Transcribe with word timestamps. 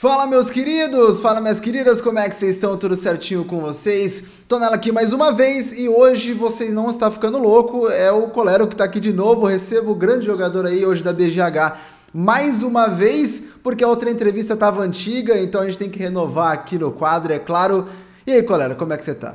Fala 0.00 0.26
meus 0.26 0.50
queridos, 0.50 1.20
fala 1.20 1.42
minhas 1.42 1.60
queridas, 1.60 2.00
como 2.00 2.18
é 2.18 2.26
que 2.26 2.34
vocês 2.34 2.54
estão? 2.54 2.74
Tudo 2.74 2.96
certinho 2.96 3.44
com 3.44 3.60
vocês? 3.60 4.24
Tô 4.48 4.58
nela 4.58 4.76
aqui 4.76 4.90
mais 4.90 5.12
uma 5.12 5.30
vez 5.30 5.74
e 5.74 5.90
hoje 5.90 6.32
vocês 6.32 6.72
não 6.72 6.88
está 6.88 7.10
ficando 7.10 7.36
louco, 7.36 7.86
é 7.90 8.10
o 8.10 8.28
Colero 8.28 8.66
que 8.66 8.74
tá 8.74 8.84
aqui 8.84 8.98
de 8.98 9.12
novo, 9.12 9.44
recebo 9.44 9.90
o 9.90 9.94
grande 9.94 10.24
jogador 10.24 10.64
aí 10.64 10.86
hoje 10.86 11.04
da 11.04 11.12
BGH 11.12 11.76
mais 12.14 12.62
uma 12.62 12.86
vez, 12.86 13.40
porque 13.62 13.84
a 13.84 13.88
outra 13.88 14.08
entrevista 14.08 14.56
tava 14.56 14.80
antiga, 14.80 15.38
então 15.38 15.60
a 15.60 15.66
gente 15.66 15.76
tem 15.76 15.90
que 15.90 15.98
renovar 15.98 16.52
aqui 16.52 16.78
no 16.78 16.90
quadro, 16.92 17.34
é 17.34 17.38
claro. 17.38 17.86
E 18.26 18.32
aí, 18.32 18.42
Colero, 18.42 18.76
como 18.76 18.94
é 18.94 18.96
que 18.96 19.04
você 19.04 19.14
tá? 19.14 19.34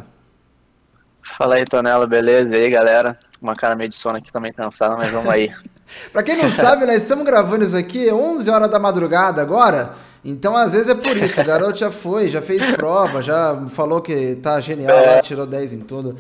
Fala 1.38 1.58
aí, 1.58 1.66
Tonela, 1.66 2.08
beleza? 2.08 2.58
E 2.58 2.64
aí, 2.64 2.72
galera? 2.72 3.20
Uma 3.40 3.56
cara 3.56 3.76
meio 3.76 3.90
de 3.90 3.96
sono 3.96 4.18
aqui 4.18 4.34
também 4.34 4.52
cansada, 4.52 4.98
mas 4.98 5.12
vamos 5.12 5.30
aí. 5.30 5.54
pra 6.12 6.24
quem 6.24 6.36
não 6.36 6.50
sabe, 6.50 6.88
nós 6.88 7.04
estamos 7.04 7.24
gravando 7.24 7.64
isso 7.64 7.78
aqui 7.78 8.12
11 8.12 8.50
horas 8.50 8.72
da 8.72 8.80
madrugada 8.80 9.44
agora. 9.44 10.05
Então, 10.26 10.56
às 10.56 10.74
vezes 10.74 10.90
é 10.90 10.96
por 10.96 11.16
isso. 11.16 11.40
O 11.40 11.44
garoto 11.46 11.78
já 11.78 11.92
foi, 11.92 12.28
já 12.28 12.42
fez 12.42 12.66
prova, 12.72 13.22
já 13.22 13.68
falou 13.70 14.02
que 14.02 14.36
tá 14.38 14.60
genial, 14.60 14.98
é. 14.98 15.22
tirou 15.22 15.46
10 15.46 15.74
em 15.74 15.80
tudo. 15.82 16.18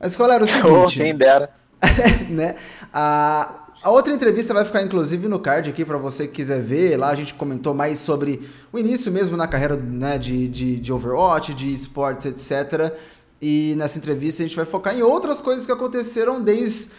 Mas 0.00 0.16
qual 0.16 0.30
era 0.30 0.42
o 0.42 0.46
seguinte? 0.50 0.66
Oh, 0.68 0.86
quem 0.88 1.14
dera. 1.14 1.48
né? 2.28 2.56
A, 2.92 3.66
a 3.84 3.90
outra 3.90 4.12
entrevista 4.12 4.52
vai 4.52 4.64
ficar, 4.64 4.82
inclusive, 4.82 5.28
no 5.28 5.38
card 5.38 5.70
aqui 5.70 5.84
para 5.84 5.96
você 5.96 6.26
que 6.26 6.34
quiser 6.34 6.60
ver. 6.60 6.96
Lá 6.96 7.10
a 7.10 7.14
gente 7.14 7.34
comentou 7.34 7.72
mais 7.72 8.00
sobre 8.00 8.50
o 8.72 8.78
início 8.80 9.12
mesmo 9.12 9.36
na 9.36 9.46
carreira 9.46 9.76
né, 9.76 10.18
de, 10.18 10.48
de, 10.48 10.80
de 10.80 10.92
Overwatch, 10.92 11.54
de 11.54 11.72
esportes, 11.72 12.26
etc. 12.26 12.92
E 13.40 13.74
nessa 13.76 13.96
entrevista 13.96 14.42
a 14.42 14.46
gente 14.46 14.56
vai 14.56 14.64
focar 14.64 14.96
em 14.96 15.02
outras 15.02 15.40
coisas 15.40 15.64
que 15.64 15.70
aconteceram 15.70 16.42
desde 16.42 16.90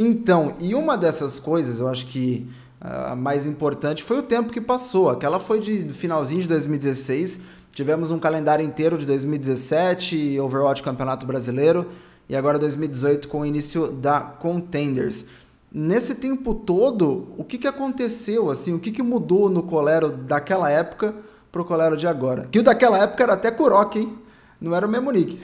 então. 0.00 0.54
E 0.58 0.74
uma 0.74 0.98
dessas 0.98 1.38
coisas, 1.38 1.78
eu 1.78 1.86
acho 1.86 2.06
que 2.06 2.48
a 2.80 3.16
mais 3.16 3.46
importante 3.46 4.02
foi 4.02 4.18
o 4.18 4.22
tempo 4.22 4.52
que 4.52 4.60
passou. 4.60 5.10
Aquela 5.10 5.40
foi 5.40 5.60
de 5.60 5.92
finalzinho 5.92 6.42
de 6.42 6.48
2016. 6.48 7.40
Tivemos 7.72 8.10
um 8.10 8.18
calendário 8.18 8.64
inteiro 8.64 8.96
de 8.96 9.06
2017, 9.06 10.38
Overwatch 10.40 10.82
Campeonato 10.82 11.26
Brasileiro 11.26 11.90
e 12.28 12.36
agora 12.36 12.58
2018 12.58 13.28
com 13.28 13.40
o 13.40 13.46
início 13.46 13.92
da 13.92 14.20
Contenders. 14.20 15.26
Nesse 15.70 16.14
tempo 16.14 16.54
todo, 16.54 17.34
o 17.36 17.44
que, 17.44 17.58
que 17.58 17.66
aconteceu 17.66 18.50
assim? 18.50 18.72
O 18.74 18.80
que, 18.80 18.90
que 18.90 19.02
mudou 19.02 19.50
no 19.50 19.62
Colero 19.62 20.10
daquela 20.10 20.70
época 20.70 21.14
pro 21.52 21.64
Colero 21.64 21.96
de 21.96 22.06
agora? 22.06 22.48
Que 22.50 22.58
o 22.58 22.62
daquela 22.62 22.98
época 23.02 23.22
era 23.22 23.34
até 23.34 23.50
Kurok, 23.50 23.98
hein? 23.98 24.18
Não 24.60 24.74
era 24.74 24.86
o 24.86 24.88
mesmo 24.88 25.10
nick. 25.10 25.40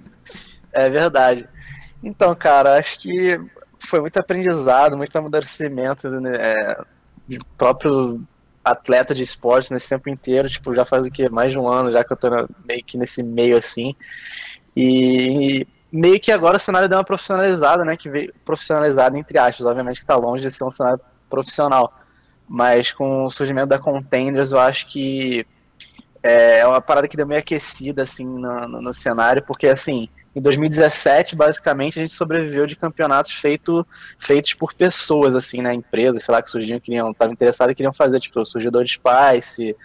é 0.70 0.90
verdade. 0.90 1.48
Então, 2.02 2.34
cara, 2.34 2.78
acho 2.78 2.98
que 3.00 3.40
foi 3.86 4.00
muito 4.00 4.18
aprendizado, 4.18 4.96
muito 4.96 5.16
amadurecimento 5.16 6.08
né, 6.08 6.36
é, 6.36 6.80
de 7.26 7.38
próprio 7.56 8.20
atleta 8.64 9.14
de 9.14 9.22
esportes 9.22 9.70
nesse 9.70 9.88
tempo 9.88 10.08
inteiro. 10.08 10.48
Tipo, 10.48 10.74
já 10.74 10.84
faz 10.84 11.06
o 11.06 11.10
que? 11.10 11.28
Mais 11.28 11.52
de 11.52 11.58
um 11.58 11.68
ano 11.68 11.90
já 11.90 12.02
que 12.02 12.12
eu 12.12 12.16
tô 12.16 12.28
meio 12.64 12.84
que 12.84 12.96
nesse 12.96 13.22
meio 13.22 13.56
assim. 13.56 13.94
E, 14.76 15.66
e 15.92 15.96
meio 15.96 16.18
que 16.20 16.32
agora 16.32 16.56
o 16.56 16.60
cenário 16.60 16.88
deu 16.88 16.98
uma 16.98 17.04
profissionalizada, 17.04 17.84
né? 17.84 17.96
Que 17.96 18.08
veio 18.08 18.34
profissionalizada 18.44 19.18
entre 19.18 19.38
aspas, 19.38 19.66
obviamente 19.66 20.00
que 20.00 20.06
tá 20.06 20.16
longe 20.16 20.46
de 20.46 20.52
ser 20.52 20.64
um 20.64 20.70
cenário 20.70 21.00
profissional. 21.28 21.92
Mas 22.48 22.90
com 22.90 23.24
o 23.24 23.30
surgimento 23.30 23.68
da 23.68 23.78
Contenders, 23.78 24.52
eu 24.52 24.58
acho 24.58 24.86
que 24.88 25.46
é, 26.22 26.60
é 26.60 26.66
uma 26.66 26.80
parada 26.80 27.08
que 27.08 27.16
deu 27.16 27.26
meio 27.26 27.40
aquecida 27.40 28.02
assim 28.02 28.24
no, 28.24 28.68
no, 28.68 28.82
no 28.82 28.94
cenário, 28.94 29.42
porque 29.42 29.66
assim 29.66 30.08
em 30.34 30.40
2017, 30.40 31.36
basicamente, 31.36 31.98
a 31.98 32.02
gente 32.02 32.12
sobreviveu 32.12 32.66
de 32.66 32.74
campeonatos 32.74 33.32
feito, 33.32 33.86
feitos 34.18 34.52
por 34.54 34.74
pessoas, 34.74 35.36
assim, 35.36 35.62
né? 35.62 35.72
Empresas, 35.72 36.24
sei 36.24 36.34
lá, 36.34 36.42
que 36.42 36.50
surgiam, 36.50 36.80
queriam, 36.80 37.10
estavam 37.12 37.32
interessadas 37.32 37.72
e 37.72 37.76
queriam 37.76 37.94
fazer, 37.94 38.18
tipo, 38.18 38.44
surgiu 38.44 38.70
do 38.70 38.84
Spice, 38.86 39.76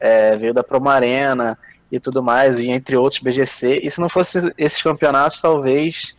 é, 0.00 0.36
veio 0.36 0.52
da 0.52 0.64
Promarena 0.64 1.56
e 1.90 2.00
tudo 2.00 2.22
mais, 2.22 2.58
e 2.58 2.68
entre 2.68 2.96
outros, 2.96 3.22
BGC. 3.22 3.80
E 3.82 3.90
se 3.90 4.00
não 4.00 4.08
fosse 4.08 4.52
esses 4.58 4.82
campeonatos, 4.82 5.40
talvez 5.40 6.16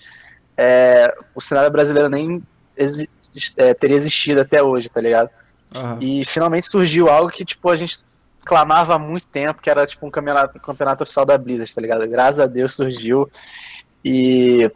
é, 0.56 1.13
o 1.36 1.41
cenário 1.41 1.72
brasileiro 1.72 2.09
nem 2.09 2.41
exi 2.78 3.09
é, 3.57 3.74
teria 3.74 3.97
existido 3.97 4.41
até 4.41 4.62
hoje, 4.62 4.90
tá 4.90 5.02
ligado? 5.02 5.30
Uhum. 5.75 5.97
E 6.00 6.24
finalmente 6.24 6.69
surgiu 6.69 7.09
algo 7.09 7.31
que, 7.31 7.44
tipo, 7.44 7.68
a 7.69 7.75
gente 7.75 8.00
clamava 8.46 8.96
há 8.96 9.00
muito 9.00 9.28
tempo, 9.28 9.62
que 9.62 9.69
era, 9.69 9.86
tipo, 9.86 10.06
um 10.06 10.12
campeonato, 10.12 10.57
um 10.57 10.62
campeonato 10.62 11.03
oficial 11.03 11.25
da 11.25 11.38
Blizzard, 11.38 11.74
tá 11.74 11.81
ligado? 11.81 12.07
Graças 12.07 12.40
a 12.40 12.46
Deus 12.46 12.75
surgiu. 12.75 13.30
E 14.03 14.69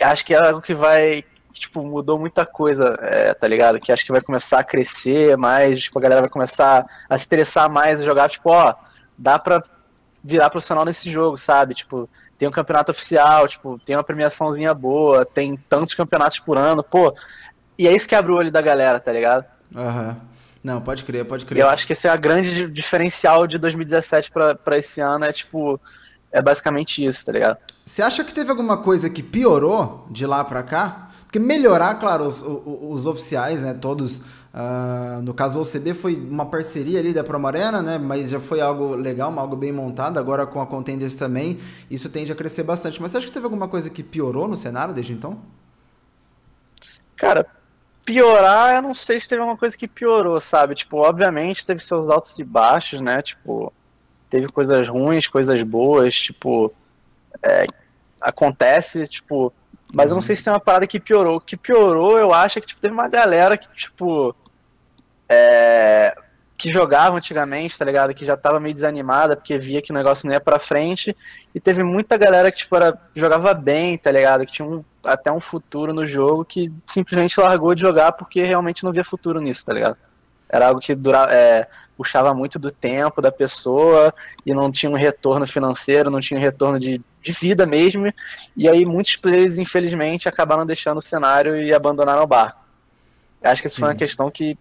acho 0.00 0.24
que 0.24 0.34
é 0.34 0.46
algo 0.46 0.60
que 0.60 0.74
vai, 0.74 1.24
tipo, 1.52 1.82
mudou 1.82 2.18
muita 2.18 2.44
coisa, 2.44 2.98
é, 3.00 3.34
tá 3.34 3.46
ligado? 3.46 3.80
Que 3.80 3.92
acho 3.92 4.04
que 4.04 4.12
vai 4.12 4.20
começar 4.20 4.58
a 4.60 4.64
crescer 4.64 5.36
mais, 5.36 5.80
tipo, 5.80 5.98
a 5.98 6.02
galera 6.02 6.20
vai 6.22 6.30
começar 6.30 6.86
a 7.08 7.18
se 7.18 7.24
estressar 7.24 7.70
mais 7.70 8.00
a 8.00 8.04
jogar, 8.04 8.28
tipo, 8.28 8.50
ó, 8.50 8.74
dá 9.16 9.38
pra 9.38 9.62
virar 10.22 10.50
profissional 10.50 10.84
nesse 10.84 11.10
jogo, 11.10 11.38
sabe? 11.38 11.74
Tipo, 11.74 12.08
tem 12.38 12.48
um 12.48 12.52
campeonato 12.52 12.90
oficial, 12.90 13.46
tipo, 13.48 13.78
tem 13.84 13.96
uma 13.96 14.04
premiaçãozinha 14.04 14.74
boa, 14.74 15.24
tem 15.24 15.56
tantos 15.68 15.94
campeonatos 15.94 16.38
por 16.40 16.58
ano, 16.58 16.82
pô. 16.82 17.14
E 17.78 17.88
é 17.88 17.94
isso 17.94 18.08
que 18.08 18.14
abre 18.14 18.32
o 18.32 18.36
olho 18.36 18.50
da 18.50 18.60
galera, 18.60 19.00
tá 19.00 19.12
ligado? 19.12 19.44
Aham. 19.74 20.08
Uhum. 20.08 20.32
Não, 20.62 20.80
pode 20.80 21.02
crer, 21.02 21.24
pode 21.24 21.44
crer. 21.44 21.60
Eu 21.60 21.68
acho 21.68 21.84
que 21.84 21.92
esse 21.92 22.06
é 22.06 22.10
a 22.10 22.16
grande 22.16 22.68
diferencial 22.68 23.48
de 23.48 23.58
2017 23.58 24.30
para 24.30 24.78
esse 24.78 25.00
ano, 25.00 25.24
é 25.24 25.32
tipo, 25.32 25.80
é 26.32 26.40
basicamente 26.40 27.04
isso, 27.04 27.24
tá 27.26 27.32
ligado? 27.32 27.58
Você 27.84 28.00
acha 28.02 28.24
que 28.24 28.32
teve 28.32 28.50
alguma 28.50 28.78
coisa 28.78 29.10
que 29.10 29.22
piorou 29.22 30.06
de 30.10 30.26
lá 30.26 30.42
para 30.42 30.62
cá? 30.62 31.10
Porque 31.24 31.38
melhorar, 31.38 31.94
claro, 31.94 32.24
os, 32.24 32.42
os, 32.42 32.62
os 32.66 33.06
oficiais, 33.06 33.62
né, 33.62 33.72
todos, 33.74 34.18
uh, 34.18 35.22
no 35.22 35.32
caso 35.32 35.58
o 35.58 35.62
OCB 35.62 35.94
foi 35.94 36.14
uma 36.14 36.44
parceria 36.46 36.98
ali 36.98 37.12
da 37.12 37.24
Promarena, 37.24 37.82
né, 37.82 37.98
mas 37.98 38.28
já 38.28 38.38
foi 38.38 38.60
algo 38.60 38.94
legal, 38.94 39.32
algo 39.38 39.56
bem 39.56 39.72
montado, 39.72 40.18
agora 40.18 40.46
com 40.46 40.60
a 40.60 40.66
Contenders 40.66 41.14
também, 41.14 41.58
isso 41.90 42.10
tende 42.10 42.30
a 42.30 42.34
crescer 42.34 42.62
bastante. 42.64 43.00
Mas 43.00 43.10
você 43.10 43.18
acha 43.18 43.26
que 43.26 43.32
teve 43.32 43.44
alguma 43.44 43.68
coisa 43.68 43.88
que 43.88 44.02
piorou 44.02 44.46
no 44.46 44.56
cenário 44.56 44.92
desde 44.92 45.14
então? 45.14 45.38
Cara, 47.16 47.46
piorar, 48.04 48.76
eu 48.76 48.82
não 48.82 48.92
sei 48.92 49.18
se 49.18 49.28
teve 49.28 49.40
alguma 49.40 49.56
coisa 49.56 49.76
que 49.76 49.88
piorou, 49.88 50.40
sabe? 50.40 50.74
Tipo, 50.74 50.98
obviamente 50.98 51.64
teve 51.64 51.80
seus 51.80 52.10
altos 52.10 52.38
e 52.38 52.44
baixos, 52.44 53.00
né, 53.00 53.22
tipo, 53.22 53.72
teve 54.32 54.48
coisas 54.48 54.88
ruins, 54.88 55.28
coisas 55.28 55.62
boas, 55.62 56.14
tipo 56.14 56.72
é, 57.42 57.66
acontece, 58.20 59.06
tipo. 59.06 59.52
Mas 59.92 60.08
eu 60.08 60.14
não 60.14 60.22
sei 60.22 60.34
se 60.34 60.42
tem 60.42 60.52
uma 60.52 60.58
parada 60.58 60.86
que 60.86 60.98
piorou. 60.98 61.36
O 61.36 61.40
que 61.40 61.54
piorou, 61.54 62.18
eu 62.18 62.32
acho, 62.32 62.58
é 62.58 62.62
que 62.62 62.68
tipo, 62.68 62.80
teve 62.80 62.94
uma 62.94 63.08
galera 63.08 63.58
que, 63.58 63.68
tipo. 63.74 64.34
É, 65.28 66.16
que 66.56 66.72
jogava 66.72 67.16
antigamente, 67.16 67.76
tá 67.76 67.84
ligado? 67.84 68.14
Que 68.14 68.24
já 68.24 68.36
tava 68.36 68.58
meio 68.58 68.74
desanimada 68.74 69.36
porque 69.36 69.58
via 69.58 69.82
que 69.82 69.90
o 69.90 69.94
negócio 69.94 70.26
não 70.26 70.32
ia 70.32 70.40
pra 70.40 70.58
frente. 70.58 71.14
E 71.54 71.60
teve 71.60 71.82
muita 71.82 72.16
galera 72.16 72.50
que, 72.50 72.58
tipo, 72.58 72.74
era, 72.74 72.98
jogava 73.14 73.52
bem, 73.52 73.98
tá 73.98 74.10
ligado? 74.10 74.46
Que 74.46 74.52
tinha 74.52 74.66
um, 74.66 74.82
até 75.04 75.30
um 75.30 75.40
futuro 75.40 75.92
no 75.92 76.06
jogo 76.06 76.42
que 76.42 76.72
simplesmente 76.86 77.38
largou 77.38 77.74
de 77.74 77.82
jogar 77.82 78.12
porque 78.12 78.44
realmente 78.44 78.82
não 78.82 78.92
via 78.92 79.04
futuro 79.04 79.40
nisso, 79.40 79.66
tá 79.66 79.74
ligado? 79.74 79.98
Era 80.48 80.68
algo 80.68 80.80
que 80.80 80.94
durava, 80.94 81.32
é, 81.34 81.66
puxava 81.96 82.32
muito 82.34 82.58
do 82.58 82.70
tempo 82.70 83.20
da 83.20 83.30
pessoa 83.30 84.12
e 84.44 84.54
não 84.54 84.70
tinha 84.70 84.90
um 84.90 84.96
retorno 84.96 85.46
financeiro, 85.46 86.10
não 86.10 86.20
tinha 86.20 86.38
um 86.38 86.42
retorno 86.42 86.78
de, 86.78 87.00
de 87.22 87.32
vida 87.32 87.66
mesmo. 87.66 88.12
E 88.56 88.68
aí 88.68 88.84
muitos 88.84 89.16
players, 89.16 89.58
infelizmente, 89.58 90.28
acabaram 90.28 90.66
deixando 90.66 90.98
o 90.98 91.02
cenário 91.02 91.56
e 91.56 91.72
abandonaram 91.72 92.22
o 92.22 92.26
barco. 92.26 92.60
Acho 93.42 93.62
que 93.62 93.68
isso 93.68 93.80
foi 93.80 93.88
uma 93.88 93.94
questão 93.94 94.30
que 94.30 94.56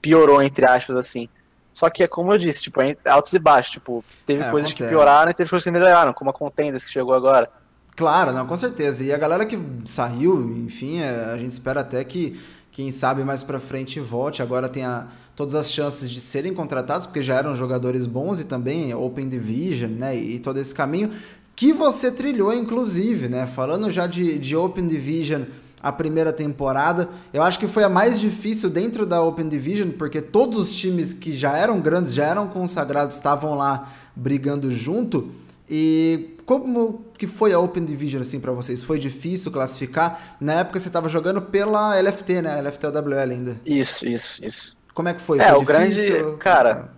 piorou, 0.00 0.42
entre 0.42 0.68
aspas, 0.68 0.96
assim. 0.96 1.28
Só 1.72 1.90
que 1.90 2.04
é 2.04 2.08
como 2.08 2.32
eu 2.32 2.38
disse, 2.38 2.62
tipo, 2.62 2.80
altos 3.04 3.32
e 3.32 3.38
baixos. 3.38 3.72
Tipo, 3.72 4.04
teve 4.26 4.42
é, 4.42 4.50
coisas 4.50 4.70
acontece. 4.70 4.90
que 4.90 4.96
pioraram 4.96 5.30
e 5.30 5.34
teve 5.34 5.50
coisas 5.50 5.64
que 5.64 5.70
melhoraram, 5.70 6.12
como 6.12 6.30
a 6.30 6.32
Contenders 6.32 6.84
que 6.84 6.92
chegou 6.92 7.14
agora. 7.14 7.50
Claro, 7.96 8.32
não, 8.32 8.46
com 8.46 8.56
certeza. 8.56 9.04
E 9.04 9.12
a 9.12 9.18
galera 9.18 9.46
que 9.46 9.58
saiu, 9.84 10.50
enfim, 10.58 11.00
é, 11.00 11.32
a 11.32 11.36
gente 11.36 11.52
espera 11.52 11.80
até 11.80 12.04
que, 12.04 12.40
quem 12.74 12.90
sabe 12.90 13.22
mais 13.22 13.44
pra 13.44 13.60
frente 13.60 14.00
volte. 14.00 14.42
Agora 14.42 14.68
tem 14.68 14.84
a, 14.84 15.06
todas 15.36 15.54
as 15.54 15.70
chances 15.70 16.10
de 16.10 16.20
serem 16.20 16.52
contratados, 16.52 17.06
porque 17.06 17.22
já 17.22 17.36
eram 17.36 17.54
jogadores 17.54 18.04
bons 18.04 18.40
e 18.40 18.44
também 18.44 18.92
Open 18.92 19.28
Division, 19.28 19.92
né? 19.92 20.16
E 20.16 20.40
todo 20.40 20.58
esse 20.58 20.74
caminho 20.74 21.12
que 21.54 21.72
você 21.72 22.10
trilhou, 22.10 22.52
inclusive, 22.52 23.28
né? 23.28 23.46
Falando 23.46 23.88
já 23.92 24.08
de, 24.08 24.36
de 24.38 24.56
Open 24.56 24.88
Division, 24.88 25.42
a 25.80 25.92
primeira 25.92 26.32
temporada, 26.32 27.08
eu 27.32 27.44
acho 27.44 27.60
que 27.60 27.68
foi 27.68 27.84
a 27.84 27.88
mais 27.88 28.18
difícil 28.18 28.68
dentro 28.68 29.06
da 29.06 29.22
Open 29.22 29.48
Division, 29.48 29.90
porque 29.90 30.20
todos 30.20 30.58
os 30.58 30.74
times 30.74 31.12
que 31.12 31.32
já 31.32 31.56
eram 31.56 31.80
grandes, 31.80 32.12
já 32.12 32.24
eram 32.24 32.48
consagrados, 32.48 33.14
estavam 33.14 33.54
lá 33.54 33.92
brigando 34.16 34.72
junto. 34.72 35.30
E 35.68 36.36
como 36.44 37.04
que 37.16 37.26
foi 37.26 37.52
a 37.52 37.58
Open 37.58 37.84
Division 37.84 38.20
assim 38.20 38.40
para 38.40 38.52
vocês? 38.52 38.82
Foi 38.82 38.98
difícil 38.98 39.50
classificar? 39.50 40.36
Na 40.40 40.54
época 40.54 40.78
você 40.78 40.88
estava 40.88 41.08
jogando 41.08 41.40
pela 41.40 41.98
LFT, 42.00 42.42
né? 42.42 42.60
LFTWL 42.60 43.32
ainda. 43.32 43.60
Isso, 43.64 44.06
isso, 44.06 44.44
isso. 44.44 44.76
Como 44.92 45.08
é 45.08 45.14
que 45.14 45.20
foi? 45.20 45.38
É, 45.40 45.48
foi 45.48 45.56
o 45.56 45.60
difícil? 45.60 46.14
grande, 46.22 46.36
cara, 46.38 46.90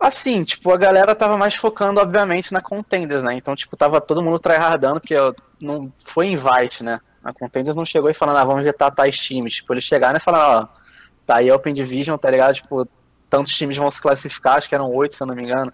Assim, 0.00 0.44
tipo, 0.44 0.72
a 0.72 0.76
galera 0.76 1.14
tava 1.14 1.36
mais 1.36 1.56
focando, 1.56 2.00
obviamente, 2.00 2.52
na 2.52 2.60
Contenders, 2.60 3.24
né? 3.24 3.34
Então, 3.34 3.56
tipo, 3.56 3.76
tava 3.76 4.00
todo 4.00 4.22
mundo 4.22 4.38
tryhardando, 4.38 5.00
porque 5.00 5.14
não 5.60 5.92
foi 5.98 6.28
invite, 6.28 6.84
né? 6.84 7.00
A 7.22 7.32
Contenders 7.32 7.74
não 7.74 7.84
chegou 7.84 8.08
e 8.08 8.14
falando, 8.14 8.36
ah, 8.36 8.44
vamos 8.44 8.62
vetar 8.62 8.94
tais 8.94 9.18
times. 9.18 9.54
Tipo, 9.54 9.74
eles 9.74 9.82
chegaram 9.82 10.16
e 10.16 10.20
falaram, 10.20 10.62
ó, 10.62 10.80
tá 11.26 11.36
aí 11.36 11.50
a 11.50 11.56
Open 11.56 11.74
Division, 11.74 12.16
tá 12.16 12.30
ligado? 12.30 12.54
Tipo, 12.54 12.86
tantos 13.28 13.52
times 13.52 13.76
vão 13.76 13.90
se 13.90 14.00
classificar, 14.00 14.58
acho 14.58 14.68
que 14.68 14.74
eram 14.74 14.90
oito, 14.92 15.16
se 15.16 15.22
eu 15.22 15.26
não 15.26 15.34
me 15.34 15.42
engano, 15.42 15.72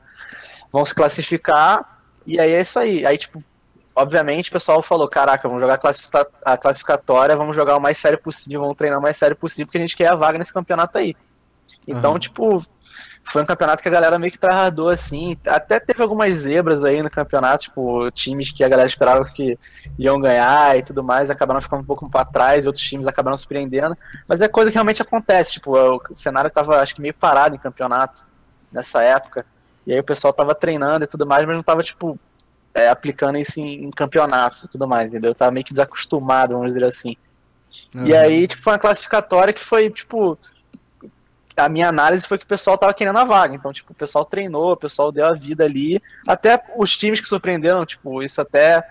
vão 0.75 0.85
se 0.85 0.93
classificar, 0.93 2.01
e 2.27 2.41
aí 2.41 2.51
é 2.51 2.61
isso 2.61 2.81
aí. 2.81 3.07
Aí, 3.07 3.17
tipo, 3.17 3.41
obviamente 3.95 4.49
o 4.51 4.53
pessoal 4.53 4.83
falou, 4.83 5.07
caraca, 5.09 5.47
vamos 5.47 5.63
jogar 5.63 5.79
a 6.45 6.57
classificatória, 6.59 7.37
vamos 7.37 7.55
jogar 7.55 7.77
o 7.77 7.81
mais 7.81 7.97
sério 7.97 8.19
possível, 8.19 8.63
vamos 8.63 8.77
treinar 8.77 8.99
o 8.99 9.03
mais 9.03 9.17
sério 9.17 9.37
possível, 9.37 9.67
porque 9.67 9.79
a 9.79 9.81
gente 9.81 9.97
quer 9.97 10.09
a 10.09 10.17
vaga 10.17 10.37
nesse 10.37 10.53
campeonato 10.53 10.99
aí. 10.99 11.15
Então, 11.87 12.15
uhum. 12.15 12.19
tipo, 12.19 12.61
foi 13.23 13.43
um 13.43 13.47
campeonato 13.47 13.85
que 13.85 13.89
a 13.89 13.93
galera 13.93 14.19
meio 14.19 14.33
que 14.33 14.39
tryhardou, 14.39 14.89
assim. 14.89 15.39
Até 15.47 15.79
teve 15.79 16.03
algumas 16.03 16.35
zebras 16.35 16.83
aí 16.83 17.01
no 17.05 17.11
campeonato, 17.11 17.65
tipo, 17.65 18.11
times 18.11 18.51
que 18.51 18.65
a 18.65 18.69
galera 18.69 18.89
esperava 18.89 19.25
que 19.27 19.57
iam 19.97 20.21
ganhar 20.21 20.77
e 20.77 20.83
tudo 20.83 21.05
mais, 21.05 21.31
acabaram 21.31 21.63
ficando 21.63 21.83
um 21.83 21.87
pouco 21.87 22.11
para 22.11 22.25
trás, 22.25 22.65
e 22.65 22.67
outros 22.67 22.85
times 22.85 23.07
acabaram 23.07 23.37
surpreendendo. 23.37 23.97
Mas 24.27 24.41
é 24.41 24.49
coisa 24.49 24.73
que 24.73 24.75
realmente 24.75 25.01
acontece, 25.01 25.53
tipo, 25.53 25.71
o 25.71 26.01
cenário 26.13 26.51
tava, 26.51 26.81
acho 26.81 26.97
que, 26.97 27.01
meio 27.01 27.15
parado 27.15 27.55
em 27.55 27.61
campeonato 27.61 28.27
nessa 28.73 29.05
época. 29.05 29.47
E 29.87 29.93
aí 29.93 30.01
o 30.01 30.05
pessoal 30.05 30.33
tava 30.33 30.55
treinando 30.55 31.05
e 31.05 31.09
tudo 31.09 31.27
mais, 31.27 31.47
mas 31.47 31.57
não 31.57 31.63
tava, 31.63 31.83
tipo, 31.83 32.19
é, 32.75 32.89
aplicando 32.89 33.39
isso 33.39 33.61
em, 33.61 33.85
em, 33.85 33.91
campeonatos 33.91 34.65
e 34.65 34.69
tudo 34.69 34.89
mais, 34.89 35.09
entendeu? 35.09 35.31
Eu 35.31 35.35
tava 35.35 35.53
meio 35.53 35.65
que 35.65 35.73
desacostumado, 35.73 36.55
vamos 36.55 36.73
dizer 36.73 36.85
assim. 36.85 37.17
Uhum. 37.95 38.07
E 38.07 38.15
aí, 38.15 38.47
tipo, 38.47 38.63
foi 38.63 38.73
uma 38.73 38.79
classificatória 38.79 39.53
que 39.53 39.61
foi, 39.61 39.91
tipo, 39.91 40.39
a 41.57 41.69
minha 41.69 41.89
análise 41.89 42.27
foi 42.27 42.39
que 42.39 42.45
o 42.45 42.49
pessoal 42.49 42.77
tava 42.77 42.93
querendo 42.93 43.19
a 43.19 43.25
vaga. 43.25 43.55
Então, 43.55 43.73
tipo, 43.73 43.93
o 43.93 43.97
pessoal 43.97 44.25
treinou, 44.25 44.73
o 44.73 44.77
pessoal 44.77 45.13
deu 45.13 45.27
a 45.27 45.33
vida 45.33 45.65
ali. 45.65 46.03
Até 46.27 46.61
os 46.77 46.97
times 46.97 47.21
que 47.21 47.29
surpreenderam, 47.29 47.87
tipo, 47.87 48.23
isso 48.23 48.41
até 48.41 48.83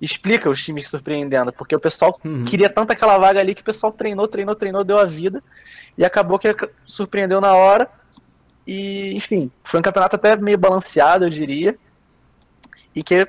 explica 0.00 0.50
os 0.50 0.62
times 0.62 0.88
surpreendendo, 0.88 1.52
porque 1.52 1.74
o 1.74 1.80
pessoal 1.80 2.16
uhum. 2.24 2.44
queria 2.44 2.68
tanto 2.68 2.92
aquela 2.92 3.16
vaga 3.18 3.40
ali 3.40 3.54
que 3.54 3.62
o 3.62 3.64
pessoal 3.64 3.92
treinou, 3.92 4.28
treinou, 4.28 4.54
treinou, 4.54 4.84
deu 4.84 4.98
a 4.98 5.04
vida. 5.04 5.42
E 5.96 6.04
acabou 6.04 6.38
que 6.38 6.54
surpreendeu 6.82 7.40
na 7.40 7.54
hora. 7.54 7.88
E, 8.66 9.14
enfim, 9.14 9.50
foi 9.62 9.80
um 9.80 9.82
campeonato 9.82 10.16
até 10.16 10.36
meio 10.36 10.58
balanceado, 10.58 11.24
eu 11.24 11.30
diria. 11.30 11.76
E 12.94 13.02
que 13.02 13.26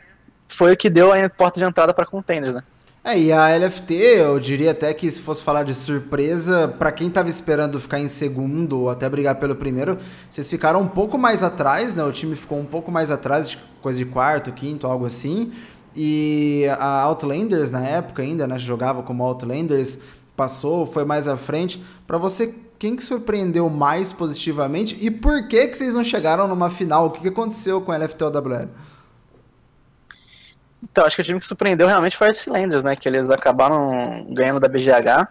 foi 0.47 0.73
o 0.73 0.77
que 0.77 0.89
deu 0.89 1.11
a 1.11 1.29
porta 1.29 1.59
de 1.59 1.65
entrada 1.65 1.93
para 1.93 2.05
contenders, 2.05 2.55
né? 2.55 2.63
É, 3.07 3.19
e 3.19 3.31
a 3.31 3.55
LFT, 3.55 3.93
eu 3.93 4.39
diria 4.39 4.71
até 4.71 4.91
que 4.91 5.09
se 5.11 5.21
fosse 5.21 5.43
falar 5.43 5.61
de 5.61 5.75
surpresa, 5.75 6.67
para 6.67 6.91
quem 6.91 7.07
tava 7.07 7.29
esperando 7.29 7.79
ficar 7.79 7.99
em 7.99 8.07
segundo 8.07 8.79
ou 8.79 8.89
até 8.89 9.07
brigar 9.07 9.35
pelo 9.35 9.55
primeiro, 9.55 9.99
vocês 10.27 10.49
ficaram 10.49 10.81
um 10.81 10.87
pouco 10.87 11.15
mais 11.15 11.43
atrás, 11.43 11.93
né? 11.93 12.03
O 12.03 12.11
time 12.11 12.35
ficou 12.35 12.57
um 12.57 12.65
pouco 12.65 12.91
mais 12.91 13.11
atrás, 13.11 13.55
coisa 13.79 13.99
de 13.99 14.05
quarto, 14.05 14.51
quinto, 14.51 14.87
algo 14.87 15.05
assim. 15.05 15.53
E 15.95 16.65
a 16.79 17.01
Outlanders 17.03 17.69
na 17.69 17.85
época 17.85 18.23
ainda, 18.23 18.47
né, 18.47 18.57
jogava 18.57 19.03
como 19.03 19.23
Outlanders, 19.23 19.99
passou, 20.35 20.85
foi 20.85 21.05
mais 21.05 21.27
à 21.27 21.37
frente. 21.37 21.83
Para 22.05 22.17
você, 22.17 22.53
quem 22.77 22.95
que 22.95 23.03
surpreendeu 23.03 23.69
mais 23.69 24.11
positivamente 24.11 25.03
e 25.03 25.09
por 25.09 25.47
que 25.47 25.67
que 25.67 25.77
vocês 25.77 25.95
não 25.95 26.03
chegaram 26.03 26.47
numa 26.47 26.69
final? 26.69 27.05
O 27.05 27.09
que, 27.09 27.21
que 27.21 27.27
aconteceu 27.29 27.81
com 27.81 27.91
a 27.91 27.97
LFT-OWL? 27.97 28.69
Então, 30.83 31.05
acho 31.05 31.15
que 31.15 31.21
o 31.21 31.25
time 31.25 31.39
que 31.39 31.45
surpreendeu 31.45 31.87
realmente 31.87 32.15
foi 32.15 32.29
a 32.29 32.33
Cylinders, 32.33 32.83
né? 32.83 32.95
Que 32.95 33.09
eles 33.09 33.29
acabaram 33.29 34.27
ganhando 34.29 34.59
da 34.59 34.67
BGH. 34.67 35.27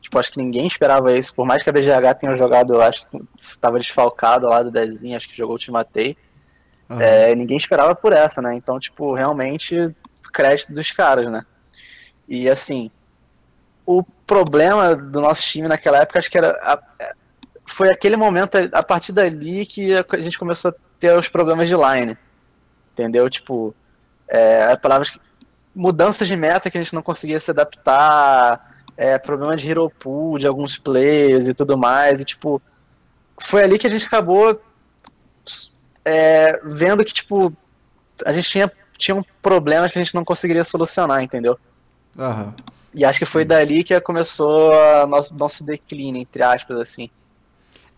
Tipo, 0.00 0.18
acho 0.18 0.32
que 0.32 0.38
ninguém 0.38 0.66
esperava 0.66 1.16
isso. 1.16 1.34
Por 1.34 1.46
mais 1.46 1.62
que 1.62 1.68
a 1.68 1.72
BGH 1.72 2.14
tenha 2.18 2.36
jogado, 2.36 2.74
eu 2.74 2.80
acho 2.80 3.06
que 3.08 3.22
estava 3.38 3.78
desfalcado 3.78 4.46
lá 4.46 4.62
do 4.62 4.70
Dezinho, 4.70 5.16
acho 5.16 5.28
que 5.28 5.36
jogou 5.36 5.56
o 5.56 5.58
Timatei. 5.58 6.16
Uhum. 6.88 7.00
É, 7.00 7.34
ninguém 7.34 7.56
esperava 7.56 7.94
por 7.94 8.12
essa, 8.12 8.40
né? 8.40 8.54
Então, 8.54 8.78
tipo, 8.78 9.12
realmente, 9.14 9.94
crédito 10.32 10.72
dos 10.72 10.92
caras, 10.92 11.30
né? 11.30 11.44
E 12.28 12.48
assim, 12.48 12.90
o 13.84 14.02
problema 14.26 14.94
do 14.94 15.20
nosso 15.20 15.42
time 15.42 15.68
naquela 15.68 15.98
época, 15.98 16.18
acho 16.18 16.30
que 16.30 16.38
era. 16.38 16.50
A, 16.62 16.80
foi 17.64 17.90
aquele 17.90 18.16
momento, 18.16 18.56
a 18.72 18.82
partir 18.82 19.12
dali, 19.12 19.66
que 19.66 19.92
a 19.94 20.20
gente 20.20 20.38
começou 20.38 20.70
a 20.70 20.74
ter 20.98 21.18
os 21.18 21.28
problemas 21.28 21.68
de 21.68 21.74
line. 21.74 22.16
Entendeu? 22.92 23.28
Tipo, 23.28 23.74
é, 24.28 24.74
palavras 24.76 25.10
que, 25.10 25.20
mudanças 25.74 26.26
de 26.26 26.36
meta 26.36 26.70
que 26.70 26.78
a 26.78 26.82
gente 26.82 26.94
não 26.94 27.02
conseguia 27.02 27.38
se 27.38 27.50
adaptar, 27.50 28.76
é, 28.96 29.18
problema 29.18 29.56
de 29.56 29.70
hero 29.70 29.90
pool 29.90 30.38
de 30.38 30.46
alguns 30.46 30.78
players 30.78 31.48
e 31.48 31.54
tudo 31.54 31.76
mais, 31.76 32.20
e 32.20 32.24
tipo, 32.24 32.62
foi 33.38 33.62
ali 33.62 33.78
que 33.78 33.86
a 33.86 33.90
gente 33.90 34.06
acabou 34.06 34.58
é, 36.04 36.60
vendo 36.64 37.04
que, 37.04 37.12
tipo, 37.12 37.52
a 38.24 38.32
gente 38.32 38.48
tinha, 38.48 38.72
tinha 38.96 39.14
um 39.14 39.24
problema 39.42 39.88
que 39.88 39.98
a 39.98 40.02
gente 40.02 40.14
não 40.14 40.24
conseguiria 40.24 40.64
solucionar, 40.64 41.22
entendeu? 41.22 41.58
Uhum. 42.16 42.52
E 42.96 43.04
acho 43.04 43.18
que 43.18 43.26
foi 43.26 43.44
dali 43.44 43.84
que 43.84 44.00
começou 44.00 44.72
o 44.72 45.06
nosso, 45.06 45.34
nosso 45.34 45.62
declínio, 45.62 46.22
entre 46.22 46.42
aspas, 46.42 46.78
assim. 46.78 47.10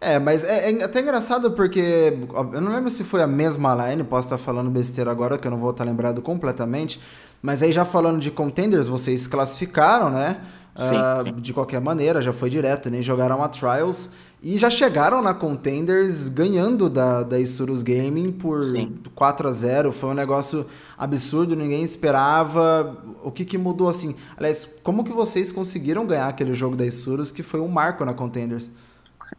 É, 0.01 0.19
mas 0.19 0.43
é, 0.43 0.73
é, 0.73 0.83
até 0.83 1.01
engraçado 1.01 1.53
porque 1.53 2.19
eu 2.53 2.61
não 2.61 2.73
lembro 2.73 2.91
se 2.91 3.05
foi 3.05 3.23
a 3.23 3.27
mesma 3.27 3.89
line, 3.89 4.03
posso 4.03 4.27
estar 4.27 4.39
falando 4.39 4.69
besteira 4.69 5.09
agora, 5.09 5.39
que 5.39 5.47
eu 5.47 5.53
não 5.53 5.59
vou 5.59 5.71
estar 5.71 5.85
lembrado 5.85 6.21
completamente. 6.21 7.01
Mas 7.41 7.63
aí 7.63 7.71
já 7.71 7.85
falando 7.85 8.19
de 8.19 8.33
contenders, 8.33 8.89
vocês 8.89 9.29
classificaram, 9.29 10.11
né? 10.11 10.41
Sim, 10.79 11.31
uh, 11.31 11.41
De 11.41 11.53
qualquer 11.53 11.81
maneira, 11.81 12.23
já 12.23 12.33
foi 12.33 12.49
direto, 12.49 12.89
nem 12.89 13.03
jogaram 13.03 13.43
a 13.43 13.49
Trials. 13.49 14.11
E 14.41 14.57
já 14.57 14.71
chegaram 14.71 15.21
na 15.21 15.35
Contenders 15.35 16.29
ganhando 16.29 16.89
da, 16.89 17.25
da 17.25 17.41
Isurus 17.41 17.83
Gaming 17.83 18.31
por 18.31 18.63
sim. 18.63 18.97
4 19.13 19.49
a 19.49 19.53
0 19.53 19.91
Foi 19.91 20.11
um 20.11 20.15
negócio 20.15 20.65
absurdo, 20.97 21.57
ninguém 21.57 21.83
esperava. 21.83 22.97
O 23.25 23.33
que, 23.33 23.45
que 23.45 23.59
mudou 23.59 23.89
assim? 23.89 24.15
Aliás, 24.37 24.69
como 24.85 25.03
que 25.03 25.13
vocês 25.13 25.51
conseguiram 25.51 26.07
ganhar 26.07 26.29
aquele 26.29 26.55
jogo 26.55 26.77
da 26.77 26.87
Isurus 26.87 27.33
que 27.33 27.43
foi 27.43 27.59
um 27.59 27.67
marco 27.67 28.05
na 28.05 28.15
Contenders? 28.15 28.71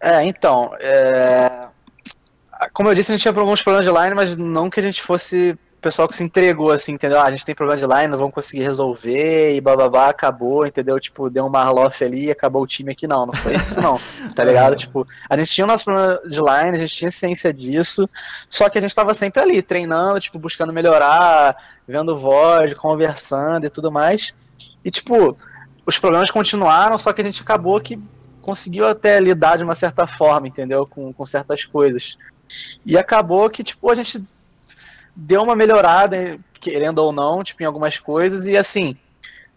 É, 0.02 0.26
então, 0.26 0.72
é... 0.82 1.68
como 2.74 2.90
eu 2.90 2.94
disse, 2.96 3.14
a 3.14 3.16
gente 3.16 3.22
tinha 3.22 3.34
alguns 3.34 3.62
problemas 3.62 3.86
de 3.86 3.98
line, 3.98 4.14
mas 4.14 4.38
não 4.38 4.70
que 4.70 4.82
a 4.82 4.84
gente 4.84 5.02
fosse 5.02 5.58
pessoal 5.80 6.08
que 6.08 6.16
se 6.16 6.24
entregou, 6.24 6.72
assim, 6.72 6.94
entendeu? 6.94 7.20
Ah, 7.20 7.24
a 7.24 7.32
gente 7.32 7.46
tem 7.46 7.56
problema 7.56 7.80
de 7.80 7.86
line, 7.86 8.08
não 8.08 8.18
vamos 8.18 8.34
conseguir 8.34 8.64
resolver, 8.64 9.56
e 9.56 9.62
bababá, 9.62 10.10
acabou, 10.10 10.66
entendeu? 10.66 11.00
Tipo, 11.00 11.30
deu 11.30 11.46
um 11.46 11.50
Marloff 11.50 12.04
ali 12.04 12.26
e 12.26 12.32
acabou 12.32 12.62
o 12.64 12.68
time 12.68 12.92
aqui, 12.92 13.08
não, 13.08 13.26
não 13.26 13.34
foi 13.34 13.56
isso 13.56 13.82
não, 13.82 14.00
tá 14.36 14.44
ligado? 14.44 14.76
tipo, 14.76 15.08
a 15.30 15.38
gente 15.38 15.52
tinha 15.52 15.66
o 15.66 15.68
nosso 15.68 15.86
problema 15.86 16.20
de 16.26 16.40
line, 16.40 16.78
a 16.78 16.80
gente 16.80 16.96
tinha 16.96 17.12
ciência 17.12 17.54
disso, 17.54 18.08
só 18.50 18.70
que 18.70 18.78
a 18.78 18.82
gente 18.82 18.94
tava 18.94 19.14
sempre 19.14 19.42
ali, 19.42 19.62
treinando, 19.62 20.20
tipo, 20.20 20.38
buscando 20.38 20.74
melhorar, 20.74 21.56
vendo 21.88 22.18
voz, 22.18 22.74
conversando 22.74 23.66
e 23.66 23.70
tudo 23.70 23.92
mais, 23.92 24.34
e 24.84 24.92
tipo, 24.92 25.38
os 25.86 25.98
problemas 25.98 26.30
continuaram, 26.30 26.98
só 26.98 27.14
que 27.14 27.22
a 27.22 27.26
gente 27.26 27.42
acabou 27.42 27.80
que 27.80 28.00
conseguiu 28.42 28.88
até 28.88 29.20
lidar 29.20 29.58
de 29.58 29.64
uma 29.64 29.76
certa 29.76 30.08
forma, 30.08 30.48
entendeu? 30.48 30.86
Com, 30.86 31.14
com 31.14 31.26
certas 31.26 31.66
coisas. 31.66 32.18
E 32.86 32.98
acabou 32.98 33.50
que, 33.50 33.64
tipo, 33.64 33.92
a 33.92 33.96
gente 33.96 34.24
deu 35.20 35.42
uma 35.44 35.56
melhorada, 35.56 36.40
querendo 36.60 37.00
ou 37.00 37.12
não, 37.12 37.44
tipo, 37.44 37.62
em 37.62 37.66
algumas 37.66 37.98
coisas, 38.00 38.48
e 38.48 38.58
assim, 38.58 38.98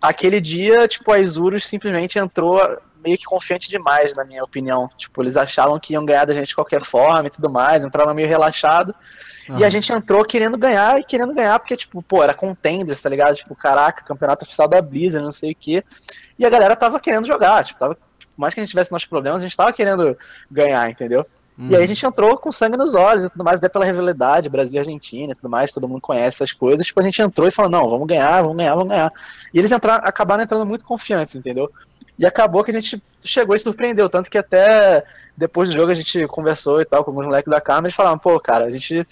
aquele 0.00 0.40
dia, 0.40 0.87
tipo, 0.88 1.12
a 1.12 1.19
Isurus 1.19 1.66
simplesmente 1.66 2.19
entrou 2.19 2.61
meio 3.04 3.19
que 3.19 3.25
confiante 3.25 3.69
demais, 3.69 4.14
na 4.14 4.25
minha 4.25 4.45
opinião. 4.45 4.88
Tipo, 4.97 5.23
eles 5.23 5.37
achavam 5.37 5.78
que 5.78 5.92
iam 5.92 6.04
ganhar 6.04 6.25
da 6.25 6.35
gente 6.35 6.49
de 6.49 6.54
qualquer 6.54 6.83
forma 6.83 7.26
e 7.26 7.31
tudo 7.31 7.50
mais, 7.50 7.85
entraram 7.85 8.14
meio 8.14 8.28
relaxado. 8.28 8.95
Uhum. 9.49 9.59
E 9.59 9.64
a 9.64 9.69
gente 9.69 9.92
entrou 9.92 10.25
querendo 10.25 10.57
ganhar 10.57 11.00
e 11.00 11.04
querendo 11.04 11.35
ganhar, 11.35 11.59
porque, 11.59 11.76
tipo, 11.76 12.00
pô, 12.02 12.23
era 12.23 12.33
contenders, 12.33 13.00
tá 13.00 13.09
ligado? 13.09 13.35
Tipo, 13.35 13.57
caraca, 13.57 14.04
campeonato 14.04 14.45
oficial 14.45 14.69
da 14.69 14.81
Blizzard, 14.81 15.25
não 15.25 15.33
sei 15.33 15.52
o 15.52 15.57
quê. 15.59 15.85
E 16.38 16.47
a 16.47 16.50
galera 16.50 16.76
tava 16.76 17.00
querendo 17.00 17.26
jogar, 17.26 17.64
tipo, 17.64 17.78
tava 17.78 17.97
por 18.35 18.40
mais 18.40 18.54
que 18.54 18.61
a 18.61 18.62
gente 18.62 18.71
tivesse 18.71 18.90
nossos 18.90 19.07
problemas, 19.07 19.42
a 19.42 19.47
gente 19.47 19.57
tava 19.57 19.73
querendo 19.73 20.16
ganhar, 20.50 20.88
entendeu? 20.90 21.26
Hum. 21.59 21.68
E 21.71 21.76
aí 21.76 21.85
a 21.85 21.87
gente 21.87 22.04
entrou 22.04 22.37
com 22.38 22.50
sangue 22.50 22.76
nos 22.76 22.94
olhos 22.94 23.25
e 23.25 23.28
tudo 23.28 23.44
mais, 23.44 23.59
até 23.59 23.68
pela 23.68 23.85
rivalidade, 23.85 24.49
Brasil 24.49 24.78
e 24.78 24.80
Argentina 24.80 25.32
e 25.32 25.37
tudo 25.37 25.50
mais, 25.50 25.73
todo 25.73 25.88
mundo 25.88 26.00
conhece 26.00 26.42
essas 26.42 26.52
coisas. 26.52 26.87
Tipo, 26.87 27.00
a 27.00 27.04
gente 27.04 27.21
entrou 27.21 27.47
e 27.47 27.50
falou, 27.50 27.71
não, 27.71 27.88
vamos 27.88 28.06
ganhar, 28.06 28.42
vamos 28.42 28.56
ganhar, 28.56 28.75
vamos 28.75 28.88
ganhar. 28.88 29.12
E 29.52 29.59
eles 29.59 29.71
entraram, 29.71 30.06
acabaram 30.06 30.42
entrando 30.42 30.64
muito 30.64 30.85
confiantes, 30.85 31.35
entendeu? 31.35 31.71
E 32.18 32.26
acabou 32.26 32.62
que 32.62 32.71
a 32.71 32.75
gente 32.75 33.02
chegou 33.23 33.54
e 33.54 33.59
surpreendeu, 33.59 34.09
tanto 34.09 34.30
que 34.30 34.38
até 34.38 35.04
depois 35.37 35.68
do 35.68 35.75
jogo 35.75 35.90
a 35.90 35.94
gente 35.94 36.26
conversou 36.26 36.80
e 36.80 36.85
tal 36.85 37.04
com 37.04 37.11
alguns 37.11 37.26
moleques 37.26 37.50
da 37.50 37.61
Câmara 37.61 37.88
e 37.88 37.92
falaram, 37.92 38.18
pô, 38.18 38.38
cara, 38.38 38.64
a 38.64 38.71
gente 38.71 39.06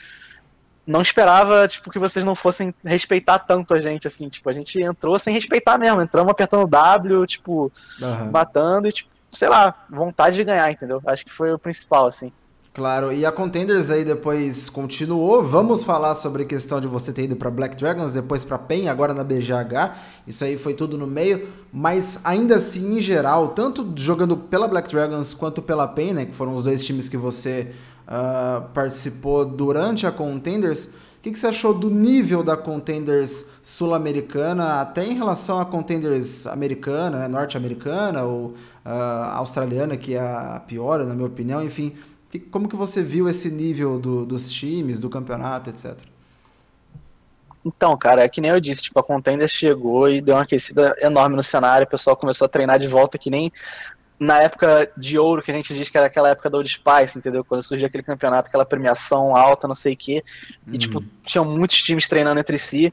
não 0.87 1.03
esperava, 1.03 1.69
tipo, 1.69 1.91
que 1.91 1.99
vocês 1.99 2.25
não 2.25 2.35
fossem 2.35 2.75
respeitar 2.85 3.39
tanto 3.39 3.75
a 3.75 3.81
gente, 3.81 4.07
assim, 4.07 4.29
tipo, 4.29 4.49
a 4.49 4.53
gente 4.53 4.81
entrou 4.81 5.19
sem 5.19 5.33
respeitar 5.33 5.79
mesmo, 5.79 6.01
entramos 6.03 6.31
apertando 6.31 6.67
W, 6.67 7.27
tipo, 7.27 7.73
uhum. 8.01 8.31
matando 8.31 8.89
e, 8.89 8.93
tipo, 8.93 9.11
sei 9.31 9.49
lá, 9.49 9.87
vontade 9.89 10.37
de 10.37 10.45
ganhar, 10.45 10.71
entendeu? 10.71 11.01
Acho 11.07 11.25
que 11.25 11.33
foi 11.33 11.53
o 11.53 11.59
principal, 11.59 12.07
assim. 12.07 12.33
Claro, 12.73 13.13
e 13.13 13.27
a 13.27 13.33
Contenders 13.33 13.91
aí 13.91 14.05
depois 14.05 14.69
continuou. 14.69 15.43
Vamos 15.43 15.83
falar 15.83 16.15
sobre 16.15 16.45
a 16.45 16.47
questão 16.47 16.81
de 16.81 16.87
você 16.87 17.13
ter 17.13 17.25
ido 17.25 17.35
para 17.35 17.51
Black 17.51 17.77
Dragons, 17.77 18.13
depois 18.13 18.45
para 18.45 18.59
PEN, 18.59 18.89
agora 18.89 19.13
na 19.13 19.25
BGH. 19.25 19.97
Isso 20.25 20.45
aí 20.45 20.57
foi 20.57 20.75
tudo 20.75 20.97
no 20.97 21.07
meio, 21.07 21.49
mas 21.73 22.21
ainda 22.23 22.57
assim, 22.57 22.97
em 22.97 23.01
geral, 23.01 23.49
tanto 23.49 23.93
jogando 23.97 24.37
pela 24.37 24.69
Black 24.69 24.89
Dragons 24.89 25.35
quanto 25.35 25.61
pela 25.61 25.89
PEN, 25.89 26.15
né, 26.15 26.25
que 26.27 26.35
foram 26.35 26.55
os 26.55 26.65
dois 26.65 26.85
times 26.85 27.09
que 27.09 27.17
você 27.17 27.73
uh, 28.07 28.63
participou 28.73 29.45
durante 29.45 30.07
a 30.07 30.13
Contenders, 30.13 30.91
o 31.21 31.23
que, 31.23 31.33
que, 31.33 31.39
você 31.39 31.49
achou 31.49 31.75
do 31.75 31.91
nível 31.91 32.43
da 32.43 32.57
Contenders 32.57 33.45
sul-americana, 33.63 34.81
até 34.81 35.05
em 35.05 35.13
relação 35.13 35.61
à 35.61 35.67
Contenders 35.67 36.47
americana, 36.47 37.19
né, 37.19 37.29
norte-americana 37.29 38.23
ou 38.23 38.55
uh, 38.87 39.35
australiana, 39.35 39.99
que 39.99 40.15
é 40.15 40.19
a 40.19 40.63
pior, 40.67 41.05
na 41.05 41.13
minha 41.13 41.27
opinião, 41.27 41.63
enfim. 41.63 41.95
Que, 42.31 42.39
como 42.39 42.67
que 42.67 42.75
você 42.75 43.03
viu 43.03 43.29
esse 43.29 43.51
nível 43.51 43.99
do, 43.99 44.25
dos 44.25 44.51
times, 44.51 44.99
do 44.99 45.11
campeonato, 45.11 45.69
etc? 45.69 45.95
Então, 47.67 47.95
cara, 47.99 48.23
é 48.23 48.29
que 48.29 48.41
nem 48.41 48.51
eu 48.51 48.59
disse, 48.59 48.81
tipo, 48.81 48.99
a 48.99 49.03
Contender 49.03 49.47
chegou 49.47 50.09
e 50.09 50.23
deu 50.23 50.37
uma 50.37 50.45
aquecida 50.45 50.97
enorme 51.03 51.37
no 51.37 51.43
cenário, 51.43 51.87
o 51.87 51.91
pessoal 51.91 52.17
começou 52.17 52.47
a 52.47 52.49
treinar 52.49 52.79
de 52.79 52.89
volta 52.89 53.19
que 53.19 53.29
nem 53.29 53.53
na 54.21 54.43
época 54.43 54.93
de 54.99 55.19
ouro 55.19 55.43
que 55.43 55.51
a 55.51 55.55
gente 55.55 55.75
diz 55.75 55.89
que 55.89 55.97
era 55.97 56.07
aquela 56.07 56.29
época 56.29 56.51
da 56.51 56.59
Old 56.59 56.69
Spice, 56.69 57.19
entendeu? 57.19 57.43
Quando 57.43 57.63
surgiu 57.63 57.87
aquele 57.87 58.03
campeonato, 58.03 58.49
aquela 58.49 58.67
premiação 58.67 59.35
alta, 59.35 59.67
não 59.67 59.75
sei 59.75 59.95
o 59.95 59.97
quê. 59.97 60.23
E, 60.71 60.77
tipo, 60.77 60.99
uhum. 60.99 61.09
tinham 61.23 61.45
muitos 61.47 61.83
times 61.83 62.07
treinando 62.07 62.39
entre 62.39 62.59
si. 62.59 62.93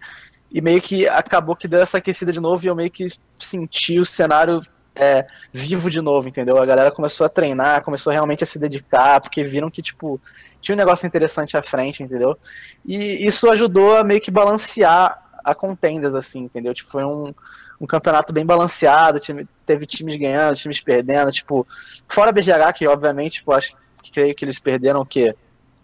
E 0.50 0.62
meio 0.62 0.82
que 0.82 1.06
acabou 1.06 1.54
que 1.54 1.68
deu 1.68 1.82
essa 1.82 1.98
aquecida 1.98 2.32
de 2.32 2.40
novo 2.40 2.66
e 2.66 2.70
eu 2.70 2.76
meio 2.76 2.90
que 2.90 3.06
senti 3.36 4.00
o 4.00 4.06
cenário 4.06 4.62
é, 4.96 5.28
vivo 5.52 5.90
de 5.90 6.00
novo, 6.00 6.30
entendeu? 6.30 6.58
A 6.58 6.66
galera 6.66 6.92
começou 6.92 7.26
a 7.26 7.30
treinar, 7.30 7.84
começou 7.84 8.14
realmente 8.14 8.44
a 8.44 8.48
se 8.48 8.58
dedicar, 8.58 9.20
porque 9.20 9.44
viram 9.44 9.70
que, 9.70 9.82
tipo, 9.82 10.22
tinha 10.62 10.76
um 10.76 10.78
negócio 10.78 11.06
interessante 11.06 11.58
à 11.58 11.62
frente, 11.62 12.02
entendeu? 12.02 12.38
E 12.86 13.28
isso 13.28 13.50
ajudou 13.50 13.98
a 13.98 14.04
meio 14.06 14.22
que 14.22 14.32
balancear 14.32 15.24
a 15.44 15.54
contenders, 15.54 16.16
assim, 16.16 16.40
entendeu? 16.40 16.74
Tipo, 16.74 16.90
foi 16.90 17.04
um, 17.04 17.34
um 17.82 17.86
campeonato 17.86 18.32
bem 18.32 18.46
balanceado, 18.46 19.20
time, 19.20 19.46
teve 19.68 19.86
times 19.86 20.16
ganhando, 20.16 20.56
times 20.56 20.80
perdendo, 20.80 21.30
tipo, 21.32 21.68
fora 22.08 22.30
a 22.30 22.32
BGH, 22.32 22.74
que 22.74 22.88
obviamente, 22.88 23.34
tipo, 23.34 23.52
acho 23.52 23.76
que 24.02 24.12
creio 24.12 24.34
que 24.34 24.46
eles 24.46 24.58
perderam 24.58 25.02
o 25.02 25.06
quê? 25.06 25.36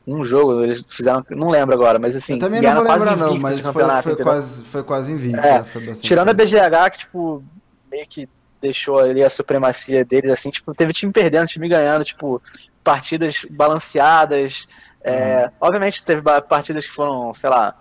Um 0.07 0.23
jogo, 0.23 0.63
eles 0.63 0.83
fizeram, 0.87 1.23
não 1.29 1.49
lembro 1.49 1.75
agora, 1.75 1.99
mas 1.99 2.15
assim, 2.15 2.33
Eu 2.33 2.39
também 2.39 2.61
não 2.61 2.73
vou 2.73 2.83
lembrar 2.83 3.15
não, 3.15 3.37
mas 3.37 3.61
foi, 3.67 3.83
foi 4.01 4.15
quase, 4.15 4.63
foi 4.63 4.83
quase 4.83 5.11
invicto. 5.11 5.45
É, 5.45 5.57
é 5.57 5.93
tirando 6.01 6.29
a 6.29 6.33
BGH, 6.33 6.91
que 6.91 6.97
tipo, 6.99 7.43
meio 7.91 8.07
que 8.07 8.27
deixou 8.61 8.99
ali 8.99 9.21
a 9.21 9.29
supremacia 9.29 10.05
deles, 10.05 10.31
assim, 10.31 10.49
tipo, 10.49 10.73
teve 10.73 10.93
time 10.93 11.11
perdendo, 11.11 11.47
time 11.47 11.67
ganhando, 11.67 12.05
tipo, 12.05 12.41
partidas 12.83 13.45
balanceadas, 13.49 14.65
é, 15.03 15.43
uhum. 15.43 15.51
obviamente 15.59 16.03
teve 16.03 16.21
partidas 16.47 16.85
que 16.85 16.91
foram, 16.91 17.33
sei 17.33 17.49
lá, 17.49 17.75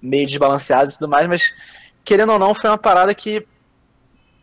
meio 0.00 0.26
desbalanceadas 0.26 0.94
e 0.94 0.98
tudo 0.98 1.10
mais, 1.10 1.28
mas 1.28 1.52
querendo 2.04 2.32
ou 2.32 2.38
não, 2.38 2.54
foi 2.54 2.70
uma 2.70 2.78
parada 2.78 3.14
que 3.14 3.46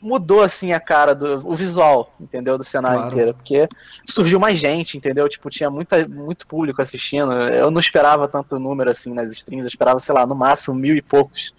mudou 0.02 0.42
assim 0.42 0.72
a 0.72 0.80
cara 0.80 1.14
do 1.14 1.42
o 1.48 1.56
visual, 1.56 2.14
entendeu, 2.20 2.58
do 2.58 2.64
cenário 2.64 3.00
claro. 3.00 3.14
inteiro, 3.14 3.34
porque 3.34 3.68
surgiu 4.08 4.40
mais 4.40 4.58
gente, 4.58 4.98
entendeu? 4.98 5.28
Tipo, 5.28 5.50
tinha 5.50 5.70
muita, 5.70 6.08
muito 6.08 6.48
público 6.48 6.82
assistindo. 6.82 7.34
Eu 7.34 7.70
não 7.70 7.80
esperava 7.80 8.28
tanto 8.28 8.60
número 8.60 8.90
assim 8.90 9.14
nas 9.14 9.32
streams, 9.32 9.66
eu 9.66 9.70
esperava, 9.70 10.00
sei 10.00 10.16
lá, 10.16 10.26
no 10.26 10.36
máximo 10.36 10.76
mil 10.76 10.96
e 10.96 11.02
poucos 11.02 11.54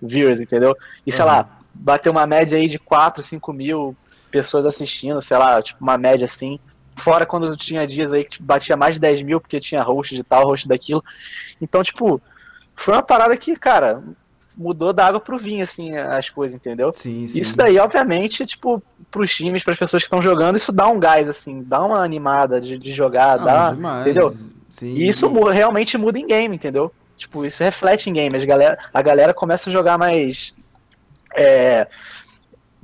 viewers, 0.00 0.40
entendeu? 0.40 0.76
E 1.06 1.12
sei 1.12 1.24
uhum. 1.24 1.30
lá, 1.30 1.58
bateu 1.74 2.12
uma 2.12 2.26
média 2.26 2.58
aí 2.58 2.68
de 2.68 2.78
4, 2.78 3.22
5 3.22 3.52
mil 3.52 3.96
pessoas 4.30 4.66
assistindo, 4.66 5.20
sei 5.22 5.38
lá, 5.38 5.62
tipo, 5.62 5.82
uma 5.82 5.96
média 5.96 6.24
assim. 6.24 6.58
Fora 6.96 7.26
quando 7.26 7.56
tinha 7.56 7.86
dias 7.86 8.12
aí 8.12 8.24
que 8.24 8.42
batia 8.42 8.76
mais 8.76 8.94
de 8.94 9.00
10 9.00 9.22
mil, 9.22 9.40
porque 9.40 9.60
tinha 9.60 9.82
host 9.82 10.14
de 10.14 10.22
tal, 10.22 10.46
host 10.46 10.66
daquilo. 10.68 11.04
Então, 11.60 11.82
tipo, 11.82 12.20
foi 12.74 12.94
uma 12.94 13.02
parada 13.02 13.36
que, 13.36 13.54
cara, 13.56 14.02
mudou 14.56 14.92
da 14.92 15.06
água 15.06 15.20
pro 15.20 15.36
vinho, 15.36 15.62
assim, 15.62 15.96
as 15.96 16.30
coisas, 16.30 16.56
entendeu? 16.56 16.92
Sim, 16.92 17.26
sim. 17.26 17.40
Isso 17.40 17.56
daí, 17.56 17.78
obviamente, 17.78 18.46
tipo, 18.46 18.82
pros 19.10 19.34
times, 19.34 19.62
pras 19.62 19.78
pessoas 19.78 20.02
que 20.02 20.06
estão 20.06 20.22
jogando, 20.22 20.56
isso 20.56 20.72
dá 20.72 20.88
um 20.88 20.98
gás, 20.98 21.28
assim, 21.28 21.62
dá 21.62 21.84
uma 21.84 22.02
animada 22.02 22.60
de, 22.60 22.78
de 22.78 22.92
jogar, 22.92 23.36
dá, 23.36 23.72
demais. 23.72 24.00
entendeu? 24.02 24.30
Sim. 24.70 24.94
E 24.94 25.08
isso 25.08 25.28
realmente 25.44 25.98
muda 25.98 26.18
em 26.18 26.26
game, 26.26 26.54
entendeu? 26.54 26.92
Tipo, 27.16 27.44
isso 27.44 27.62
reflete 27.62 28.08
em 28.08 28.12
game, 28.12 28.36
a 28.36 28.44
galera, 28.44 28.78
a 28.92 29.02
galera 29.02 29.34
começa 29.34 29.68
a 29.68 29.72
jogar 29.72 29.98
mais... 29.98 30.54
É, 31.36 31.86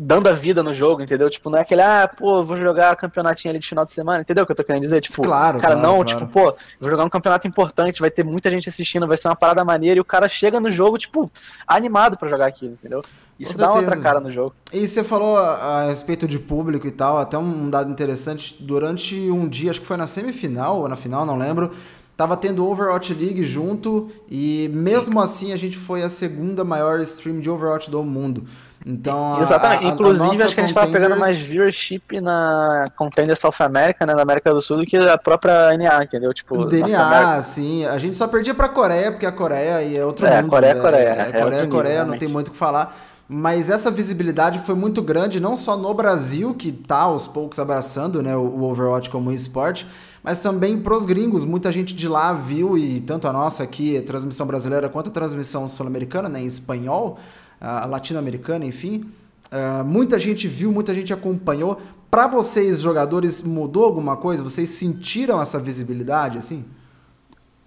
dando 0.04 0.28
a 0.28 0.32
vida 0.32 0.62
no 0.62 0.74
jogo, 0.74 1.00
entendeu? 1.00 1.30
Tipo, 1.30 1.48
não 1.48 1.58
é 1.58 1.60
aquele, 1.62 1.80
ah, 1.80 2.08
pô, 2.08 2.42
vou 2.42 2.56
jogar 2.56 2.96
campeonatinho 2.96 3.52
ali 3.52 3.60
de 3.60 3.68
final 3.68 3.84
de 3.84 3.92
semana, 3.92 4.20
entendeu 4.20 4.42
o 4.42 4.46
que 4.46 4.52
eu 4.52 4.56
tô 4.56 4.64
querendo 4.64 4.82
dizer? 4.82 5.00
Tipo, 5.00 5.22
claro, 5.22 5.60
cara, 5.60 5.74
claro, 5.74 5.88
não, 5.88 6.04
claro. 6.04 6.06
tipo, 6.06 6.26
pô, 6.26 6.56
vou 6.80 6.90
jogar 6.90 7.04
um 7.04 7.08
campeonato 7.08 7.46
importante, 7.46 8.00
vai 8.00 8.10
ter 8.10 8.24
muita 8.24 8.50
gente 8.50 8.68
assistindo, 8.68 9.06
vai 9.06 9.16
ser 9.16 9.28
uma 9.28 9.36
parada 9.36 9.64
maneira, 9.64 9.98
e 9.98 10.00
o 10.00 10.04
cara 10.04 10.28
chega 10.28 10.58
no 10.58 10.70
jogo, 10.70 10.98
tipo, 10.98 11.30
animado 11.66 12.16
para 12.16 12.28
jogar 12.28 12.46
aquilo, 12.46 12.72
entendeu? 12.72 13.02
Isso 13.38 13.56
dá 13.56 13.72
outra 13.72 13.96
cara 13.96 14.20
no 14.20 14.30
jogo. 14.30 14.54
E 14.72 14.86
você 14.86 15.02
falou 15.04 15.36
a, 15.36 15.54
a, 15.54 15.86
respeito 15.86 16.26
de 16.26 16.38
público 16.38 16.86
e 16.86 16.90
tal, 16.90 17.18
até 17.18 17.38
um 17.38 17.70
dado 17.70 17.90
interessante, 17.90 18.56
durante 18.60 19.14
um 19.30 19.48
dia, 19.48 19.70
acho 19.70 19.80
que 19.80 19.86
foi 19.86 19.96
na 19.96 20.06
semifinal 20.06 20.80
ou 20.80 20.88
na 20.88 20.96
final, 20.96 21.24
não 21.24 21.38
lembro, 21.38 21.72
tava 22.16 22.36
tendo 22.36 22.66
Overwatch 22.66 23.14
League 23.14 23.42
junto, 23.44 24.10
e 24.28 24.68
mesmo 24.72 25.14
Sim. 25.14 25.24
assim 25.24 25.52
a 25.52 25.56
gente 25.56 25.76
foi 25.76 26.02
a 26.02 26.08
segunda 26.08 26.64
maior 26.64 27.00
stream 27.00 27.40
de 27.40 27.48
Overwatch 27.48 27.90
do 27.90 28.02
mundo. 28.02 28.44
Então, 28.84 29.40
Exatamente. 29.40 29.84
A, 29.84 29.88
a, 29.88 29.92
Inclusive, 29.92 30.42
a 30.42 30.46
acho 30.46 30.54
que 30.54 30.60
a 30.60 30.64
gente 30.64 30.70
estava 30.70 30.90
pegando 30.90 31.16
mais 31.16 31.40
viewership 31.40 32.20
na 32.20 32.90
Contender 32.96 33.36
South 33.36 33.54
America, 33.60 34.04
né, 34.04 34.14
na 34.14 34.22
América 34.22 34.52
do 34.52 34.60
Sul, 34.60 34.78
do 34.78 34.84
que 34.84 34.96
a 34.96 35.16
própria 35.16 35.76
NA, 35.76 36.04
entendeu? 36.04 36.34
Tipo, 36.34 36.64
DNA, 36.64 37.40
sim. 37.42 37.84
A 37.86 37.98
gente 37.98 38.16
só 38.16 38.26
perdia 38.26 38.54
pra 38.54 38.68
Coreia, 38.68 39.12
porque 39.12 39.26
a 39.26 39.32
Coreia 39.32 39.82
e 39.82 39.96
é 39.96 40.04
outro 40.04 40.26
é, 40.26 40.42
mundo. 40.42 40.50
Coreia, 40.50 40.72
é 40.72 40.74
Coreia. 40.74 41.02
É, 41.02 41.20
é 41.20 41.42
Coreia, 41.42 41.60
é 41.60 41.66
Coreia, 41.66 42.04
não 42.04 42.18
tem 42.18 42.28
muito 42.28 42.48
o 42.48 42.50
que 42.50 42.56
falar. 42.56 42.96
Mas 43.28 43.70
essa 43.70 43.90
visibilidade 43.90 44.58
foi 44.58 44.74
muito 44.74 45.00
grande, 45.00 45.40
não 45.40 45.56
só 45.56 45.76
no 45.76 45.94
Brasil, 45.94 46.52
que 46.54 46.70
tá 46.70 46.98
aos 46.98 47.26
poucos 47.26 47.58
abraçando 47.58 48.22
né, 48.22 48.36
o 48.36 48.62
Overwatch 48.64 49.08
como 49.08 49.32
esporte, 49.32 49.86
mas 50.22 50.38
também 50.38 50.82
pros 50.82 51.06
gringos. 51.06 51.44
Muita 51.44 51.72
gente 51.72 51.94
de 51.94 52.08
lá 52.08 52.34
viu, 52.34 52.76
e 52.76 53.00
tanto 53.00 53.26
a 53.26 53.32
nossa 53.32 53.62
aqui, 53.62 53.96
a 53.96 54.02
transmissão 54.02 54.46
brasileira, 54.46 54.88
quanto 54.88 55.08
a 55.08 55.12
transmissão 55.12 55.66
sul-americana, 55.66 56.28
né, 56.28 56.42
em 56.42 56.46
espanhol, 56.46 57.18
a 57.62 57.86
latino-americana, 57.86 58.64
enfim. 58.64 59.08
Uh, 59.52 59.84
muita 59.84 60.18
gente 60.18 60.48
viu, 60.48 60.72
muita 60.72 60.92
gente 60.92 61.12
acompanhou. 61.12 61.80
Para 62.10 62.26
vocês, 62.26 62.80
jogadores, 62.80 63.40
mudou 63.42 63.84
alguma 63.84 64.16
coisa? 64.16 64.42
Vocês 64.42 64.68
sentiram 64.70 65.40
essa 65.40 65.58
visibilidade, 65.58 66.38
assim? 66.38 66.66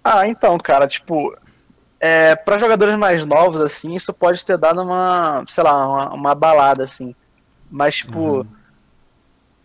Ah, 0.04 0.28
então, 0.28 0.58
cara, 0.58 0.86
tipo, 0.86 1.34
é, 1.98 2.36
para 2.36 2.58
jogadores 2.58 2.96
mais 2.96 3.24
novos, 3.24 3.60
assim, 3.60 3.94
isso 3.94 4.12
pode 4.12 4.44
ter 4.44 4.58
dado 4.58 4.82
uma, 4.82 5.44
sei 5.48 5.64
lá, 5.64 5.88
uma, 5.88 6.12
uma 6.12 6.34
balada, 6.34 6.84
assim. 6.84 7.14
Mas, 7.70 7.96
tipo, 7.96 8.18
uhum. 8.18 8.46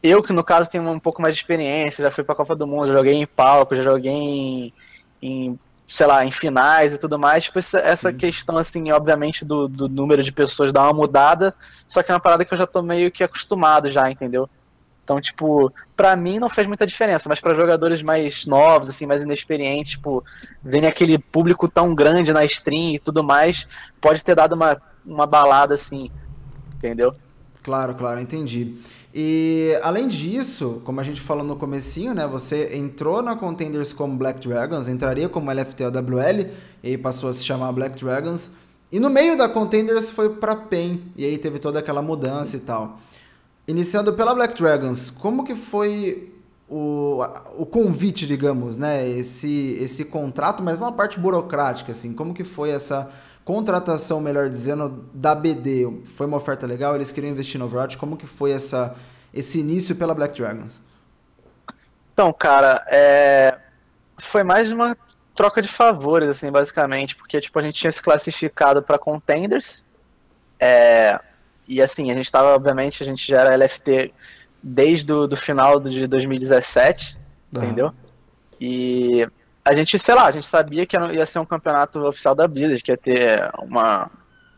eu 0.02 0.24
que 0.24 0.34
no 0.34 0.44
caso 0.44 0.72
tenho 0.72 0.90
um 0.90 1.00
pouco 1.00 1.22
mais 1.22 1.36
de 1.36 1.42
experiência, 1.42 2.04
já 2.04 2.10
fui 2.10 2.24
pra 2.24 2.34
Copa 2.34 2.56
do 2.56 2.66
Mundo, 2.66 2.88
já 2.88 2.96
joguei 2.96 3.14
em 3.14 3.28
palco, 3.28 3.76
já 3.76 3.84
joguei 3.84 4.12
em, 4.12 4.74
em 5.22 5.60
sei 5.92 6.08
lá, 6.08 6.24
em 6.24 6.32
finais 6.32 6.94
e 6.94 6.98
tudo 6.98 7.20
mais, 7.20 7.44
tipo, 7.44 7.60
essa, 7.60 8.14
questão, 8.14 8.58
assim, 8.58 8.92
obviamente, 8.92 9.44
do, 9.44 9.68
do 9.68 9.90
número 9.90 10.24
de 10.24 10.32
pessoas 10.32 10.72
dá 10.72 10.84
uma 10.84 10.94
mudada, 10.94 11.54
só 11.88 12.02
que 12.02 12.12
é 12.12 12.14
uma 12.14 12.20
parada 12.20 12.46
que 12.46 12.54
eu 12.54 12.58
já 12.58 12.66
tô 12.66 12.82
meio 12.82 13.12
que 13.12 13.24
acostumado 13.24 13.92
já, 13.92 14.10
entendeu? 14.10 14.50
Então, 15.04 15.20
tipo, 15.20 15.74
pra 15.96 16.16
mim 16.16 16.40
não 16.40 16.48
fez 16.48 16.66
muita 16.66 16.88
diferença, 16.88 17.28
mas 17.28 17.42
para 17.42 17.56
jogadores 17.56 18.02
mais 18.02 18.46
novos, 18.46 18.88
assim, 18.88 19.06
mais 19.06 19.22
inexperientes, 19.22 19.94
tipo, 19.94 20.24
verem 20.64 20.88
aquele 20.88 21.18
público 21.18 21.68
tão 21.68 21.94
grande 21.94 22.32
na 22.32 22.46
stream 22.46 22.96
e 22.96 23.00
tudo 23.00 23.22
mais, 23.22 23.68
pode 24.00 24.24
ter 24.24 24.36
dado 24.36 24.54
uma, 24.54 24.82
uma 25.06 25.26
balada, 25.26 25.74
assim, 25.74 26.10
entendeu? 26.76 27.14
Claro, 27.62 27.94
claro, 27.96 28.22
entendi. 28.22 28.78
E 29.14 29.78
além 29.84 30.08
disso, 30.08 30.82
como 30.86 31.02
a 31.02 31.04
gente 31.04 31.20
falou 31.20 31.44
no 31.44 31.58
comecinho, 31.58 32.14
né, 32.14 32.26
você 32.26 32.76
entrou 32.76 33.22
na 33.22 33.36
Contenders 33.36 33.92
como 33.92 34.16
Black 34.16 34.48
Dragons, 34.48 34.88
entraria 34.88 35.28
como 35.28 35.52
LFTWL, 35.52 36.50
e 36.82 36.98
passou 36.98 37.30
a 37.30 37.34
se 37.34 37.44
chamar 37.44 37.72
Black 37.74 38.02
Dragons. 38.02 38.52
E 38.92 39.00
no 39.00 39.10
meio 39.10 39.38
da 39.38 39.50
Contenders 39.50 40.10
foi 40.10 40.36
para 40.36 40.56
PEN, 40.56 41.02
e 41.18 41.26
aí 41.26 41.38
teve 41.38 41.60
toda 41.60 41.80
aquela 41.80 42.02
mudança 42.02 42.56
e 42.56 42.62
tal. 42.62 43.00
Iniciando 43.68 44.14
pela 44.14 44.34
Black 44.34 44.60
Dragons, 44.60 45.10
como 45.10 45.44
que 45.44 45.56
foi 45.56 46.34
o, 46.70 47.22
o 47.58 47.66
convite, 47.66 48.26
digamos, 48.26 48.78
né, 48.78 49.08
esse, 49.10 49.78
esse 49.82 50.06
contrato, 50.06 50.64
mas 50.64 50.80
não 50.80 50.88
a 50.88 50.92
parte 50.94 51.20
burocrática, 51.20 51.92
assim, 51.92 52.14
como 52.14 52.34
que 52.34 52.46
foi 52.46 52.70
essa 52.70 53.12
contratação, 53.44 54.20
melhor 54.20 54.50
dizendo, 54.50 55.06
da 55.14 55.34
BD 55.34 56.02
foi 56.06 56.28
uma 56.28 56.38
oferta 56.38 56.66
legal? 56.68 56.96
Eles 56.96 57.12
queriam 57.12 57.32
investir 57.32 57.60
no 57.60 57.66
Overwatch? 57.66 57.98
Como 57.98 58.18
que 58.18 58.28
foi 58.28 58.52
essa, 58.52 58.96
esse 59.34 59.60
início 59.60 59.96
pela 59.96 60.14
Black 60.14 60.40
Dragons? 60.40 60.82
Então, 62.14 62.32
cara, 62.32 62.86
é... 62.90 63.58
foi 64.18 64.44
mais 64.44 64.72
uma 64.72 64.96
troca 65.34 65.62
de 65.62 65.68
favores, 65.68 66.30
assim, 66.30 66.52
basicamente, 66.52 67.16
porque 67.16 67.40
tipo 67.40 67.58
a 67.58 67.62
gente 67.62 67.80
tinha 67.80 67.92
se 67.92 68.02
classificado 68.02 68.84
para 68.84 69.00
contenders, 69.00 69.84
é... 70.60 71.20
e 71.68 71.82
assim 71.82 72.12
a 72.12 72.14
gente 72.14 72.26
estava, 72.26 72.54
obviamente, 72.54 73.02
a 73.02 73.06
gente 73.06 73.28
já 73.28 73.42
era 73.42 73.56
LFT 73.56 74.14
desde 74.62 75.12
o 75.12 75.26
do 75.26 75.36
final 75.36 75.80
de 75.80 76.06
2017, 76.06 77.18
uhum. 77.54 77.64
entendeu? 77.64 77.94
E 78.60 79.28
a 79.64 79.74
gente, 79.74 79.98
sei 80.00 80.16
lá, 80.16 80.26
a 80.26 80.32
gente 80.32 80.48
sabia 80.48 80.86
que 80.86 80.98
ia 80.98 81.26
ser 81.26 81.40
um 81.40 81.46
campeonato 81.46 82.00
oficial 82.06 82.34
da 82.34 82.48
Blizzard, 82.48 82.82
que 82.82 82.92
ia 82.92 82.98
ter 82.98 83.52
uma 83.60 84.10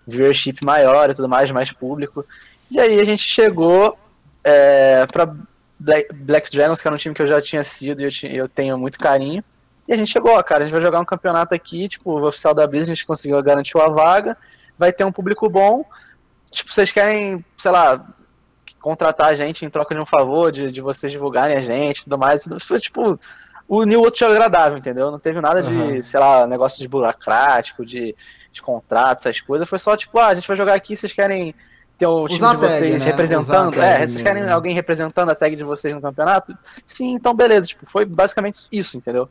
viewership 0.08 0.64
maior 0.64 1.10
e 1.10 1.14
tudo 1.14 1.28
mais, 1.28 1.52
mais 1.52 1.72
público. 1.72 2.26
E 2.72 2.80
aí 2.80 3.00
a 3.00 3.04
gente 3.04 3.24
chegou 3.24 3.98
é, 4.44 5.06
para 5.08 5.36
Black, 5.80 6.14
Black 6.14 6.52
Dragons, 6.52 6.82
que 6.82 6.88
era 6.88 6.96
um 6.96 6.98
time 6.98 7.14
que 7.14 7.22
eu 7.22 7.28
já 7.28 7.42
tinha 7.42 7.64
sido 7.64 8.02
e 8.02 8.06
eu, 8.06 8.12
tinha, 8.12 8.34
eu 8.34 8.48
tenho 8.48 8.78
muito 8.78 8.98
carinho. 8.98 9.44
E 9.88 9.94
a 9.94 9.98
gente 9.98 10.12
chegou, 10.12 10.32
ó, 10.32 10.42
cara, 10.42 10.64
a 10.64 10.68
gente 10.68 10.74
vai 10.74 10.84
jogar 10.84 11.00
um 11.00 11.06
campeonato 11.06 11.54
aqui, 11.54 11.90
tipo, 11.90 12.12
o 12.12 12.26
oficial 12.26 12.54
da 12.54 12.66
Blizzard, 12.66 12.92
a 12.92 12.96
gente 12.96 13.06
conseguiu 13.06 13.42
garantir 13.44 13.76
uma 13.76 13.90
vaga, 13.90 14.38
vai 14.78 14.94
ter 14.94 15.04
um 15.04 15.12
público 15.12 15.50
bom. 15.50 15.86
Tipo, 16.50 16.74
vocês 16.74 16.92
querem, 16.92 17.44
sei 17.58 17.72
lá, 17.72 18.06
contratar 18.80 19.28
a 19.28 19.36
gente 19.36 19.66
em 19.66 19.70
troca 19.70 19.94
de 19.94 20.00
um 20.00 20.06
favor, 20.06 20.52
de, 20.52 20.72
de 20.72 20.82
vocês 20.82 21.12
divulgarem 21.12 21.58
a 21.58 21.62
gente 21.62 22.00
e 22.00 22.04
tudo 22.04 22.18
mais. 22.18 22.48
Foi, 22.62 22.80
tipo, 22.80 23.20
o 23.78 23.84
New 23.86 24.02
Outro 24.02 24.28
agradável, 24.28 24.78
entendeu? 24.78 25.10
Não 25.10 25.20
teve 25.20 25.42
nada 25.42 25.64
de, 25.64 25.74
uhum. 25.74 26.04
sei 26.04 26.20
lá, 26.20 26.46
negócio 26.46 26.80
de 26.80 26.88
burocrático, 26.88 27.86
de, 27.86 28.16
de 28.52 28.62
contrato, 28.62 29.20
essas 29.20 29.42
coisas. 29.42 29.68
Foi 29.68 29.80
só 29.80 29.98
tipo, 29.98 30.20
ah, 30.20 30.28
a 30.28 30.36
gente 30.36 30.48
vai 30.48 30.56
jogar 30.58 30.74
aqui, 30.76 30.96
vocês 30.96 31.14
querem 31.14 31.56
ter 31.98 32.08
o 32.08 32.28
time 32.28 32.38
Usar 32.38 32.56
de 32.56 32.58
vocês 32.58 32.92
tag, 32.92 33.00
né? 33.00 33.06
representando? 33.06 33.82
É, 33.82 34.08
vocês 34.08 34.22
querem 34.22 34.50
alguém 34.50 34.74
representando 34.74 35.30
a 35.30 35.36
tag 35.36 35.56
de 35.56 35.64
vocês 35.64 35.94
no 35.94 36.02
campeonato? 36.02 36.56
Sim, 36.86 37.14
então 37.14 37.34
beleza. 37.34 37.68
Tipo, 37.68 37.86
foi 37.86 38.06
basicamente 38.06 38.68
isso, 38.72 38.98
entendeu? 38.98 39.28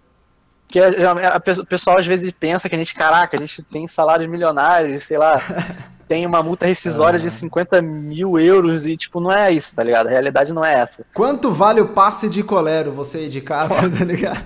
Porque 0.67 0.81
o 1.61 1.67
pessoal 1.67 1.99
às 1.99 2.07
vezes 2.07 2.33
pensa 2.33 2.69
que 2.69 2.75
a 2.75 2.79
gente, 2.79 2.95
caraca, 2.95 3.37
a 3.37 3.41
gente 3.41 3.63
tem 3.63 3.87
salários 3.87 4.29
milionários, 4.29 5.05
sei 5.05 5.19
lá, 5.19 5.35
tem 6.12 6.26
uma 6.26 6.42
multa 6.42 6.66
rescisória 6.66 7.19
de 7.19 7.31
50 7.31 7.81
mil 7.81 8.38
euros 8.38 8.87
e, 8.87 8.99
tipo, 8.99 9.19
não 9.19 9.33
é 9.33 9.50
isso, 9.50 9.75
tá 9.75 9.83
ligado? 9.83 10.09
A 10.09 10.11
realidade 10.11 10.52
não 10.52 10.62
é 10.62 10.75
essa. 10.75 11.07
Quanto 11.14 11.50
vale 11.50 11.81
o 11.81 11.88
passe 11.88 12.28
de 12.28 12.42
colero, 12.42 12.92
você 12.92 13.16
aí 13.16 13.28
de 13.31 13.40
casa, 13.40 13.76
tá 13.88 14.04
ligado? 14.04 14.45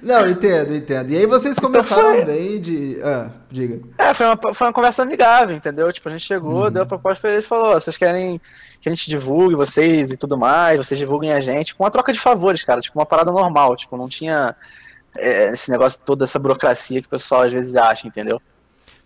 não, 0.00 0.28
entendo, 0.28 0.72
entendo. 0.72 1.10
E 1.10 1.16
aí 1.16 1.26
vocês 1.26 1.58
começaram 1.58 2.14
então 2.14 2.26
bem 2.26 2.60
de... 2.60 2.96
Ah, 3.02 3.30
diga. 3.50 3.80
É, 3.98 4.14
foi 4.14 4.26
uma, 4.26 4.54
foi 4.54 4.66
uma 4.68 4.72
conversa 4.72 5.02
amigável, 5.02 5.56
entendeu? 5.56 5.92
Tipo, 5.92 6.10
a 6.10 6.12
gente 6.12 6.24
chegou, 6.24 6.68
hum. 6.68 6.70
deu 6.70 6.84
a 6.84 6.86
proposta 6.86 7.20
pra 7.20 7.32
eles 7.32 7.44
e 7.44 7.48
falou, 7.48 7.74
vocês 7.74 7.98
querem 7.98 8.40
que 8.80 8.88
a 8.88 8.94
gente 8.94 9.10
divulgue 9.10 9.56
vocês 9.56 10.12
e 10.12 10.16
tudo 10.16 10.38
mais, 10.38 10.76
vocês 10.76 10.96
divulguem 10.96 11.32
a 11.32 11.40
gente, 11.40 11.74
com 11.74 11.82
uma 11.82 11.90
troca 11.90 12.12
de 12.12 12.20
favores, 12.20 12.62
cara, 12.62 12.80
tipo, 12.80 12.96
uma 12.96 13.06
parada 13.06 13.32
normal, 13.32 13.74
tipo, 13.74 13.96
não 13.96 14.08
tinha 14.08 14.54
é, 15.16 15.48
esse 15.54 15.72
negócio, 15.72 16.00
toda 16.06 16.22
essa 16.22 16.38
burocracia 16.38 17.00
que 17.00 17.08
o 17.08 17.10
pessoal 17.10 17.42
às 17.42 17.52
vezes 17.52 17.74
acha, 17.74 18.06
entendeu? 18.06 18.40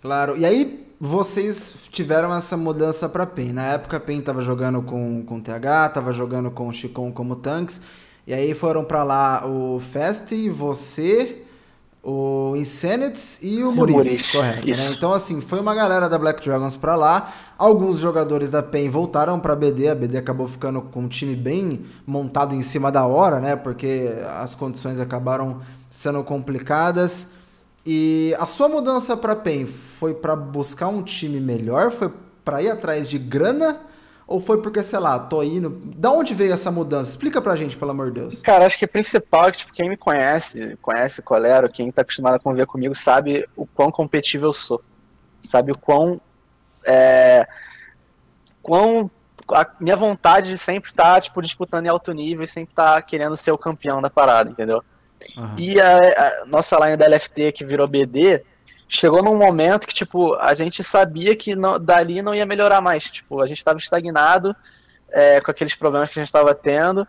Claro. 0.03 0.37
E 0.37 0.45
aí, 0.45 0.87
vocês 1.01 1.75
tiveram 1.91 2.35
essa 2.35 2.57
mudança 2.57 3.09
para 3.09 3.25
PEN. 3.25 3.53
Na 3.53 3.65
época, 3.73 3.97
a 3.97 4.01
PEN 4.01 4.21
tava 4.21 4.43
jogando 4.43 4.83
com, 4.83 5.23
com 5.25 5.41
TH, 5.41 5.89
tava 5.89 6.13
jogando 6.13 6.51
com 6.51 6.69
o 6.69 6.73
Chicon 6.73 7.11
como 7.11 7.37
tanques. 7.37 7.81
E 8.27 8.35
aí 8.35 8.55
foram 8.55 8.85
para 8.85 9.03
lá 9.03 9.47
o 9.47 9.81
Fest, 9.81 10.31
você, 10.51 11.43
o 12.03 12.55
Insanites 12.55 13.43
e 13.43 13.63
o 13.63 13.73
Muriz, 13.73 14.31
correto, 14.31 14.67
né? 14.67 14.91
Então, 14.93 15.13
assim, 15.13 15.41
foi 15.41 15.59
uma 15.59 15.75
galera 15.75 16.09
da 16.09 16.19
Black 16.19 16.43
Dragons 16.43 16.77
para 16.77 16.95
lá. 16.97 17.33
Alguns 17.59 17.99
jogadores 17.99 18.51
da 18.51 18.63
PEN 18.63 18.89
voltaram 18.89 19.41
para 19.41 19.57
BD. 19.57 19.89
A 19.89 19.95
BD 19.95 20.19
acabou 20.19 20.47
ficando 20.47 20.81
com 20.83 21.01
um 21.01 21.09
time 21.09 21.35
bem 21.35 21.85
montado 22.07 22.55
em 22.55 22.63
cima 22.63 22.93
da 22.93 23.07
hora, 23.07 23.41
né? 23.41 23.57
Porque 23.57 24.11
as 24.39 24.55
condições 24.55 25.01
acabaram 25.01 25.61
sendo 25.91 26.23
complicadas. 26.23 27.40
E 27.85 28.35
a 28.39 28.47
sua 28.47 28.69
mudança 28.69 29.17
para 29.17 29.35
PEN 29.35 29.67
foi 29.67 30.15
para 30.15 30.37
buscar 30.37 30.89
um 30.89 31.03
time 31.03 31.41
melhor? 31.41 31.91
Foi 31.91 32.13
para 32.45 32.63
ir 32.63 32.71
atrás 32.71 33.09
de 33.09 33.19
grana? 33.19 33.81
Ou 34.31 34.39
foi 34.39 34.63
porque, 34.63 34.81
sei 34.83 35.01
lá, 35.01 35.19
tô 35.19 35.43
indo. 35.43 35.71
Da 35.71 36.13
onde 36.13 36.35
veio 36.35 36.53
essa 36.53 36.71
mudança? 36.71 37.11
Explica 37.11 37.43
pra 37.43 37.57
gente, 37.57 37.77
pelo 37.77 37.91
amor 37.91 38.13
de 38.13 38.21
Deus. 38.21 38.41
Cara, 38.41 38.65
acho 38.65 38.79
que 38.79 38.85
o 38.85 38.89
principal 38.89 39.49
é 39.49 39.51
que, 39.51 39.59
tipo, 39.59 39.73
quem 39.73 39.89
me 39.89 39.97
conhece, 39.97 40.79
conhece 40.81 41.21
Colero, 41.21 41.69
quem 41.69 41.91
tá 41.91 42.03
acostumado 42.03 42.37
a 42.37 42.39
conviver 42.39 42.67
comigo, 42.67 42.95
sabe 42.95 43.45
o 43.57 43.67
quão 43.67 43.91
competitivo 43.91 44.47
eu 44.47 44.53
sou. 44.53 44.81
Sabe 45.43 45.73
o 45.73 45.77
quão. 45.77 46.21
É, 46.85 47.45
quão. 48.63 49.11
A 49.53 49.67
minha 49.81 49.97
vontade 49.97 50.51
de 50.51 50.59
sempre 50.59 50.91
estar, 50.91 51.15
tá, 51.15 51.21
tipo, 51.21 51.43
disputando 51.43 51.87
em 51.87 51.89
alto 51.89 52.13
nível 52.13 52.45
e 52.45 52.47
sempre 52.47 52.71
estar 52.71 52.95
tá 52.95 53.03
querendo 53.03 53.37
ser 53.37 53.51
o 53.51 53.59
campeão 53.59 54.01
da 54.01 54.09
parada, 54.09 54.49
entendeu? 54.49 54.85
Uhum. 55.37 55.55
E 55.59 55.81
a, 55.81 55.99
a, 55.99 56.47
nossa 56.47 56.79
line 56.85 56.97
da 56.97 57.07
LFT, 57.07 57.53
que 57.53 57.65
virou 57.65 57.87
BD, 57.87 58.43
chegou 58.89 59.23
num 59.23 59.37
momento 59.37 59.87
que, 59.87 59.95
tipo, 59.95 60.35
a 60.35 60.55
gente 60.55 60.83
sabia 60.83 61.37
que 61.37 61.55
não, 61.55 61.79
dali 61.79 62.23
não 62.23 62.35
ia 62.35 62.47
melhorar 62.47 62.81
mais. 62.81 63.05
Tipo, 63.05 63.41
a 63.41 63.47
gente 63.47 63.59
estava 63.59 63.79
estagnado 63.79 64.55
é, 65.11 65.41
com 65.41 65.51
aqueles 65.51 65.75
problemas 65.75 66.09
que 66.09 66.19
a 66.19 66.23
gente 66.23 66.29
estava 66.29 66.55
tendo 66.55 67.07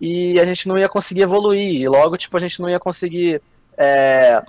e 0.00 0.38
a 0.38 0.44
gente 0.44 0.68
não 0.68 0.78
ia 0.78 0.88
conseguir 0.88 1.22
evoluir. 1.22 1.80
E 1.80 1.88
logo, 1.88 2.16
tipo, 2.16 2.36
a 2.36 2.40
gente 2.40 2.60
não 2.60 2.68
ia 2.68 2.78
conseguir 2.78 3.42
é, 3.76 4.42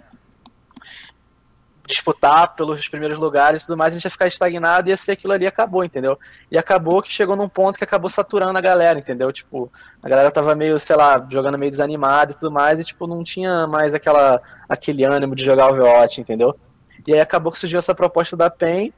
disputar 1.87 2.53
pelos 2.53 2.89
primeiros 2.89 3.17
lugares 3.17 3.63
e 3.63 3.65
tudo 3.65 3.77
mais, 3.77 3.93
a 3.93 3.95
gente 3.95 4.03
ia 4.03 4.11
ficar 4.11 4.27
estagnado 4.27 4.89
e 4.89 4.91
ia 4.91 4.97
ser 4.97 5.13
aquilo 5.13 5.31
ali 5.31 5.47
acabou, 5.47 5.85
entendeu? 5.85 6.19
E 6.51 6.57
acabou 6.57 7.01
que 7.01 7.11
chegou 7.11 7.35
num 7.35 7.47
ponto 7.47 7.77
que 7.77 7.83
acabou 7.83 8.09
saturando 8.09 8.57
a 8.57 8.61
galera, 8.61 8.99
entendeu? 8.99 9.31
Tipo, 9.31 9.71
a 10.03 10.09
galera 10.09 10.29
tava 10.29 10.53
meio, 10.53 10.77
sei 10.79 10.97
lá, 10.97 11.25
jogando 11.29 11.57
meio 11.57 11.71
desanimada 11.71 12.33
e 12.33 12.35
tudo 12.35 12.51
mais, 12.51 12.77
e 12.77 12.83
tipo, 12.83 13.07
não 13.07 13.23
tinha 13.23 13.65
mais 13.67 13.95
aquela, 13.95 14.41
aquele 14.67 15.05
ânimo 15.05 15.33
de 15.33 15.45
jogar 15.45 15.71
o 15.71 15.73
Overwatch, 15.73 16.19
entendeu? 16.19 16.59
E 17.07 17.13
aí 17.13 17.21
acabou 17.21 17.53
que 17.53 17.59
surgiu 17.59 17.79
essa 17.79 17.95
proposta 17.95 18.35
da 18.35 18.49
PEN, 18.49 18.93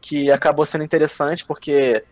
que 0.00 0.30
acabou 0.30 0.64
sendo 0.64 0.84
interessante, 0.84 1.44
porque 1.44 2.04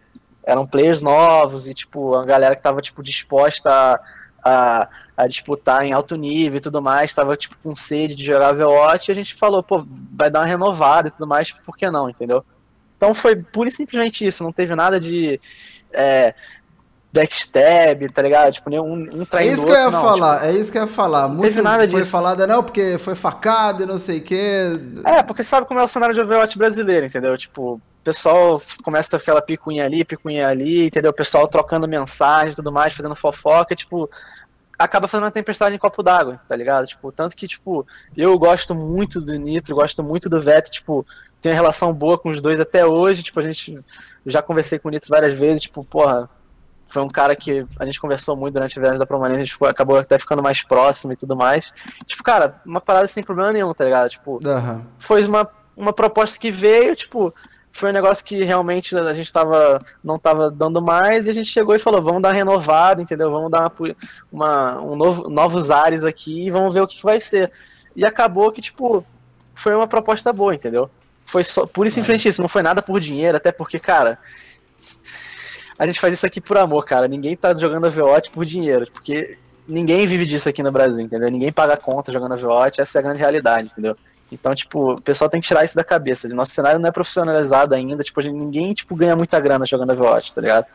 eram 0.43 0.67
players 0.67 1.01
novos 1.01 1.69
e, 1.69 1.75
tipo, 1.75 2.17
a 2.17 2.25
galera 2.25 2.57
que 2.57 2.63
tava, 2.63 2.83
tipo, 2.83 3.05
disposta 3.05 3.71
a, 3.71 4.01
a 4.45 4.89
a 5.17 5.27
disputar 5.27 5.85
em 5.85 5.93
alto 5.93 6.17
nível 6.17 6.57
e 6.57 6.61
tudo 6.61 6.81
mais, 6.81 7.11
estava 7.11 7.37
tipo 7.37 7.57
com 7.63 7.77
sede 7.77 8.15
de 8.15 8.25
jogar 8.25 8.53
Overwatch, 8.53 9.11
e 9.11 9.13
a 9.13 9.15
gente 9.15 9.35
falou, 9.35 9.63
pô, 9.63 9.85
vai 10.13 10.31
dar 10.31 10.41
uma 10.41 10.47
renovada 10.47 11.09
e 11.09 11.11
tudo 11.11 11.27
mais, 11.27 11.51
por 11.51 11.77
que 11.77 11.91
não, 11.91 12.09
entendeu? 12.09 12.45
Então 12.97 13.15
foi 13.15 13.37
pura 13.37 13.69
e 13.69 13.73
simplesmente 13.73 14.27
isso, 14.27 14.43
não 14.43 14.53
teve 14.53 14.75
nada 14.75 14.99
de 14.99 15.41
é, 15.93 16.35
backstab, 17.13 18.09
tá 18.11 18.23
ligado? 18.23 18.53
Tipo, 18.53 18.71
nenhum 18.71 18.93
um 18.93 19.25
traindo 19.25 19.51
É 19.51 19.53
isso 19.53 19.67
que 19.67 19.71
eu 19.71 19.77
ia 19.77 19.91
não, 19.91 20.01
falar, 20.01 20.41
tipo, 20.41 20.47
é 20.47 20.53
isso 20.53 20.73
que 20.73 20.79
eu 20.79 20.83
ia 20.83 20.89
falar. 20.89 21.29
Muito 21.29 21.55
teve 21.55 21.63
nada 21.63 21.87
foi 21.89 22.01
disso. 22.01 22.11
falada, 22.11 22.47
não, 22.47 22.63
porque 22.63 22.97
foi 22.99 23.15
facada 23.15 23.83
e 23.83 23.87
não 23.87 23.99
sei 23.99 24.19
o 24.19 24.23
quê. 24.23 24.81
É, 25.05 25.23
porque 25.23 25.45
sabe 25.45 25.67
como 25.67 25.79
é 25.79 25.83
o 25.83 25.89
cenário 25.89 26.15
de 26.15 26.21
Overwatch 26.21 26.57
brasileiro, 26.57 27.07
entendeu? 27.07 27.37
Tipo, 27.37 27.81
o 28.03 28.05
pessoal 28.05 28.61
começa 28.83 29.17
aquela 29.17 29.41
picuinha 29.41 29.85
ali, 29.85 30.05
picuinha 30.05 30.49
ali, 30.49 30.87
entendeu? 30.87 31.13
O 31.13 31.15
pessoal 31.15 31.47
trocando 31.47 31.87
mensagem 31.87 32.53
e 32.53 32.57
tudo 32.57 32.73
mais, 32.73 32.93
fazendo 32.93 33.15
fofoca, 33.15 33.77
tipo, 33.77 34.11
acaba 34.77 35.07
fazendo 35.07 35.27
uma 35.27 35.31
tempestade 35.31 35.73
em 35.73 35.79
copo 35.79 36.03
d'água, 36.03 36.41
tá 36.49 36.57
ligado? 36.57 36.85
Tipo, 36.85 37.13
tanto 37.13 37.37
que, 37.37 37.47
tipo, 37.47 37.87
eu 38.17 38.37
gosto 38.37 38.75
muito 38.75 39.21
do 39.21 39.39
Nitro, 39.39 39.77
gosto 39.77 40.03
muito 40.03 40.29
do 40.29 40.41
Vet, 40.41 40.69
tipo, 40.69 41.07
tenho 41.41 41.55
uma 41.55 41.61
relação 41.61 41.95
boa 41.95 42.19
com 42.19 42.31
os 42.31 42.41
dois 42.41 42.59
até 42.59 42.85
hoje, 42.85 43.23
tipo, 43.23 43.39
a 43.39 43.43
gente 43.43 43.79
já 44.27 44.43
conversei 44.43 44.81
com 44.81 44.89
o 44.89 44.91
Nitro 44.91 45.09
várias 45.09 45.39
vezes, 45.39 45.63
tipo, 45.63 45.85
porra, 45.85 46.29
foi 46.85 47.03
um 47.03 47.09
cara 47.09 47.37
que 47.37 47.65
a 47.79 47.85
gente 47.85 48.01
conversou 48.01 48.37
muito 48.37 48.55
durante 48.55 48.77
a 48.77 48.83
viagem 48.83 48.99
da 48.99 49.07
Promanência, 49.07 49.43
a 49.43 49.45
gente 49.45 49.53
ficou, 49.53 49.69
acabou 49.69 49.97
até 49.97 50.19
ficando 50.19 50.43
mais 50.43 50.61
próximo 50.65 51.13
e 51.13 51.17
tudo 51.17 51.37
mais. 51.37 51.73
Tipo, 52.05 52.25
cara, 52.25 52.61
uma 52.67 52.81
parada 52.81 53.07
sem 53.07 53.23
problema 53.23 53.53
nenhum, 53.53 53.73
tá 53.73 53.85
ligado? 53.85 54.11
Tipo, 54.11 54.41
uhum. 54.45 54.83
foi 54.99 55.25
uma, 55.25 55.49
uma 55.77 55.93
proposta 55.93 56.37
que 56.37 56.51
veio, 56.51 56.97
tipo, 56.97 57.33
foi 57.73 57.91
um 57.91 57.93
negócio 57.93 58.25
que 58.25 58.45
realmente 58.45 58.97
a 58.97 59.15
gente 59.15 59.33
tava, 59.33 59.83
não 60.05 60.17
estava 60.17 60.51
dando 60.51 60.81
mais 60.83 61.27
e 61.27 61.31
a 61.31 61.33
gente 61.33 61.49
chegou 61.49 61.75
e 61.75 61.79
falou, 61.79 62.03
vamos 62.03 62.21
dar 62.21 62.29
uma 62.29 62.35
renovada, 62.35 63.01
entendeu? 63.01 63.31
Vamos 63.31 63.51
dar 63.51 63.61
uma, 63.61 63.97
uma 64.31 64.83
um 64.83 64.95
novo, 64.95 65.29
novos 65.31 65.71
ares 65.71 66.05
aqui 66.05 66.47
e 66.47 66.51
vamos 66.51 66.75
ver 66.75 66.83
o 66.83 66.87
que, 66.87 66.99
que, 66.99 67.03
vai 67.03 67.19
ser. 67.19 67.51
E 67.97 68.05
acabou 68.05 68.53
que, 68.53 68.61
tipo, 68.61 69.05
foi 69.55 69.75
uma 69.75 69.87
proposta 69.87 70.33
boa, 70.33 70.55
entendeu? 70.55 70.91
Foi 71.25 71.43
só, 71.43 71.67
pura 71.67 71.89
e 71.89 71.91
simplesmente 71.91 72.29
isso, 72.29 72.43
não 72.43 72.49
foi 72.49 72.63
nada 72.63 72.83
por 72.83 73.01
dinheiro, 73.01 73.39
até 73.39 73.51
porque, 73.51 73.81
cara, 73.81 74.19
a 75.79 75.87
gente 75.87 75.99
faz 75.99 76.13
isso 76.13 76.27
aqui 76.27 76.41
por 76.41 76.59
amor, 76.59 76.85
cara. 76.85 77.09
Ninguém 77.09 77.37
tá 77.37 77.55
jogando 77.55 77.87
Overwatch 77.87 78.31
por 78.31 78.45
dinheiro, 78.45 78.87
porque 78.93 79.39
ninguém 79.67 80.07
vive 80.07 80.27
disso 80.27 80.49
aqui 80.49 80.63
no 80.63 80.71
Brasil, 80.71 81.03
entendeu? 81.03 81.31
Ninguém 81.31 81.51
paga 81.51 81.77
conta 81.77 82.13
jogando 82.13 82.33
Overwatch, 82.33 82.83
essa 82.83 82.99
é 82.99 83.01
a 83.01 83.03
grande 83.03 83.19
realidade, 83.19 83.69
entendeu? 83.73 83.97
Então, 84.33 84.55
tipo, 84.55 84.95
o 84.95 85.01
pessoal 85.01 85.29
tem 85.29 85.41
que 85.41 85.47
tirar 85.47 85.63
isso 85.63 85.77
da 85.77 85.85
cabeça. 85.85 86.27
Nosso 86.29 86.53
cenário 86.53 86.81
não 86.81 86.89
é 86.89 86.93
profissionalizado 86.93 87.75
ainda, 87.75 88.03
tipo, 88.03 88.21
ninguém, 88.23 88.73
tipo, 88.73 88.97
ganha 88.97 89.15
muita 89.15 89.39
grana 89.39 89.67
jogando 89.67 89.91
Overwatch, 89.91 90.35
tá 90.35 90.41
ligado? 90.41 90.67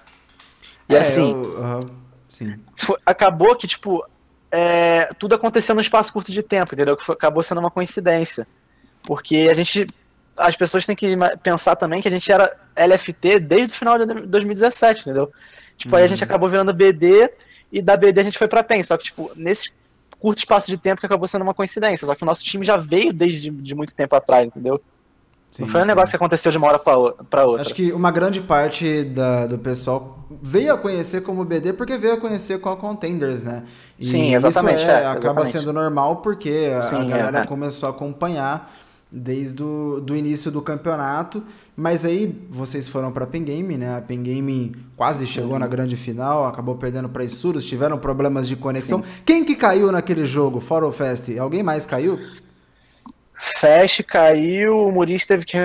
E 0.88 0.96
é, 0.96 1.00
assim, 1.00 1.32
eu, 1.32 1.89
sim. 2.30 2.56
Foi, 2.76 2.98
acabou 3.04 3.56
que, 3.56 3.65
tipo, 3.65 4.06
é, 4.52 5.10
tudo 5.17 5.34
aconteceu 5.34 5.74
num 5.74 5.82
espaço 5.82 6.13
curto 6.13 6.32
de 6.32 6.43
tempo, 6.43 6.76
entendeu? 6.76 6.96
Que 6.96 7.04
foi, 7.04 7.15
acabou 7.15 7.41
sendo 7.41 7.60
uma 7.60 7.72
coincidência. 7.72 8.48
Porque 9.02 9.48
a 9.50 9.56
gente, 9.56 9.88
as 10.38 10.56
pessoas 10.56 10.86
têm 10.86 10.96
que 10.96 11.15
pensar 11.41 11.76
também 11.76 12.00
que 12.00 12.08
a 12.08 12.12
gente 12.12 12.32
era 12.32 12.56
LFT 12.76 13.39
desde 13.39 13.74
o 13.74 13.76
final 13.76 13.98
de 13.98 14.06
2017, 14.06 15.02
entendeu? 15.02 15.32
Tipo, 15.76 15.96
uhum. 15.96 15.98
aí 15.98 16.06
a 16.06 16.08
gente 16.08 16.22
uhum. 16.22 16.26
acabou 16.26 16.48
virando 16.48 16.74
BD 16.74 17.28
e 17.72 17.82
da 17.82 17.98
BD 17.98 18.22
a 18.22 18.24
gente 18.24 18.38
foi 18.38 18.48
pra 18.48 18.63
PEN. 18.63 18.84
Só 18.84 18.96
que, 18.98 19.06
tipo, 19.06 19.32
nesse 19.36 19.72
curto 20.19 20.39
espaço 20.39 20.67
de 20.67 20.77
tempo 20.77 20.99
que 20.99 21.06
acabou 21.06 21.27
sendo 21.27 21.43
uma 21.43 21.53
coincidência. 21.53 22.06
Só 22.06 22.15
que 22.15 22.23
o 22.23 22.25
nosso 22.25 22.43
time 22.43 22.65
já 22.65 22.77
veio 22.77 23.13
desde 23.13 23.49
de 23.49 23.75
muito 23.75 23.93
tempo 23.95 24.15
atrás, 24.15 24.47
entendeu? 24.47 24.82
Sim, 25.51 25.63
não 25.63 25.69
foi 25.69 25.80
um 25.80 25.84
sim. 25.84 25.88
negócio 25.88 26.10
que 26.10 26.15
aconteceu 26.15 26.51
de 26.51 26.58
uma 26.58 26.67
hora 26.67 26.80
para 26.80 27.45
outra. 27.45 27.62
Acho 27.62 27.73
que 27.73 27.91
uma 27.93 28.12
grande 28.12 28.41
parte 28.41 29.03
da, 29.03 29.47
do 29.47 29.58
pessoal 29.58 30.19
veio 30.41 30.73
a 30.73 30.77
conhecer 30.77 31.21
como 31.21 31.43
BD 31.45 31.73
porque 31.73 31.97
veio 31.97 32.15
a 32.15 32.17
conhecer 32.17 32.60
com 32.60 32.69
a 32.69 32.75
Contenders, 32.75 33.43
né? 33.43 33.63
E 33.97 34.06
sim, 34.06 34.36
exatamente. 34.36 34.82
Isso 34.82 34.89
é, 34.89 35.03
é, 35.03 35.06
acaba 35.06 35.41
exatamente. 35.41 35.51
sendo 35.51 35.73
normal 35.73 36.17
porque 36.17 36.73
a, 36.77 36.84
sim, 36.84 36.95
a 36.95 37.03
galera 37.06 37.39
é, 37.39 37.41
é. 37.41 37.45
começou 37.45 37.88
a 37.88 37.91
acompanhar 37.91 38.71
desde 39.12 39.63
o 39.63 40.00
do 40.02 40.15
início 40.15 40.52
do 40.52 40.62
campeonato. 40.62 41.43
Mas 41.76 42.04
aí 42.04 42.36
vocês 42.50 42.88
foram 42.88 43.12
para 43.12 43.24
a 43.24 43.28
Pen 43.28 43.43
Game, 43.43 43.78
né? 43.78 43.98
A 43.98 44.02
Pen 44.02 44.22
Game 44.24 44.76
quase 44.96 45.26
chegou 45.26 45.58
na 45.60 45.67
grande 45.67 45.96
final, 45.96 46.46
acabou 46.46 46.76
perdendo 46.76 47.08
para 47.08 47.24
Isurus, 47.24 47.65
tiveram 47.65 47.98
problemas 47.98 48.48
de 48.48 48.56
conexão. 48.56 49.04
Sim. 49.04 49.10
Quem 49.26 49.46
que 49.46 49.56
caiu 49.56 49.91
naquele 49.91 50.26
jogo, 50.26 50.60
fora 50.60 50.86
o 50.86 50.91
Fest? 50.91 51.38
Alguém 51.38 51.63
mais 51.63 51.86
caiu? 51.86 52.20
Fast 53.39 54.04
caiu, 54.04 54.88
o 54.88 54.91
Muris 54.91 55.26
teve 55.26 55.46
que 55.46 55.58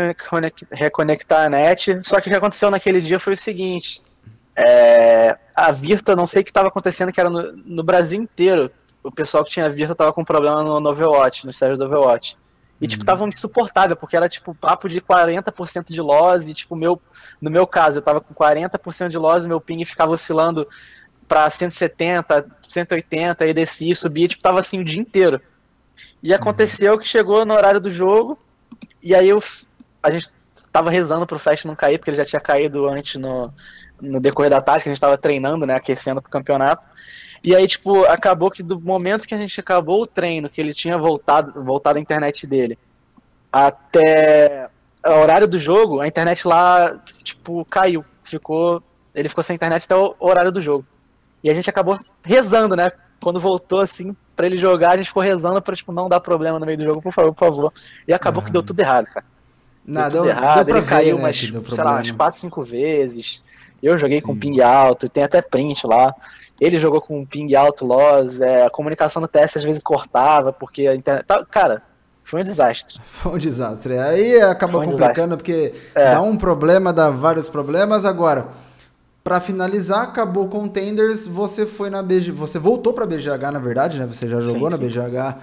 reconectar 0.71 1.47
a 1.47 1.51
net. 1.51 2.01
Só 2.03 2.21
que 2.21 2.29
o 2.29 2.31
que 2.31 2.37
aconteceu 2.37 2.71
naquele 2.71 3.01
dia 3.01 3.19
foi 3.19 3.33
o 3.33 3.37
seguinte: 3.37 4.03
é, 4.55 5.37
a 5.55 5.73
Virta, 5.73 6.15
não 6.15 6.27
sei 6.27 6.43
o 6.43 6.45
que 6.45 6.51
estava 6.51 6.69
acontecendo, 6.69 7.11
que 7.11 7.21
era 7.21 7.31
no, 7.31 7.53
no 7.53 7.83
Brasil 7.83 8.21
inteiro 8.21 8.71
o 9.03 9.11
pessoal 9.11 9.45
que 9.45 9.51
tinha 9.51 9.69
visto 9.69 9.95
tava 9.95 10.13
com 10.13 10.25
problema 10.25 10.63
no, 10.63 10.79
no 10.79 10.91
Overwatch, 10.91 11.45
no 11.47 11.53
server 11.53 11.77
do 11.77 11.87
Overwatch. 11.87 12.37
E, 12.83 12.89
tipo, 12.89 13.03
uhum. 13.03 13.07
tava 13.07 13.25
insuportável, 13.29 13.95
porque 13.97 14.17
era, 14.17 14.29
tipo, 14.29 14.53
papo 14.57 14.89
de 14.89 15.01
40% 15.01 15.93
de 15.93 16.01
loss, 16.01 16.49
e, 16.49 16.53
tipo, 16.53 16.75
meu, 16.75 17.01
no 17.41 17.49
meu 17.49 17.65
caso, 17.65 17.99
eu 17.99 18.03
tava 18.03 18.21
com 18.21 18.35
40% 18.35 19.09
de 19.09 19.17
loss, 19.17 19.47
meu 19.47 19.61
ping 19.61 19.85
ficava 19.85 20.11
oscilando 20.11 20.67
pra 21.29 21.49
170, 21.49 22.45
180, 22.69 23.47
e 23.47 23.55
descia 23.55 23.93
e 23.93 23.95
subia, 23.95 24.27
tipo, 24.27 24.43
tava 24.43 24.59
assim 24.59 24.81
o 24.81 24.85
dia 24.85 25.01
inteiro. 25.01 25.41
E 26.21 26.31
uhum. 26.31 26.35
aconteceu 26.35 26.99
que 26.99 27.07
chegou 27.07 27.45
no 27.45 27.55
horário 27.55 27.81
do 27.81 27.89
jogo, 27.89 28.37
e 29.01 29.15
aí 29.15 29.29
eu, 29.29 29.41
a 30.03 30.11
gente 30.11 30.29
tava 30.73 30.91
rezando 30.91 31.25
pro 31.25 31.39
Fast 31.39 31.69
não 31.69 31.77
cair, 31.77 31.99
porque 31.99 32.11
ele 32.11 32.17
já 32.17 32.25
tinha 32.25 32.41
caído 32.41 32.89
antes 32.89 33.15
no, 33.15 33.55
no 34.01 34.19
decorrer 34.19 34.51
da 34.51 34.61
tática, 34.61 34.91
a 34.91 34.93
gente 34.93 35.01
tava 35.01 35.17
treinando, 35.17 35.65
né, 35.65 35.77
aquecendo 35.77 36.21
pro 36.21 36.33
campeonato. 36.33 36.89
E 37.43 37.57
aí, 37.57 37.67
tipo, 37.67 38.05
acabou 38.05 38.51
que 38.51 38.63
do 38.63 38.81
momento 38.81 39.27
que 39.27 39.35
a 39.35 39.39
gente 39.39 39.59
acabou 39.59 40.03
o 40.03 40.07
treino, 40.07 40.49
que 40.49 40.61
ele 40.61 40.73
tinha 40.73 40.97
voltado, 40.97 41.63
voltado 41.65 41.99
a 41.99 42.03
internet 42.03 42.47
dele, 42.47 42.79
até 43.51 44.69
o 45.05 45.11
horário 45.11 45.49
do 45.49 45.59
jogo, 45.59 46.01
a 46.01 46.07
internet 46.07 46.47
lá, 46.47 46.97
tipo, 47.23 47.65
caiu. 47.65 48.05
Ficou. 48.23 48.83
Ele 49.15 49.29
ficou 49.29 49.43
sem 49.43 49.57
internet 49.57 49.85
até 49.85 49.97
o 49.97 50.15
horário 50.21 50.53
do 50.53 50.61
jogo. 50.61 50.87
E 51.43 51.51
a 51.51 51.55
gente 51.55 51.69
acabou 51.69 51.99
rezando, 52.23 52.77
né? 52.77 52.93
Quando 53.21 53.41
voltou 53.41 53.81
assim, 53.81 54.17
para 54.37 54.47
ele 54.47 54.57
jogar, 54.57 54.93
a 54.93 54.97
gente 54.97 55.09
ficou 55.09 55.23
rezando 55.23 55.61
pra, 55.61 55.77
tipo, 55.77 55.93
não 55.93 56.09
dar 56.09 56.21
problema 56.21 56.59
no 56.59 56.65
meio 56.65 56.79
do 56.79 56.85
jogo, 56.85 57.03
por 57.03 57.13
favor, 57.13 57.35
por 57.35 57.47
favor. 57.47 57.73
E 58.07 58.15
acabou 58.15 58.41
uhum. 58.41 58.47
que 58.47 58.53
deu 58.53 58.63
tudo 58.63 58.81
errado, 58.81 59.07
cara. 59.07 59.27
Nada, 59.85 60.11
deu 60.11 60.23
deu, 60.23 60.31
errado, 60.31 60.67
deu 60.67 60.77
ele 60.77 60.85
ver, 60.85 60.89
caiu 60.89 61.17
né, 61.17 61.23
umas, 61.23 61.37
sei 61.37 61.85
lá, 61.85 61.97
umas 61.97 62.11
4, 62.11 62.41
5 62.41 62.63
vezes. 62.63 63.43
Eu 63.83 63.99
joguei 63.99 64.21
Sim. 64.21 64.27
com 64.27 64.39
ping 64.39 64.61
alto, 64.61 65.09
tem 65.09 65.25
até 65.25 65.43
print 65.43 65.87
lá. 65.87 66.15
Ele 66.63 66.79
jogou 66.79 67.01
com 67.01 67.27
ping 67.27 67.57
alto, 67.57 67.85
loss, 67.85 68.41
é, 68.41 68.65
a 68.65 68.71
comunicação 68.71 69.21
no 69.21 69.27
TS 69.27 69.57
às 69.57 69.65
vezes 69.65 69.83
cortava, 69.83 70.53
porque 70.53 70.87
a 70.87 70.95
internet. 70.95 71.27
Tá, 71.27 71.45
cara, 71.45 71.83
foi 72.23 72.39
um 72.39 72.45
desastre. 72.45 73.01
Foi 73.05 73.33
um 73.33 73.39
desastre. 73.39 73.99
Aí 73.99 74.41
acaba 74.41 74.79
um 74.79 74.85
complicando, 74.85 75.37
desastre. 75.37 75.37
porque 75.39 75.75
é. 75.93 76.13
dá 76.13 76.23
um 76.23 76.37
problema, 76.37 76.93
dá 76.93 77.11
vários 77.11 77.49
problemas. 77.49 78.05
Agora, 78.05 78.47
para 79.25 79.41
finalizar, 79.41 80.03
acabou 80.05 80.47
com 80.47 80.69
Tenders, 80.69 81.27
você 81.27 81.67
foi 81.67 81.91
na 81.91 82.01
BG... 82.01 82.31
você 82.31 82.61
voltou 82.61 82.93
para 82.93 83.07
BGH, 83.07 83.51
na 83.53 83.59
verdade, 83.59 83.99
né? 83.99 84.07
Você 84.07 84.29
já 84.29 84.41
jogou 84.41 84.71
sim, 84.71 84.77
na 84.77 84.89
sim. 84.89 85.01
BGH 85.01 85.39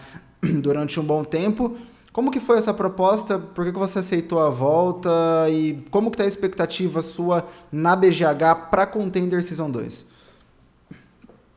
durante 0.62 1.02
um 1.02 1.04
bom 1.04 1.26
tempo. 1.26 1.76
Como 2.14 2.32
que 2.32 2.40
foi 2.40 2.58
essa 2.58 2.74
proposta? 2.74 3.38
Por 3.38 3.66
que, 3.66 3.74
que 3.74 3.78
você 3.78 4.00
aceitou 4.00 4.40
a 4.40 4.50
volta? 4.50 5.10
E 5.50 5.84
como 5.92 6.10
que 6.10 6.18
tá 6.18 6.24
a 6.24 6.28
expectativa 6.28 7.02
sua 7.02 7.46
na 7.70 7.94
BGH 7.94 8.70
para 8.72 8.86
Contender 8.86 9.44
Season 9.44 9.70
2? 9.70 10.19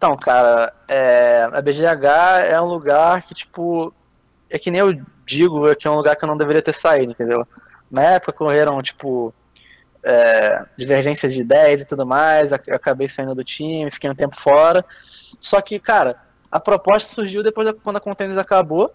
Então, 0.02 0.16
cara, 0.16 0.72
é, 0.88 1.44
a 1.52 1.62
BGH 1.62 2.48
é 2.48 2.60
um 2.60 2.64
lugar 2.64 3.22
que, 3.22 3.34
tipo, 3.34 3.94
é 4.50 4.58
que 4.58 4.68
nem 4.68 4.80
eu 4.80 5.00
digo, 5.24 5.68
é 5.68 5.76
que 5.76 5.86
é 5.86 5.90
um 5.92 5.94
lugar 5.94 6.16
que 6.16 6.24
eu 6.24 6.26
não 6.26 6.36
deveria 6.36 6.60
ter 6.60 6.74
saído, 6.74 7.12
entendeu? 7.12 7.46
Na 7.88 8.02
época 8.02 8.32
correram, 8.32 8.82
tipo, 8.82 9.32
é, 10.02 10.64
divergências 10.76 11.32
de 11.32 11.42
ideias 11.42 11.82
e 11.82 11.84
tudo 11.84 12.04
mais, 12.04 12.50
eu 12.50 12.74
acabei 12.74 13.08
saindo 13.08 13.32
do 13.32 13.44
time, 13.44 13.92
fiquei 13.92 14.10
um 14.10 14.14
tempo 14.14 14.34
fora. 14.34 14.84
Só 15.38 15.60
que, 15.60 15.78
cara, 15.78 16.16
a 16.50 16.58
proposta 16.58 17.12
surgiu 17.12 17.40
depois 17.40 17.68
da, 17.68 17.72
quando 17.72 17.98
a 17.98 18.00
Contêineres 18.00 18.42
acabou. 18.42 18.92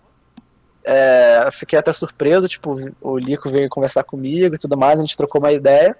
É, 0.84 1.48
fiquei 1.54 1.80
até 1.80 1.93
surpreso, 1.93 2.50
tipo, 2.50 2.78
o 3.00 3.17
Lico 3.17 3.50
veio 3.50 3.70
conversar 3.70 4.04
comigo 4.04 4.56
e 4.56 4.60
tudo 4.60 4.78
mais, 4.78 5.00
a 5.00 5.04
gente 5.04 5.15
trocou 5.15 5.39
uma 5.39 5.54
ideia. 5.54 5.96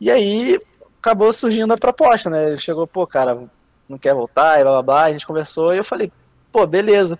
E 0.00 0.12
aí 0.12 0.60
acabou 1.00 1.32
surgindo 1.32 1.74
a 1.74 1.76
proposta, 1.76 2.30
né? 2.30 2.50
Ele 2.50 2.58
chegou, 2.58 2.86
pô, 2.86 3.04
cara, 3.04 3.50
você 3.82 3.92
não 3.92 3.98
quer 3.98 4.14
voltar, 4.14 4.60
e 4.60 4.62
blá 4.62 4.72
blá 4.72 4.82
blá. 4.82 5.04
A 5.04 5.10
gente 5.10 5.26
conversou 5.26 5.74
e 5.74 5.78
eu 5.78 5.84
falei, 5.84 6.12
pô, 6.50 6.66
beleza. 6.66 7.18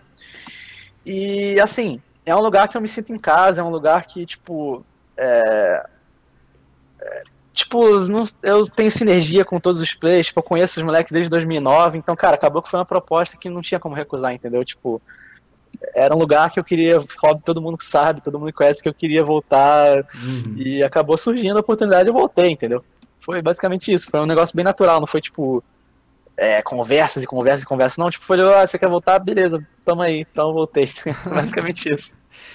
E 1.04 1.58
assim, 1.60 2.00
é 2.24 2.34
um 2.34 2.40
lugar 2.40 2.68
que 2.68 2.76
eu 2.76 2.80
me 2.80 2.88
sinto 2.88 3.12
em 3.12 3.18
casa, 3.18 3.60
é 3.60 3.64
um 3.64 3.70
lugar 3.70 4.06
que, 4.06 4.24
tipo. 4.24 4.84
É, 5.16 5.86
é, 7.00 7.22
tipo, 7.52 8.00
não, 8.00 8.24
eu 8.42 8.66
tenho 8.66 8.90
sinergia 8.90 9.44
com 9.44 9.60
todos 9.60 9.80
os 9.80 9.94
players, 9.94 10.26
tipo, 10.26 10.40
eu 10.40 10.44
conheço 10.44 10.78
os 10.78 10.84
moleques 10.84 11.12
desde 11.12 11.28
2009, 11.28 11.98
então, 11.98 12.16
cara, 12.16 12.34
acabou 12.34 12.62
que 12.62 12.70
foi 12.70 12.78
uma 12.78 12.86
proposta 12.86 13.36
que 13.36 13.50
não 13.50 13.60
tinha 13.60 13.80
como 13.80 13.94
recusar, 13.94 14.32
entendeu? 14.32 14.64
Tipo, 14.64 15.02
era 15.94 16.14
um 16.14 16.18
lugar 16.18 16.50
que 16.50 16.58
eu 16.58 16.64
queria, 16.64 16.98
óbvio, 16.98 17.44
todo 17.44 17.60
mundo 17.60 17.76
sabe, 17.82 18.22
todo 18.22 18.38
mundo 18.38 18.52
conhece 18.52 18.82
que 18.82 18.88
eu 18.88 18.94
queria 18.94 19.24
voltar, 19.24 19.98
uhum. 19.98 20.54
e 20.56 20.82
acabou 20.82 21.16
surgindo 21.18 21.56
a 21.56 21.60
oportunidade 21.60 22.08
eu 22.08 22.14
voltei, 22.14 22.50
entendeu? 22.50 22.84
Foi 23.18 23.42
basicamente 23.42 23.92
isso, 23.92 24.10
foi 24.10 24.20
um 24.20 24.26
negócio 24.26 24.56
bem 24.56 24.64
natural, 24.64 25.00
não 25.00 25.06
foi 25.06 25.20
tipo, 25.20 25.62
é, 26.36 26.62
conversas 26.62 27.22
e 27.22 27.26
conversas 27.26 27.62
e 27.62 27.66
conversas. 27.66 27.98
Não, 27.98 28.10
tipo, 28.10 28.24
falei, 28.24 28.46
ah, 28.46 28.66
você 28.66 28.78
quer 28.78 28.88
voltar? 28.88 29.18
Beleza, 29.18 29.64
tamo 29.84 30.02
aí. 30.02 30.26
Então 30.30 30.52
voltei. 30.52 30.88
Basicamente 31.26 31.90
isso. 31.92 32.14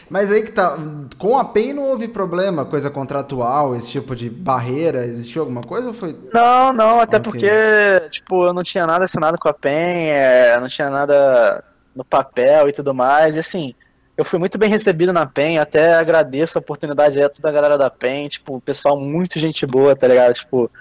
Mas 0.10 0.32
aí 0.32 0.44
que 0.44 0.52
tá. 0.52 0.78
Com 1.18 1.38
a 1.38 1.46
PEN 1.46 1.74
não 1.74 1.84
houve 1.84 2.08
problema, 2.08 2.66
coisa 2.66 2.90
contratual, 2.90 3.76
esse 3.76 3.92
tipo 3.92 4.16
de 4.16 4.30
barreira? 4.30 5.06
Existiu 5.06 5.42
alguma 5.42 5.62
coisa 5.62 5.90
ou 5.90 5.94
foi. 5.94 6.18
Não, 6.34 6.74
não, 6.74 7.00
até 7.00 7.18
okay. 7.18 7.32
porque, 7.32 8.10
tipo, 8.10 8.46
eu 8.46 8.54
não 8.54 8.64
tinha 8.64 8.86
nada 8.86 9.06
assinado 9.06 9.38
com 9.38 9.50
a 9.50 9.54
PEN, 9.54 10.10
é, 10.10 10.58
não 10.60 10.68
tinha 10.68 10.90
nada 10.90 11.64
no 11.96 12.06
papel 12.06 12.70
e 12.70 12.74
tudo 12.74 12.94
mais. 12.94 13.36
E 13.36 13.40
assim, 13.40 13.76
eu 14.16 14.24
fui 14.24 14.40
muito 14.40 14.58
bem 14.58 14.70
recebido 14.70 15.12
na 15.12 15.26
PEN, 15.26 15.60
até 15.60 15.96
agradeço 15.96 16.58
a 16.58 16.62
oportunidade 16.62 17.18
aí 17.18 17.26
a 17.26 17.30
toda 17.30 17.50
a 17.50 17.52
galera 17.52 17.78
da 17.78 17.90
PEN, 17.90 18.30
tipo, 18.30 18.62
pessoal 18.62 19.00
muito 19.00 19.40
gente 19.40 19.66
boa, 19.66 19.96
tá 19.96 20.08
ligado? 20.08 20.34
Tipo, 20.34 20.72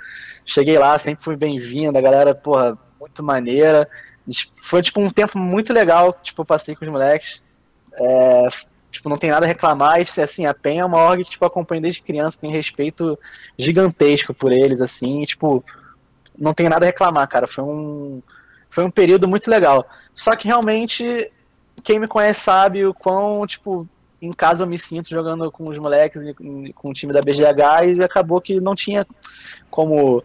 cheguei 0.45 0.79
lá, 0.79 0.97
sempre 0.99 1.25
fui 1.25 1.37
bem-vindo, 1.37 1.99
a 1.99 2.01
galera, 2.01 2.35
porra, 2.35 2.79
muito 3.01 3.23
maneira. 3.23 3.89
Foi, 4.57 4.83
tipo, 4.83 5.01
um 5.01 5.11
tempo 5.11 5.39
muito 5.39 5.73
legal, 5.73 6.17
tipo, 6.23 6.43
eu 6.43 6.47
passei 6.47 6.75
com 6.75 6.85
os 6.85 6.91
moleques. 6.91 7.43
É, 7.95 8.49
tipo, 8.91 9.09
não 9.09 9.19
tem 9.19 9.31
nada 9.31 9.47
a 9.47 9.49
reclamar. 9.49 10.01
E, 10.01 10.21
assim, 10.21 10.47
a 10.47 10.55
PEN 10.55 10.81
é 10.81 10.85
uma 10.85 10.99
org 10.99 11.25
que, 11.25 11.31
tipo, 11.31 11.45
acompanha 11.45 11.83
desde 11.83 12.03
criança, 12.03 12.39
tem 12.41 12.51
respeito 12.51 13.19
gigantesco 13.59 14.35
por 14.35 14.53
eles, 14.53 14.81
assim, 14.81 15.23
e, 15.23 15.27
tipo, 15.27 15.65
não 16.39 16.53
tem 16.53 16.69
nada 16.69 16.85
a 16.85 16.89
reclamar, 16.89 17.29
cara. 17.29 17.47
Foi 17.47 17.65
um, 17.65 18.23
foi 18.69 18.85
um 18.85 18.91
período 18.91 19.29
muito 19.29 19.51
legal. 19.51 19.89
Só 20.15 20.35
que, 20.35 20.49
realmente, 20.49 21.31
quem 21.83 21.99
me 21.99 22.09
conhece 22.09 22.41
sabe 22.41 22.85
o 22.85 22.93
quão, 22.93 23.47
tipo, 23.47 23.89
em 24.21 24.33
casa 24.33 24.65
eu 24.65 24.69
me 24.69 24.79
sinto 24.79 25.09
jogando 25.09 25.51
com 25.53 25.69
os 25.69 25.79
moleques 25.79 26.23
e 26.23 26.35
com 26.73 26.91
o 26.91 26.93
time 26.93 27.13
da 27.13 27.21
BGH 27.21 27.97
e 27.97 28.03
acabou 28.03 28.41
que 28.41 28.61
não 28.61 28.75
tinha 28.75 29.07
como 29.71 30.23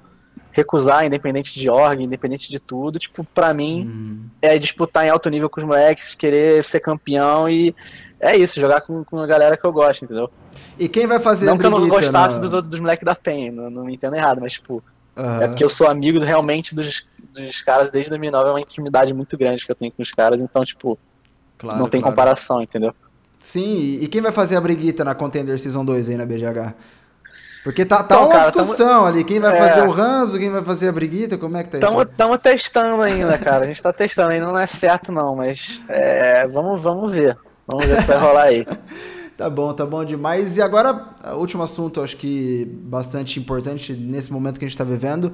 recusar, 0.51 1.05
independente 1.05 1.57
de 1.57 1.69
org, 1.69 2.03
independente 2.03 2.49
de 2.49 2.59
tudo, 2.59 2.99
tipo, 2.99 3.23
para 3.23 3.53
mim 3.53 3.85
uhum. 3.85 4.25
é 4.41 4.57
disputar 4.57 5.05
em 5.05 5.09
alto 5.09 5.29
nível 5.29 5.49
com 5.49 5.61
os 5.61 5.65
moleques, 5.65 6.13
querer 6.13 6.63
ser 6.63 6.79
campeão 6.79 7.49
e 7.49 7.73
é 8.19 8.35
isso, 8.35 8.59
jogar 8.59 8.81
com, 8.81 9.03
com 9.03 9.19
a 9.19 9.25
galera 9.25 9.57
que 9.57 9.65
eu 9.65 9.71
gosto, 9.71 10.05
entendeu? 10.05 10.29
E 10.77 10.87
quem 10.87 11.07
vai 11.07 11.19
fazer 11.19 11.45
Não 11.45 11.57
que 11.57 11.65
eu 11.65 11.71
não 11.71 11.87
gostasse 11.87 12.39
dos 12.39 12.53
outros 12.53 12.69
dos 12.69 12.79
moleques 12.79 13.05
da 13.05 13.15
PEN, 13.15 13.51
não, 13.51 13.69
não 13.69 13.85
me 13.85 13.93
entendo 13.93 14.15
errado, 14.15 14.39
mas 14.41 14.53
tipo, 14.53 14.83
uhum. 15.15 15.41
é 15.41 15.47
porque 15.47 15.63
eu 15.63 15.69
sou 15.69 15.87
amigo 15.87 16.19
realmente 16.19 16.75
dos, 16.75 17.05
dos 17.33 17.61
caras 17.61 17.91
desde 17.91 18.09
2009, 18.09 18.49
é 18.49 18.51
uma 18.51 18.61
intimidade 18.61 19.13
muito 19.13 19.37
grande 19.37 19.65
que 19.65 19.71
eu 19.71 19.75
tenho 19.75 19.91
com 19.91 20.03
os 20.03 20.11
caras, 20.11 20.41
então, 20.41 20.63
tipo, 20.65 20.99
claro, 21.57 21.79
não 21.79 21.87
tem 21.87 22.01
claro. 22.01 22.13
comparação, 22.13 22.61
entendeu? 22.61 22.93
Sim, 23.39 23.97
e 23.99 24.07
quem 24.07 24.21
vai 24.21 24.31
fazer 24.31 24.55
a 24.55 24.61
briguita 24.61 25.03
na 25.03 25.15
Contender 25.15 25.57
Season 25.57 25.83
2 25.83 26.09
aí 26.09 26.17
na 26.17 26.25
BGH? 26.25 26.75
Porque 27.63 27.85
tá, 27.85 27.97
tá 27.97 28.15
então, 28.15 28.25
uma 28.25 28.29
cara, 28.29 28.43
discussão 28.43 28.87
tamo... 28.87 29.05
ali. 29.05 29.23
Quem 29.23 29.39
vai 29.39 29.55
é... 29.55 29.57
fazer 29.57 29.81
o 29.87 29.91
Ranzo, 29.91 30.39
quem 30.39 30.49
vai 30.49 30.63
fazer 30.63 30.89
a 30.89 30.91
Briguita, 30.91 31.37
como 31.37 31.57
é 31.57 31.63
que 31.63 31.69
tá 31.69 31.79
tamo, 31.79 32.01
isso? 32.01 32.11
Estamos 32.11 32.37
testando 32.39 33.01
ainda, 33.01 33.37
cara. 33.37 33.65
A 33.65 33.67
gente 33.67 33.81
tá 33.81 33.93
testando 33.93 34.31
ainda, 34.31 34.47
não 34.47 34.57
é 34.57 34.65
certo 34.65 35.11
não, 35.11 35.35
mas 35.35 35.81
é, 35.87 36.47
vamos, 36.47 36.81
vamos 36.81 37.11
ver. 37.11 37.37
Vamos 37.67 37.85
ver 37.85 37.93
o 37.93 38.01
que 38.01 38.07
vai 38.07 38.17
rolar 38.17 38.43
aí. 38.43 38.67
tá 39.37 39.49
bom, 39.49 39.71
tá 39.73 39.85
bom 39.85 40.03
demais. 40.03 40.57
E 40.57 40.61
agora, 40.61 41.13
último 41.35 41.61
assunto, 41.61 42.01
acho 42.01 42.17
que 42.17 42.65
bastante 42.83 43.39
importante 43.39 43.93
nesse 43.93 44.33
momento 44.33 44.57
que 44.57 44.65
a 44.65 44.67
gente 44.67 44.77
tá 44.77 44.83
vivendo, 44.83 45.31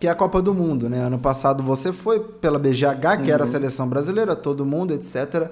que 0.00 0.08
é 0.08 0.10
a 0.10 0.14
Copa 0.16 0.42
do 0.42 0.52
Mundo, 0.52 0.88
né? 0.88 0.98
Ano 0.98 1.18
passado 1.18 1.62
você 1.62 1.92
foi 1.92 2.18
pela 2.20 2.58
BGH, 2.58 3.22
que 3.22 3.28
uhum. 3.28 3.34
era 3.34 3.44
a 3.44 3.46
uhum. 3.46 3.52
seleção 3.52 3.88
brasileira, 3.88 4.34
todo 4.34 4.66
mundo, 4.66 4.92
etc. 4.94 5.48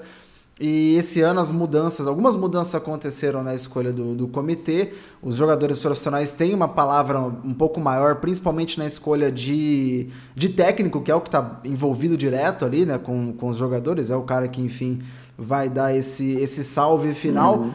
E 0.59 0.95
esse 0.97 1.21
ano 1.21 1.39
as 1.39 1.51
mudanças, 1.51 2.07
algumas 2.07 2.35
mudanças 2.35 2.75
aconteceram 2.75 3.43
na 3.43 3.55
escolha 3.55 3.93
do, 3.93 4.15
do 4.15 4.27
comitê. 4.27 4.95
Os 5.21 5.37
jogadores 5.37 5.79
profissionais 5.79 6.33
têm 6.33 6.55
uma 6.55 6.67
palavra 6.67 7.21
um 7.21 7.53
pouco 7.53 7.79
maior, 7.79 8.17
principalmente 8.17 8.79
na 8.79 8.87
escolha 8.87 9.31
de, 9.31 10.09
de 10.35 10.49
técnico, 10.49 11.03
que 11.03 11.11
é 11.11 11.15
o 11.15 11.21
que 11.21 11.29
está 11.29 11.61
envolvido 11.63 12.17
direto 12.17 12.65
ali 12.65 12.87
né, 12.87 12.97
com, 12.97 13.35
com 13.35 13.49
os 13.49 13.57
jogadores. 13.57 14.11
É 14.11 14.17
o 14.17 14.23
cara 14.23 14.49
que, 14.49 14.63
enfim, 14.63 15.03
vai 15.37 15.69
dar 15.69 15.95
esse, 15.95 16.39
esse 16.39 16.65
salve 16.65 17.13
final. 17.13 17.59
Uhum. 17.59 17.75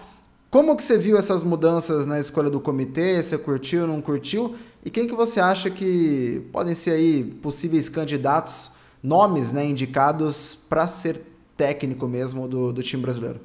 Como 0.50 0.76
que 0.76 0.84
você 0.84 0.98
viu 0.98 1.18
essas 1.18 1.44
mudanças 1.44 2.08
na 2.08 2.20
escolha 2.20 2.50
do 2.50 2.60
comitê? 2.60 3.22
Você 3.22 3.38
curtiu, 3.38 3.86
não 3.86 4.02
curtiu? 4.02 4.56
E 4.84 4.90
quem 4.90 5.08
que 5.08 5.14
você 5.14 5.40
acha 5.40 5.70
que 5.70 6.48
podem 6.52 6.74
ser 6.74 6.92
aí 6.92 7.24
possíveis 7.24 7.88
candidatos, 7.88 8.72
nomes 9.04 9.54
né, 9.54 9.64
indicados 9.64 10.56
para 10.56 10.88
ser 10.88 11.31
técnico 11.58 12.08
mesmo 12.08 12.48
do, 12.48 12.72
do 12.74 12.84
time 12.84 13.02
brasileiro? 13.02 13.40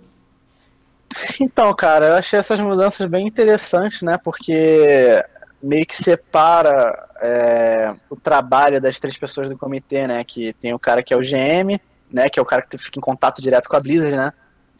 Então, 1.40 1.72
cara, 1.74 2.06
eu 2.06 2.14
achei 2.14 2.38
essas 2.38 2.60
mudanças 2.60 3.08
bem 3.08 3.26
interessantes, 3.26 4.02
né? 4.02 4.18
Porque 4.22 5.24
meio 5.62 5.86
que 5.86 5.96
separa 5.96 7.08
é, 7.20 7.94
o 8.10 8.16
trabalho 8.16 8.80
das 8.80 8.98
três 8.98 9.16
pessoas 9.16 9.50
do 9.50 9.56
comitê, 9.56 10.06
né? 10.06 10.22
Que 10.24 10.52
tem 10.54 10.74
o 10.74 10.78
cara 10.78 11.02
que 11.02 11.14
é 11.14 11.16
o 11.16 11.20
GM, 11.20 11.80
né? 12.10 12.28
Que 12.28 12.38
é 12.38 12.42
o 12.42 12.46
cara 12.46 12.62
que 12.62 12.76
fica 12.78 12.98
em 12.98 13.02
contato 13.02 13.40
direto 13.40 13.68
com 13.68 13.76
a 13.76 13.80
Blizzard, 13.80 14.16
né? 14.16 14.32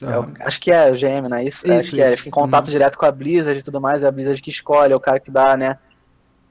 É 0.03 0.45
acho 0.45 0.61
que 0.61 0.71
é 0.71 0.91
o 0.91 0.95
GM, 0.95 1.27
não 1.29 1.39
é 1.39 1.45
isso? 1.45 1.67
Isso, 1.67 1.73
acho 1.75 1.91
que 1.95 2.03
é, 2.03 2.09
isso. 2.09 2.17
fica 2.19 2.29
em 2.29 2.33
contato 2.33 2.67
Uhum. 2.67 2.73
direto 2.73 2.99
com 2.99 3.07
a 3.07 3.11
Blizzard 3.13 3.59
e 3.59 3.63
tudo 3.63 3.81
mais, 3.81 4.03
é 4.03 4.07
a 4.07 4.13
Blizzard 4.13 4.43
que 4.43 4.51
escolhe, 4.51 4.93
é 4.93 4.97
o 4.97 5.01
cara 5.01 5.19
que 5.19 5.31
dá, 5.31 5.57
né? 5.57 5.79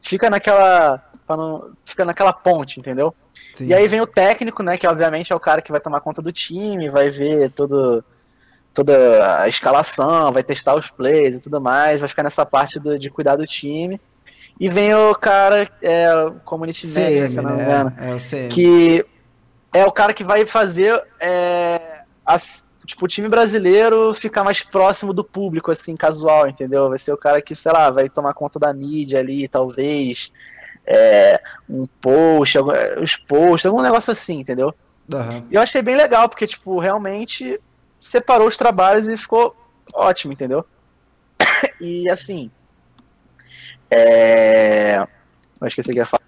Fica 0.01 0.29
naquela. 0.29 1.03
não- 1.29 1.71
fica 1.85 2.03
naquela 2.05 2.33
ponte, 2.33 2.79
entendeu? 2.79 3.13
Sim. 3.53 3.67
E 3.67 3.73
aí 3.73 3.87
vem 3.87 4.01
o 4.01 4.07
técnico, 4.07 4.61
né? 4.63 4.77
Que 4.77 4.87
obviamente 4.87 5.31
é 5.31 5.35
o 5.35 5.39
cara 5.39 5.61
que 5.61 5.71
vai 5.71 5.79
tomar 5.81 6.01
conta 6.01 6.21
do 6.21 6.31
time, 6.31 6.89
vai 6.89 7.09
ver 7.09 7.51
todo, 7.51 8.03
toda 8.73 9.41
a 9.41 9.47
escalação, 9.47 10.31
vai 10.31 10.43
testar 10.43 10.75
os 10.75 10.89
plays 10.89 11.35
e 11.35 11.41
tudo 11.43 11.61
mais, 11.61 11.99
vai 11.99 12.09
ficar 12.09 12.23
nessa 12.23 12.45
parte 12.45 12.79
do- 12.79 12.99
de 12.99 13.09
cuidar 13.09 13.35
do 13.37 13.45
time. 13.45 13.99
E 14.59 14.69
vem 14.69 14.93
o 14.93 15.13
cara, 15.15 15.69
é, 15.81 16.13
o 16.15 16.33
community 16.45 16.85
manager, 16.87 17.29
se 17.29 17.35
CM, 17.35 17.43
não 17.45 17.55
me 17.55 17.61
engano, 17.61 17.89
né? 17.89 18.09
É 18.09 18.13
o 18.13 18.19
CM. 18.19 18.49
que 18.49 19.05
é 19.73 19.85
o 19.85 19.91
cara 19.91 20.13
que 20.13 20.23
vai 20.23 20.45
fazer 20.45 21.01
é, 21.19 21.99
as- 22.25 22.65
tipo, 22.85 23.03
o 23.05 23.07
time 23.07 23.27
brasileiro 23.27 24.13
ficar 24.13 24.43
mais 24.43 24.61
próximo 24.61 25.11
do 25.11 25.23
público, 25.23 25.71
assim, 25.71 25.95
casual, 25.95 26.47
entendeu? 26.47 26.87
Vai 26.89 26.97
ser 26.97 27.11
o 27.11 27.17
cara 27.17 27.41
que, 27.41 27.53
sei 27.55 27.71
lá, 27.71 27.89
vai 27.89 28.07
tomar 28.09 28.33
conta 28.33 28.59
da 28.59 28.73
mídia 28.73 29.19
ali, 29.19 29.47
talvez. 29.47 30.31
É, 30.85 31.39
um 31.69 31.87
post, 32.01 32.57
algum- 32.57 32.73
os 33.01 33.15
posts, 33.15 33.65
algum 33.65 33.81
negócio 33.81 34.11
assim, 34.11 34.39
entendeu? 34.39 34.73
Aham. 35.13 35.43
E 35.51 35.55
eu 35.55 35.61
achei 35.61 35.81
bem 35.81 35.95
legal, 35.95 36.27
porque, 36.29 36.47
tipo, 36.47 36.79
realmente 36.79 37.59
separou 37.99 38.47
os 38.47 38.57
trabalhos 38.57 39.07
e 39.07 39.17
ficou 39.17 39.55
ótimo, 39.93 40.33
entendeu? 40.33 40.65
E 41.81 42.09
assim. 42.09 42.49
É. 43.89 45.05
Eu 45.61 45.67
esqueci 45.67 45.91
que 45.91 45.99
ia 45.99 46.05
falar. 46.05 46.21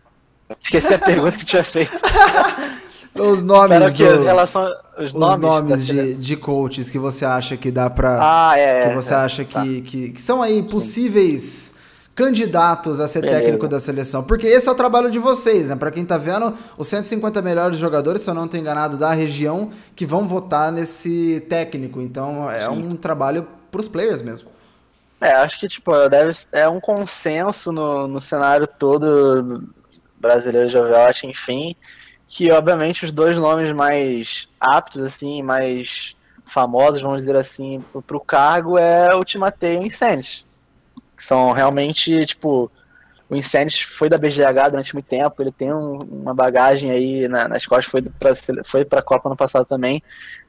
Esqueci 0.62 0.94
a 0.94 1.00
pergunta 1.00 1.38
que 1.38 1.46
tinha 1.46 1.64
feito. 1.64 1.92
Os 3.16 3.42
nomes, 3.42 3.94
do- 3.94 4.24
relação 4.24 4.64
os 4.96 5.06
os 5.06 5.14
nomes, 5.16 5.42
nomes, 5.42 5.88
de, 5.88 6.14
de 6.14 6.38
coaches 6.38 6.92
que 6.92 7.00
você 7.00 7.26
acha 7.26 7.58
que 7.58 7.72
dá 7.72 7.90
pra. 7.90 8.20
Ah, 8.22 8.56
é. 8.56 8.88
que 8.88 8.94
você 8.94 9.12
é, 9.12 9.18
acha 9.18 9.44
tá. 9.44 9.62
que, 9.64 9.82
que, 9.82 10.10
que 10.12 10.22
são 10.22 10.40
aí 10.40 10.62
possíveis 10.62 11.74
candidatos 12.18 13.00
a 13.00 13.08
ser 13.08 13.22
Beleza. 13.22 13.40
técnico 13.40 13.68
da 13.68 13.80
seleção. 13.80 14.24
Porque 14.24 14.48
esse 14.48 14.68
é 14.68 14.72
o 14.72 14.76
trabalho 14.76 15.12
de 15.12 15.20
vocês, 15.20 15.70
né? 15.70 15.76
Pra 15.76 15.92
quem 15.92 16.04
tá 16.04 16.18
vendo, 16.18 16.58
os 16.76 16.88
150 16.88 17.44
melhores 17.44 17.78
jogadores, 17.78 18.22
se 18.22 18.30
eu 18.30 18.34
não 18.34 18.48
tô 18.48 18.58
enganado, 18.58 18.98
da 18.98 19.12
região, 19.14 19.72
que 19.96 20.04
vão 20.04 20.28
votar 20.28 20.72
nesse 20.72 21.46
técnico. 21.48 22.02
Então 22.02 22.50
é 22.50 22.58
Sim. 22.58 22.72
um 22.72 22.96
trabalho 22.96 23.48
pros 23.70 23.88
players 23.88 24.24
mesmo. 24.24 24.50
É, 25.22 25.32
acho 25.34 25.60
que 25.60 25.68
tipo, 25.68 25.92
deve, 26.10 26.32
é 26.52 26.68
um 26.68 26.80
consenso 26.80 27.72
no, 27.72 28.08
no 28.08 28.20
cenário 28.20 28.68
todo 28.68 29.70
brasileiro 30.20 30.68
de 30.68 30.78
Overwatch, 30.78 31.28
enfim, 31.28 31.76
que 32.28 32.52
obviamente 32.52 33.06
os 33.06 33.12
dois 33.12 33.38
nomes 33.38 33.72
mais 33.76 34.50
aptos, 34.60 35.04
assim, 35.04 35.44
mais 35.44 36.16
famosos, 36.46 37.02
vamos 37.02 37.18
dizer 37.18 37.36
assim, 37.36 37.84
pro, 37.92 38.02
pro 38.02 38.20
cargo 38.20 38.76
é 38.76 39.14
o 39.14 39.24
Timatei 39.24 39.76
e 39.76 39.80
o 39.80 39.86
Incêndios. 39.86 40.47
Que 41.18 41.24
são 41.24 41.52
realmente, 41.52 42.26
tipo, 42.28 42.72
o 43.30 43.36
Incêndios 43.36 43.82
foi 43.82 44.08
da 44.08 44.18
BGH 44.18 44.70
durante 44.70 44.94
muito 44.94 45.08
tempo, 45.08 45.36
ele 45.42 45.52
tem 45.52 45.74
um- 45.74 45.98
uma 46.00 46.34
bagagem 46.34 46.92
aí 46.92 47.28
na, 47.28 47.48
nas 47.48 47.66
costas, 47.66 47.86
foi 47.92 48.36
sele- 48.36 48.64
foi 48.64 48.86
pra 48.86 49.02
Copa 49.02 49.28
no 49.28 49.36
passado 49.36 49.66
também. 49.66 50.02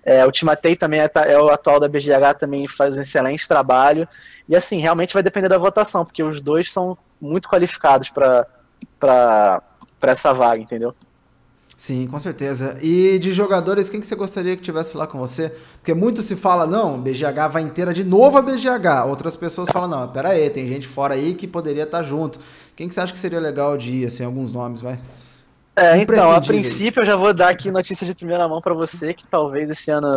É, 0.05 0.25
o 0.27 0.31
Timatei 0.31 0.77
também 0.77 1.01
é, 1.01 1.11
é 1.27 1.39
o 1.41 1.49
atual 1.49 1.81
da 1.81 1.89
BGH, 1.89 2.35
também 2.35 2.69
faz 2.69 2.97
um 2.97 3.01
excelente 3.01 3.49
trabalho. 3.49 4.07
E 4.49 4.55
assim, 4.55 4.79
realmente 4.79 5.15
vai 5.15 5.23
depender 5.23 5.49
da 5.49 5.59
votação, 5.59 6.05
porque 6.05 6.23
os 6.23 6.41
dois 6.41 6.73
são 6.73 6.97
muito 7.21 7.49
qualificados 7.49 8.11
para 8.11 8.47
para 9.01 9.63
essa 10.13 10.33
vaga, 10.33 10.63
entendeu? 10.63 10.95
Sim, 11.79 12.09
com 12.09 12.19
certeza. 12.19 12.77
E 12.83 13.21
de 13.21 13.33
jogadores, 13.33 13.89
quem 13.89 14.01
que 14.01 14.07
você 14.07 14.17
gostaria 14.17 14.57
que 14.57 14.63
tivesse 14.63 14.97
lá 14.97 15.07
com 15.07 15.17
você? 15.17 15.55
Porque 15.77 15.95
muito 15.95 16.25
se 16.25 16.35
fala, 16.35 16.67
não, 16.67 17.01
BGH 17.01 17.49
vai 17.53 17.63
inteira 17.63 17.95
de 17.95 18.03
novo 18.03 18.37
a 18.37 18.43
BGH. 18.43 19.07
Outras 19.07 19.37
pessoas 19.37 19.69
falam, 19.71 19.89
não, 19.89 20.09
pera 20.09 20.31
aí, 20.31 20.51
tem 20.51 20.67
gente 20.67 20.89
fora 20.89 21.15
aí 21.15 21.35
que 21.35 21.47
poderia 21.47 21.85
estar 21.85 22.03
junto. 22.03 22.41
Quem 22.75 22.89
que 22.89 22.95
você 22.95 23.01
acha 23.01 23.13
que 23.13 23.19
seria 23.19 23.39
legal 23.39 23.79
de 23.79 23.93
ir, 23.93 24.07
assim, 24.07 24.25
alguns 24.25 24.53
nomes, 24.53 24.81
vai? 24.81 24.99
É, 25.77 25.97
então, 25.99 26.33
a 26.33 26.41
princípio 26.41 27.03
eu 27.03 27.07
já 27.07 27.15
vou 27.15 27.33
dar 27.33 27.51
aqui 27.51 27.71
notícia 27.71 28.05
de 28.05 28.13
primeira 28.13 28.49
mão 28.49 28.61
para 28.61 28.75
você, 28.75 29.15
que 29.15 29.25
talvez 29.25 29.71
esse 29.71 29.93
ano, 29.93 30.09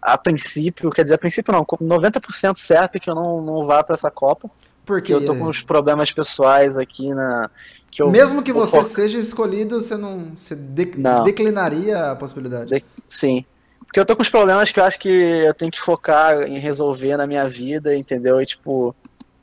a 0.00 0.16
princípio, 0.16 0.90
quer 0.90 1.02
dizer, 1.02 1.16
a 1.16 1.18
princípio 1.18 1.52
não, 1.52 1.62
com 1.62 1.76
90% 1.76 2.56
certo 2.56 2.98
que 2.98 3.10
eu 3.10 3.14
não, 3.14 3.42
não 3.42 3.66
vá 3.66 3.84
para 3.84 3.92
essa 3.92 4.10
Copa, 4.10 4.50
Porque 4.84 5.12
eu 5.14 5.24
tô 5.24 5.34
com 5.36 5.44
uns 5.46 5.62
problemas 5.62 6.10
pessoais 6.10 6.76
aqui 6.76 7.12
na... 7.14 7.48
Que 7.90 8.02
eu, 8.02 8.10
mesmo 8.10 8.42
que 8.42 8.52
você 8.52 8.78
focar- 8.78 8.84
seja 8.84 9.18
escolhido, 9.18 9.80
você 9.80 9.96
não, 9.96 10.32
você 10.34 10.56
de- 10.56 10.98
Não. 10.98 11.22
declinaria 11.22 12.10
a 12.10 12.16
possibilidade. 12.16 12.74
De- 12.74 12.84
Sim. 13.06 13.44
Porque 13.84 14.00
eu 14.00 14.06
tô 14.06 14.16
com 14.16 14.22
os 14.22 14.28
problemas 14.30 14.72
que 14.72 14.80
eu 14.80 14.84
acho 14.84 14.98
que 14.98 15.08
eu 15.10 15.52
tenho 15.52 15.70
que 15.70 15.80
focar 15.80 16.42
em 16.44 16.58
resolver 16.58 17.16
na 17.18 17.26
minha 17.26 17.46
vida, 17.46 17.94
entendeu? 17.94 18.40
E 18.40 18.46
tipo, 18.46 18.96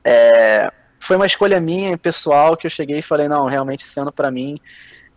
é, 0.04 0.72
foi 1.00 1.16
uma 1.16 1.28
escolha 1.28 1.60
minha, 1.60 1.96
pessoal, 1.98 2.58
que 2.58 2.66
eu 2.66 2.72
cheguei 2.72 2.98
e 2.98 3.04
falei, 3.04 3.28
não, 3.28 3.46
realmente 3.46 3.86
esse 3.86 4.00
ano 4.00 4.12
pra 4.12 4.32
mim, 4.32 4.60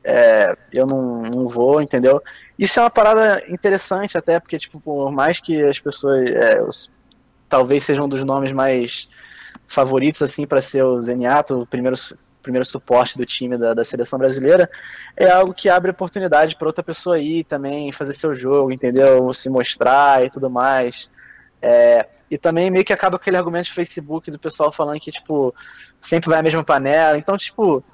é, 0.04 0.54
eu 0.70 0.86
não, 0.86 1.22
não 1.22 1.48
vou, 1.48 1.80
entendeu? 1.80 2.22
Isso 2.58 2.78
é 2.78 2.82
uma 2.82 2.90
parada 2.90 3.42
interessante 3.48 4.18
até, 4.18 4.38
porque, 4.38 4.58
tipo, 4.58 4.78
por 4.78 5.10
mais 5.10 5.40
que 5.40 5.62
as 5.62 5.80
pessoas 5.80 6.28
é, 6.30 6.62
talvez 7.48 7.82
sejam 7.84 8.04
um 8.04 8.08
dos 8.08 8.22
nomes 8.22 8.52
mais 8.52 9.08
favoritos, 9.66 10.22
assim, 10.22 10.46
para 10.46 10.60
ser 10.60 10.82
o 10.82 11.00
Zeniato, 11.00 11.62
o 11.62 11.66
primeiro, 11.66 11.96
primeiro 12.42 12.64
suporte 12.64 13.16
do 13.16 13.24
time 13.24 13.56
da, 13.56 13.74
da 13.74 13.84
seleção 13.84 14.18
brasileira, 14.18 14.70
é 15.16 15.30
algo 15.30 15.54
que 15.54 15.68
abre 15.68 15.90
oportunidade 15.90 16.56
para 16.56 16.68
outra 16.68 16.82
pessoa 16.82 17.18
ir 17.18 17.44
também, 17.44 17.92
fazer 17.92 18.12
seu 18.12 18.34
jogo, 18.34 18.72
entendeu? 18.72 19.32
Se 19.32 19.48
mostrar 19.48 20.24
e 20.24 20.30
tudo 20.30 20.50
mais. 20.50 21.08
É, 21.60 22.06
e 22.30 22.36
também 22.36 22.70
meio 22.70 22.84
que 22.84 22.92
acaba 22.92 23.18
com 23.18 23.22
aquele 23.22 23.36
argumento 23.36 23.66
de 23.66 23.72
Facebook 23.72 24.30
do 24.30 24.38
pessoal 24.38 24.72
falando 24.72 24.98
que, 24.98 25.12
tipo, 25.12 25.54
sempre 26.00 26.28
vai 26.28 26.40
a 26.40 26.42
mesma 26.42 26.64
panela. 26.64 27.16
Então, 27.16 27.36
tipo, 27.36 27.84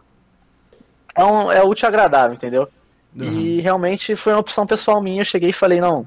é, 1.15 1.25
um, 1.25 1.53
é 1.53 1.63
útil 1.63 1.87
e 1.87 1.89
agradável, 1.89 2.35
entendeu? 2.35 2.69
E 3.15 3.61
realmente 3.61 4.15
foi 4.15 4.33
uma 4.33 4.41
opção 4.41 4.67
pessoal 4.67 5.03
minha. 5.03 5.23
Eu 5.23 5.25
cheguei 5.25 5.51
e 5.51 5.53
falei, 5.53 5.81
não, 5.81 6.07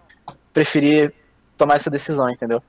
preferi 0.54 1.14
tomar 1.58 1.76
essa 1.76 1.90
decisão, 1.90 2.30
entendeu? 2.30 2.64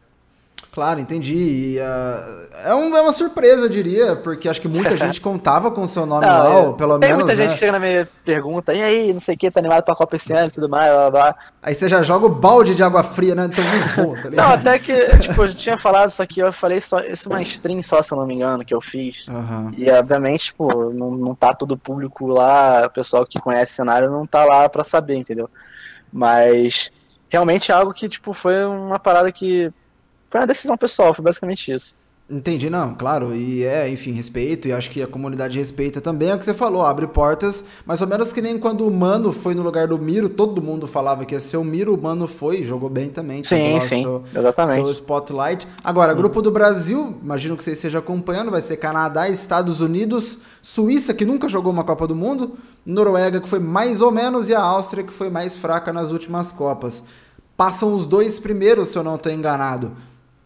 Claro, 0.72 0.98
entendi. 1.00 1.34
E, 1.74 1.80
ah, 1.80 2.46
é, 2.64 2.74
um- 2.74 2.96
é 2.96 3.00
uma 3.02 3.12
surpresa, 3.12 3.66
eu 3.66 3.68
diria, 3.68 4.16
porque 4.16 4.48
acho 4.48 4.58
que 4.60 4.66
muita 4.68 4.96
gente 4.96 5.20
contava 5.20 5.70
com 5.70 5.82
o 5.82 5.86
seu 5.86 6.06
nome 6.06 6.26
Não, 6.26 6.70
lá, 6.70 6.72
pelo 6.72 6.98
Tem 6.98 7.10
menos, 7.10 7.24
muita 7.26 7.36
né? 7.36 7.42
gente 7.44 7.52
que 7.52 7.58
chega 7.58 7.72
na 7.72 7.78
minha 7.78 8.08
pergunta, 8.24 8.72
e 8.72 8.82
aí, 8.82 9.12
não 9.12 9.20
sei 9.20 9.34
o 9.34 9.38
que, 9.38 9.50
tá 9.50 9.60
animado 9.60 9.84
pra 9.84 9.94
Copa 9.94 10.16
esse 10.16 10.32
ano 10.32 10.48
e 10.48 10.50
tudo 10.50 10.70
mais, 10.70 10.90
blá 10.90 11.10
blá 11.10 11.24
blá. 11.24 11.36
Aí 11.62 11.74
você 11.74 11.90
já 11.90 12.02
joga 12.02 12.24
o 12.24 12.30
balde 12.30 12.74
de 12.74 12.82
água 12.82 13.02
fria, 13.02 13.34
né? 13.34 13.50
Então 13.52 13.62
não 13.62 14.14
tá 14.16 14.30
Não, 14.32 14.50
até 14.50 14.78
que, 14.78 15.18
tipo, 15.18 15.44
eu 15.44 15.54
tinha 15.54 15.76
falado 15.76 16.08
isso 16.08 16.22
aqui, 16.22 16.40
eu 16.40 16.50
falei 16.52 16.80
só, 16.80 17.00
isso 17.00 17.28
é 17.28 17.32
uma 17.34 17.42
stream 17.42 17.82
só, 17.82 18.02
se 18.02 18.14
eu 18.14 18.16
não 18.18 18.26
me 18.26 18.34
engano, 18.34 18.64
que 18.64 18.74
eu 18.74 18.80
fiz. 18.80 19.28
Aham. 19.28 19.72
E 19.76 19.90
obviamente, 19.90 20.46
tipo, 20.46 20.90
não, 20.90 21.10
não 21.10 21.34
tá 21.34 21.52
todo 21.52 21.76
público 21.76 22.26
lá, 22.26 22.86
o 22.86 22.90
pessoal 22.90 23.26
que 23.26 23.38
conhece 23.38 23.74
o 23.74 23.76
cenário 23.76 24.10
não 24.10 24.26
tá 24.26 24.42
lá 24.46 24.66
pra 24.70 24.82
saber, 24.82 25.16
entendeu? 25.16 25.50
Mas 26.12 26.90
realmente 27.28 27.70
é 27.70 27.74
algo 27.74 27.92
que, 27.92 28.08
tipo, 28.08 28.32
foi 28.32 28.64
uma 28.64 28.98
parada 28.98 29.30
que. 29.30 29.70
Foi 30.32 30.40
uma 30.40 30.46
decisão 30.46 30.78
pessoal, 30.78 31.12
foi 31.12 31.22
basicamente 31.22 31.70
isso. 31.70 31.94
Entendi, 32.30 32.70
não, 32.70 32.94
claro, 32.94 33.34
e 33.34 33.62
é, 33.62 33.86
enfim, 33.90 34.12
respeito, 34.12 34.66
e 34.66 34.72
acho 34.72 34.90
que 34.90 35.02
a 35.02 35.06
comunidade 35.06 35.58
respeita 35.58 36.00
também, 36.00 36.30
é 36.30 36.34
o 36.34 36.38
que 36.38 36.46
você 36.46 36.54
falou, 36.54 36.86
abre 36.86 37.06
portas, 37.06 37.62
mais 37.84 38.00
ou 38.00 38.06
menos 38.06 38.32
que 38.32 38.40
nem 38.40 38.58
quando 38.58 38.86
o 38.86 38.90
Mano 38.90 39.30
foi 39.30 39.54
no 39.54 39.62
lugar 39.62 39.86
do 39.86 39.98
Miro, 39.98 40.30
todo 40.30 40.62
mundo 40.62 40.86
falava 40.86 41.26
que 41.26 41.34
ia 41.34 41.40
ser 41.40 41.58
o 41.58 41.64
Miro, 41.64 41.94
o 41.94 42.00
Mano 42.00 42.26
foi, 42.26 42.64
jogou 42.64 42.88
bem 42.88 43.10
também, 43.10 43.44
Sim, 43.44 43.78
sim, 43.80 44.00
seu, 44.04 44.24
exatamente. 44.34 44.76
seu 44.76 44.90
spotlight. 44.90 45.68
Agora, 45.84 46.14
grupo 46.14 46.40
do 46.40 46.50
Brasil, 46.50 47.14
imagino 47.22 47.54
que 47.54 47.62
você 47.62 47.72
esteja 47.72 47.98
acompanhando, 47.98 48.50
vai 48.50 48.62
ser 48.62 48.78
Canadá, 48.78 49.28
Estados 49.28 49.82
Unidos, 49.82 50.38
Suíça, 50.62 51.12
que 51.12 51.26
nunca 51.26 51.46
jogou 51.46 51.70
uma 51.70 51.84
Copa 51.84 52.06
do 52.06 52.16
Mundo, 52.16 52.56
Noruega, 52.86 53.38
que 53.38 53.48
foi 53.48 53.58
mais 53.58 54.00
ou 54.00 54.10
menos, 54.10 54.48
e 54.48 54.54
a 54.54 54.62
Áustria, 54.62 55.04
que 55.04 55.12
foi 55.12 55.28
mais 55.28 55.54
fraca 55.54 55.92
nas 55.92 56.10
últimas 56.10 56.50
Copas. 56.50 57.04
Passam 57.54 57.92
os 57.92 58.06
dois 58.06 58.38
primeiros, 58.38 58.88
se 58.88 58.96
eu 58.96 59.02
não 59.02 59.16
estou 59.16 59.30
enganado. 59.30 59.92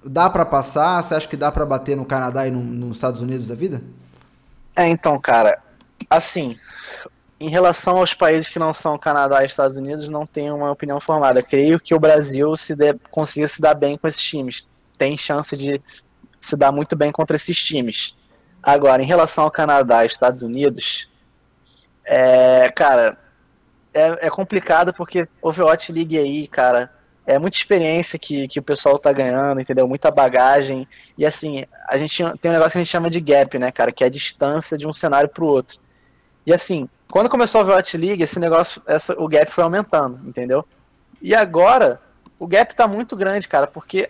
Dá 0.07 0.31
pra 0.31 0.45
passar? 0.45 1.03
Você 1.03 1.15
acha 1.15 1.29
que 1.29 1.37
dá 1.37 1.51
pra 1.51 1.67
bater 1.67 1.97
no 1.97 2.05
Canadá 2.05 2.47
e 2.47 2.51
no- 2.51 2.61
nos 2.63 2.97
Estados 2.99 3.21
Unidos 3.21 3.49
da 3.49 3.55
vida? 3.55 3.83
É, 4.75 4.87
então, 4.89 5.19
cara, 5.21 5.59
assim, 6.09 6.59
em 7.41 7.49
relação 7.51 7.99
aos 7.99 8.15
países 8.15 8.49
que 8.49 8.59
não 8.59 8.73
são 8.73 8.99
Canadá 8.99 9.43
e 9.43 9.47
Estados 9.47 9.77
Unidos, 9.77 10.09
não 10.09 10.27
tenho 10.27 10.55
uma 10.57 10.71
opinião 10.71 11.01
formada. 11.01 11.43
Creio 11.43 11.81
que 11.81 11.95
o 11.95 11.99
Brasil 12.01 12.57
se 12.57 12.75
dê, 12.75 12.95
consiga 13.11 13.49
se 13.49 13.61
dar 13.61 13.75
bem 13.75 13.99
com 13.99 14.07
esses 14.07 14.23
times. 14.23 14.69
Tem 14.97 15.17
chance 15.19 15.57
de 15.57 15.81
se 16.41 16.57
dar 16.57 16.71
muito 16.71 16.95
bem 16.95 17.11
contra 17.11 17.37
esses 17.37 17.59
times. 17.63 18.15
Agora, 18.63 19.03
em 19.03 19.07
relação 19.07 19.45
ao 19.45 19.51
Canadá 19.51 20.05
e 20.05 20.07
Estados 20.07 20.43
Unidos, 20.43 21.09
é, 22.05 22.71
cara, 22.71 23.19
é, 23.93 24.27
é 24.27 24.31
complicado 24.31 24.93
porque 24.93 25.29
Overwatch 25.43 25.91
League 25.93 26.19
aí, 26.19 26.47
cara, 26.47 26.91
é 27.27 27.39
muita 27.39 27.57
experiência 27.57 28.19
que, 28.19 28.47
que 28.47 28.61
o 28.61 28.63
pessoal 28.63 28.99
tá 28.99 29.13
ganhando, 29.13 29.61
entendeu? 29.61 29.89
Muita 29.89 30.11
bagagem. 30.11 30.87
E 31.19 31.27
assim, 31.27 31.65
a 31.89 31.99
gente 31.99 32.23
tem 32.41 32.51
um 32.51 32.55
negócio 32.55 32.73
que 32.73 32.79
a 32.79 32.85
gente 32.85 32.91
chama 32.91 33.11
de 33.11 33.21
gap, 33.21 33.59
né, 33.59 33.73
cara? 33.73 33.91
Que 33.91 34.05
é 34.05 34.07
a 34.07 34.11
distância 34.11 34.79
de 34.79 34.87
um 34.87 34.93
cenário 34.93 35.29
pro 35.29 35.45
outro. 35.45 35.79
E 36.47 36.53
assim, 36.53 36.89
quando 37.11 37.29
começou 37.29 37.61
a 37.61 37.65
Overwatch 37.65 37.97
League, 37.97 38.23
esse 38.23 38.39
negócio, 38.39 38.81
essa, 38.87 39.13
o 39.21 39.27
gap 39.27 39.51
foi 39.51 39.65
aumentando, 39.65 40.21
entendeu? 40.25 40.65
E 41.21 41.35
agora, 41.35 42.01
o 42.39 42.47
gap 42.47 42.73
tá 42.77 42.87
muito 42.87 43.17
grande, 43.17 43.49
cara, 43.49 43.67
porque 43.67 44.09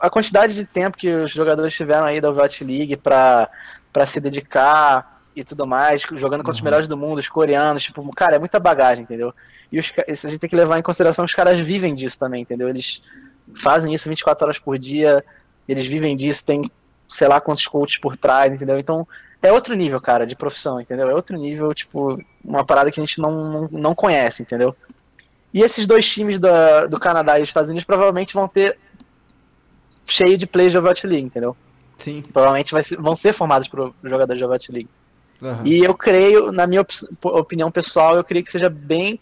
a 0.00 0.10
quantidade 0.10 0.54
de 0.54 0.64
tempo 0.64 0.98
que 0.98 1.08
os 1.08 1.30
jogadores 1.30 1.74
tiveram 1.74 2.06
aí 2.06 2.20
da 2.20 2.30
Overwatch 2.30 2.64
League 2.64 2.96
pra, 2.96 3.48
pra 3.92 4.04
se 4.04 4.18
dedicar 4.18 5.15
e 5.36 5.44
tudo 5.44 5.66
mais, 5.66 6.00
jogando 6.14 6.40
contra 6.40 6.52
uhum. 6.52 6.56
os 6.56 6.60
melhores 6.62 6.88
do 6.88 6.96
mundo, 6.96 7.18
os 7.18 7.28
coreanos, 7.28 7.82
tipo, 7.82 8.10
cara, 8.14 8.36
é 8.36 8.38
muita 8.38 8.58
bagagem, 8.58 9.04
entendeu? 9.04 9.34
E 9.70 9.78
os, 9.78 9.92
a 10.08 10.28
gente 10.28 10.38
tem 10.38 10.48
que 10.48 10.56
levar 10.56 10.78
em 10.78 10.82
consideração 10.82 11.24
os 11.26 11.34
caras 11.34 11.60
vivem 11.60 11.94
disso 11.94 12.18
também, 12.18 12.40
entendeu? 12.40 12.68
Eles 12.68 13.02
fazem 13.54 13.92
isso 13.92 14.08
24 14.08 14.46
horas 14.46 14.58
por 14.58 14.78
dia, 14.78 15.22
eles 15.68 15.86
vivem 15.86 16.16
disso, 16.16 16.44
tem 16.44 16.62
sei 17.06 17.28
lá 17.28 17.40
quantos 17.40 17.66
coaches 17.66 18.00
por 18.00 18.16
trás, 18.16 18.52
entendeu? 18.54 18.78
Então, 18.78 19.06
é 19.42 19.52
outro 19.52 19.74
nível, 19.74 20.00
cara, 20.00 20.26
de 20.26 20.34
profissão, 20.34 20.80
entendeu? 20.80 21.08
É 21.08 21.14
outro 21.14 21.36
nível, 21.36 21.72
tipo, 21.74 22.18
uma 22.42 22.64
parada 22.64 22.90
que 22.90 22.98
a 22.98 23.04
gente 23.04 23.20
não, 23.20 23.52
não, 23.52 23.68
não 23.70 23.94
conhece, 23.94 24.42
entendeu? 24.42 24.74
E 25.52 25.62
esses 25.62 25.86
dois 25.86 26.08
times 26.08 26.38
da, 26.38 26.86
do 26.86 26.98
Canadá 26.98 27.36
e 27.36 27.40
dos 27.40 27.50
Estados 27.50 27.70
Unidos 27.70 27.84
provavelmente 27.84 28.34
vão 28.34 28.48
ter 28.48 28.78
cheio 30.04 30.36
de 30.36 30.46
players 30.46 30.72
de 30.72 30.78
Overwatch 30.78 31.06
League, 31.06 31.26
entendeu? 31.26 31.56
Sim. 31.96 32.22
Provavelmente 32.32 32.74
ser, 32.82 32.96
vão 32.96 33.14
ser 33.14 33.32
formados 33.32 33.68
por 33.68 33.94
jogadores 34.02 34.38
de 34.38 34.44
Overwatch 34.44 34.72
League. 34.72 34.88
Uhum. 35.40 35.66
E 35.66 35.84
eu 35.84 35.94
creio, 35.94 36.50
na 36.50 36.66
minha 36.66 36.80
op 36.80 36.92
opinião 37.22 37.70
pessoal, 37.70 38.16
eu 38.16 38.24
creio 38.24 38.44
que 38.44 38.50
seja 38.50 38.70
bem 38.70 39.20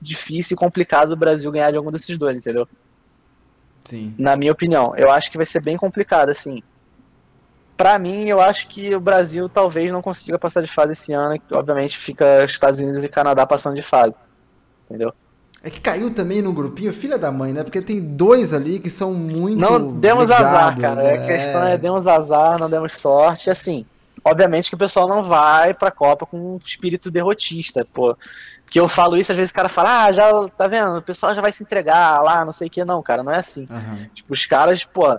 difícil 0.00 0.54
e 0.54 0.58
complicado 0.58 1.12
o 1.12 1.16
Brasil 1.16 1.50
ganhar 1.52 1.70
de 1.70 1.76
algum 1.76 1.90
desses 1.90 2.18
dois, 2.18 2.36
entendeu? 2.36 2.66
Sim. 3.84 4.14
Na 4.18 4.36
minha 4.36 4.52
opinião. 4.52 4.94
Eu 4.96 5.10
acho 5.10 5.30
que 5.30 5.36
vai 5.36 5.46
ser 5.46 5.60
bem 5.60 5.76
complicado, 5.76 6.30
assim. 6.30 6.62
Pra 7.76 7.98
mim, 7.98 8.28
eu 8.28 8.40
acho 8.40 8.68
que 8.68 8.94
o 8.94 9.00
Brasil 9.00 9.48
talvez 9.48 9.90
não 9.90 10.02
consiga 10.02 10.38
passar 10.38 10.60
de 10.60 10.68
fase 10.68 10.92
esse 10.92 11.12
ano, 11.12 11.36
e 11.36 11.42
obviamente 11.54 11.98
fica 11.98 12.44
Estados 12.44 12.80
Unidos 12.80 13.02
e 13.02 13.08
Canadá 13.08 13.46
passando 13.46 13.74
de 13.74 13.82
fase. 13.82 14.16
Entendeu? 14.84 15.12
É 15.64 15.70
que 15.70 15.80
caiu 15.80 16.12
também 16.12 16.42
no 16.42 16.52
grupinho, 16.52 16.92
filha 16.92 17.16
da 17.16 17.30
mãe, 17.30 17.52
né? 17.52 17.62
Porque 17.62 17.80
tem 17.80 18.00
dois 18.00 18.52
ali 18.52 18.80
que 18.80 18.90
são 18.90 19.14
muito. 19.14 19.58
Não 19.58 19.92
demos 19.92 20.28
ligados, 20.28 20.48
azar, 20.48 20.80
cara. 20.80 21.02
Né? 21.02 21.14
A 21.14 21.26
questão 21.26 21.62
é 21.64 21.78
demos 21.78 22.06
azar, 22.06 22.58
não 22.58 22.68
demos 22.68 22.94
sorte. 22.94 23.48
Assim, 23.48 23.86
obviamente 24.24 24.68
que 24.68 24.74
o 24.74 24.78
pessoal 24.78 25.08
não 25.08 25.22
vai 25.22 25.74
pra 25.74 25.90
Copa 25.90 26.26
com 26.26 26.54
um 26.54 26.56
espírito 26.64 27.10
derrotista, 27.10 27.86
pô. 27.92 28.16
Porque 28.64 28.80
eu 28.80 28.88
falo 28.88 29.16
isso, 29.16 29.30
às 29.32 29.36
vezes 29.36 29.50
o 29.50 29.54
cara 29.54 29.68
fala, 29.68 30.04
ah, 30.04 30.12
já, 30.12 30.48
tá 30.48 30.66
vendo? 30.66 30.96
O 30.96 31.02
pessoal 31.02 31.34
já 31.34 31.42
vai 31.42 31.52
se 31.52 31.62
entregar 31.62 32.22
lá, 32.22 32.44
não 32.44 32.52
sei 32.52 32.68
o 32.68 32.70
que. 32.70 32.84
Não, 32.84 33.02
cara, 33.02 33.22
não 33.22 33.32
é 33.32 33.38
assim. 33.38 33.66
Uhum. 33.68 34.08
Tipo, 34.14 34.32
os 34.32 34.46
caras, 34.46 34.82
pô, 34.84 35.18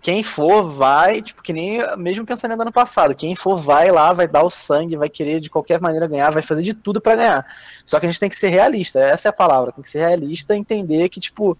quem 0.00 0.22
for 0.22 0.64
vai, 0.64 1.20
tipo, 1.22 1.42
que 1.42 1.52
nem 1.52 1.80
mesmo 1.96 2.24
pensando 2.24 2.54
no 2.56 2.62
ano 2.62 2.72
passado, 2.72 3.14
quem 3.14 3.34
for 3.34 3.56
vai 3.56 3.90
lá, 3.90 4.12
vai 4.12 4.28
dar 4.28 4.42
o 4.42 4.50
sangue, 4.50 4.96
vai 4.96 5.08
querer 5.08 5.40
de 5.40 5.50
qualquer 5.50 5.80
maneira 5.80 6.06
ganhar, 6.06 6.30
vai 6.30 6.42
fazer 6.42 6.62
de 6.62 6.74
tudo 6.74 7.00
para 7.00 7.16
ganhar. 7.16 7.46
Só 7.84 7.98
que 7.98 8.06
a 8.06 8.08
gente 8.08 8.20
tem 8.20 8.28
que 8.28 8.38
ser 8.38 8.48
realista, 8.48 9.00
essa 9.00 9.28
é 9.28 9.30
a 9.30 9.32
palavra, 9.32 9.72
tem 9.72 9.82
que 9.82 9.90
ser 9.90 10.00
realista 10.00 10.54
e 10.54 10.58
entender 10.58 11.08
que, 11.08 11.20
tipo, 11.20 11.56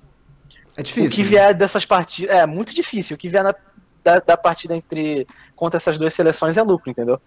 é 0.77 0.83
difícil. 0.83 1.11
O 1.11 1.13
que 1.13 1.23
vier 1.25 1.53
dessas 1.55 1.85
partidas. 1.85 2.37
É 2.37 2.47
muito 2.47 2.73
difícil. 2.73 3.17
O 3.17 3.19
que 3.19 3.29
vier 3.29 3.43
na, 3.43 3.53
da, 4.03 4.21
da, 4.21 4.37
partida 4.37 4.77
entre 4.77 5.27
contra 5.55 5.77
essas 5.77 5.99
duas 5.99 6.15
seleções 6.15 6.57
é 6.57 6.63
lucro, 6.63 6.91
entendeu? 6.91 7.21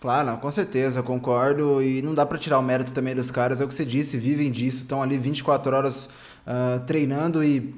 Claro, 0.00 0.28
não, 0.28 0.36
com 0.36 0.50
certeza, 0.50 1.02
concordo. 1.02 1.82
E 1.82 2.02
não 2.02 2.14
dá 2.14 2.26
para 2.26 2.38
tirar 2.38 2.58
o 2.58 2.62
mérito 2.62 2.92
também 2.92 3.14
dos 3.14 3.30
caras. 3.30 3.60
É 3.60 3.64
o 3.64 3.68
que 3.68 3.74
você 3.74 3.84
disse, 3.84 4.18
vivem 4.18 4.50
disso, 4.50 4.82
estão 4.82 5.02
ali 5.02 5.16
24 5.16 5.74
horas 5.74 6.06
uh, 6.46 6.80
treinando 6.86 7.42
e 7.42 7.74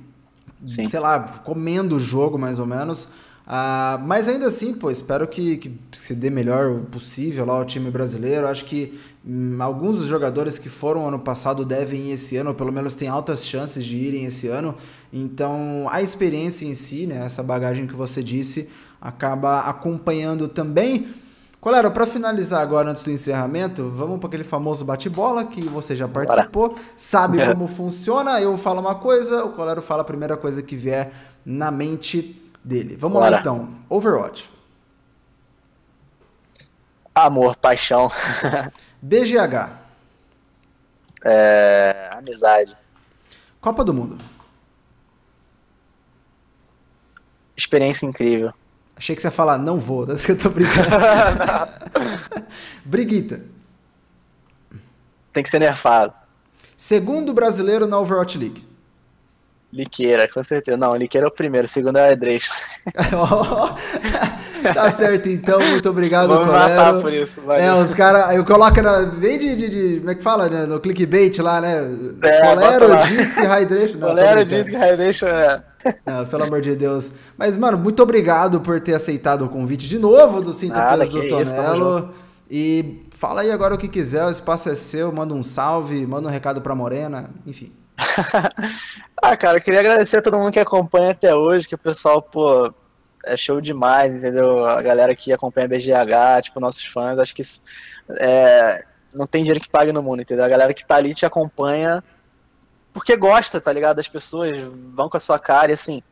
Sim. 0.66 0.84
sei 0.84 1.00
lá, 1.00 1.20
comendo 1.20 1.96
o 1.96 2.00
jogo 2.00 2.38
mais 2.38 2.58
ou 2.58 2.66
menos. 2.66 3.08
Uh, 3.48 3.98
mas 4.06 4.28
ainda 4.28 4.48
assim, 4.48 4.74
pô, 4.74 4.90
espero 4.90 5.26
que, 5.26 5.56
que 5.56 5.80
se 5.96 6.14
dê 6.14 6.28
melhor 6.28 6.80
possível 6.92 7.46
lá 7.46 7.58
o 7.58 7.64
time 7.64 7.90
brasileiro. 7.90 8.46
Acho 8.46 8.66
que 8.66 9.00
hum, 9.26 9.56
alguns 9.58 9.96
dos 9.96 10.06
jogadores 10.06 10.58
que 10.58 10.68
foram 10.68 11.08
ano 11.08 11.18
passado 11.18 11.64
devem 11.64 12.08
ir 12.08 12.12
esse 12.12 12.36
ano, 12.36 12.50
ou 12.50 12.54
pelo 12.54 12.70
menos 12.70 12.92
tem 12.92 13.08
altas 13.08 13.46
chances 13.46 13.86
de 13.86 13.96
irem 13.96 14.26
esse 14.26 14.48
ano. 14.48 14.74
Então 15.10 15.88
a 15.90 16.02
experiência 16.02 16.66
em 16.66 16.74
si, 16.74 17.06
né, 17.06 17.24
essa 17.24 17.42
bagagem 17.42 17.86
que 17.86 17.94
você 17.94 18.22
disse, 18.22 18.68
acaba 19.00 19.60
acompanhando 19.60 20.46
também. 20.46 21.08
Colera, 21.58 21.90
para 21.90 22.06
finalizar 22.06 22.60
agora, 22.60 22.90
antes 22.90 23.02
do 23.02 23.10
encerramento, 23.10 23.88
vamos 23.88 24.18
para 24.18 24.28
aquele 24.28 24.44
famoso 24.44 24.84
bate-bola 24.84 25.44
que 25.44 25.64
você 25.64 25.96
já 25.96 26.06
participou, 26.06 26.68
Bora. 26.68 26.80
sabe 26.98 27.38
como 27.48 27.66
funciona. 27.66 28.40
Eu 28.42 28.56
falo 28.58 28.80
uma 28.80 28.94
coisa, 28.94 29.42
o 29.42 29.52
Colero 29.52 29.80
fala 29.80 30.02
a 30.02 30.04
primeira 30.04 30.36
coisa 30.36 30.62
que 30.62 30.76
vier 30.76 31.12
na 31.44 31.70
mente 31.70 32.37
dele. 32.64 32.96
Vamos 32.96 33.18
Bora. 33.18 33.30
lá 33.30 33.40
então. 33.40 33.68
Overwatch. 33.88 34.50
Amor, 37.14 37.56
paixão. 37.56 38.10
BGH. 39.02 39.70
É, 41.24 42.10
amizade. 42.12 42.76
Copa 43.60 43.84
do 43.84 43.92
Mundo. 43.92 44.16
Experiência 47.56 48.06
incrível. 48.06 48.52
Achei 48.96 49.14
que 49.14 49.22
você 49.22 49.28
ia 49.28 49.32
falar, 49.32 49.58
não 49.58 49.78
vou, 49.78 50.06
das 50.06 50.24
que 50.26 50.32
eu 50.32 50.38
tô 50.38 50.48
brincando. 50.50 50.88
Briguita. 52.84 53.42
Tem 55.32 55.42
que 55.42 55.50
ser 55.50 55.58
nerfado. 55.58 56.12
Segundo 56.76 57.32
brasileiro 57.32 57.86
na 57.86 57.98
Overwatch 57.98 58.38
League. 58.38 58.66
Liqueira, 59.72 60.26
com 60.26 60.42
certeza. 60.42 60.76
Não, 60.78 60.96
Liqueira 60.96 61.26
é 61.26 61.28
o 61.28 61.30
primeiro, 61.30 61.66
o 61.66 61.68
segundo 61.68 61.98
é 61.98 62.12
Edreixo. 62.12 62.50
tá 64.74 64.90
certo, 64.90 65.28
então. 65.28 65.60
Muito 65.60 65.90
obrigado, 65.90 66.28
Vamos 66.28 66.46
Colero. 66.46 66.68
matar 66.68 67.00
por 67.00 67.12
isso. 67.12 67.42
Valeu. 67.42 67.62
É, 67.62 67.74
os 67.74 67.92
caras... 67.92 68.34
Eu 68.34 68.44
coloco 68.44 68.80
na... 68.80 69.00
Vem 69.00 69.38
de, 69.38 69.54
de, 69.54 69.68
de, 69.68 69.98
Como 69.98 70.10
é 70.10 70.14
que 70.14 70.22
fala? 70.22 70.48
Né? 70.48 70.64
No 70.64 70.80
clickbait 70.80 71.38
lá, 71.38 71.60
né? 71.60 71.86
É, 72.22 72.40
Colero, 72.40 72.96
Disc, 73.08 73.38
Hydration. 73.38 73.98
Colero, 73.98 74.44
Disc, 74.44 74.72
Hydration, 74.72 75.26
é. 75.26 75.62
Não, 76.04 76.26
pelo 76.26 76.44
amor 76.44 76.60
de 76.60 76.74
Deus. 76.74 77.12
Mas, 77.36 77.58
mano, 77.58 77.76
muito 77.76 78.02
obrigado 78.02 78.60
por 78.60 78.80
ter 78.80 78.94
aceitado 78.94 79.44
o 79.44 79.48
convite 79.48 79.86
de 79.86 79.98
novo 79.98 80.40
do 80.40 80.52
Cinto 80.52 80.78
Plus 80.80 81.10
do 81.10 81.28
Tonelo. 81.28 81.96
Isso, 81.96 82.08
e 82.50 83.06
fala 83.10 83.42
aí 83.42 83.50
agora 83.50 83.74
o 83.74 83.78
que 83.78 83.88
quiser, 83.88 84.24
o 84.24 84.30
espaço 84.30 84.70
é 84.70 84.74
seu, 84.74 85.12
manda 85.12 85.34
um 85.34 85.42
salve, 85.42 86.06
manda 86.06 86.28
um 86.28 86.30
recado 86.30 86.62
pra 86.62 86.74
Morena, 86.74 87.30
enfim. 87.46 87.72
ah, 89.20 89.36
cara, 89.36 89.58
eu 89.58 89.62
queria 89.62 89.80
agradecer 89.80 90.18
a 90.18 90.22
todo 90.22 90.38
mundo 90.38 90.52
que 90.52 90.60
acompanha 90.60 91.10
até 91.10 91.34
hoje, 91.34 91.66
que 91.66 91.74
o 91.74 91.78
pessoal, 91.78 92.22
pô, 92.22 92.72
é 93.24 93.36
show 93.36 93.60
demais, 93.60 94.14
entendeu? 94.14 94.64
A 94.64 94.80
galera 94.80 95.14
que 95.14 95.32
acompanha 95.32 95.66
a 95.66 95.68
BGH, 95.68 96.42
tipo, 96.42 96.60
nossos 96.60 96.84
fãs, 96.84 97.18
acho 97.18 97.34
que 97.34 97.42
isso 97.42 97.62
é, 98.18 98.84
não 99.14 99.26
tem 99.26 99.42
dinheiro 99.42 99.60
que 99.60 99.68
pague 99.68 99.92
no 99.92 100.02
mundo, 100.02 100.22
entendeu? 100.22 100.44
A 100.44 100.48
galera 100.48 100.72
que 100.72 100.86
tá 100.86 100.96
ali 100.96 101.14
te 101.14 101.26
acompanha 101.26 102.02
porque 102.92 103.16
gosta, 103.16 103.60
tá 103.60 103.72
ligado? 103.72 104.00
As 104.00 104.08
pessoas 104.08 104.58
vão 104.92 105.08
com 105.08 105.16
a 105.16 105.20
sua 105.20 105.38
cara 105.38 105.70
e 105.70 105.74
assim, 105.74 106.02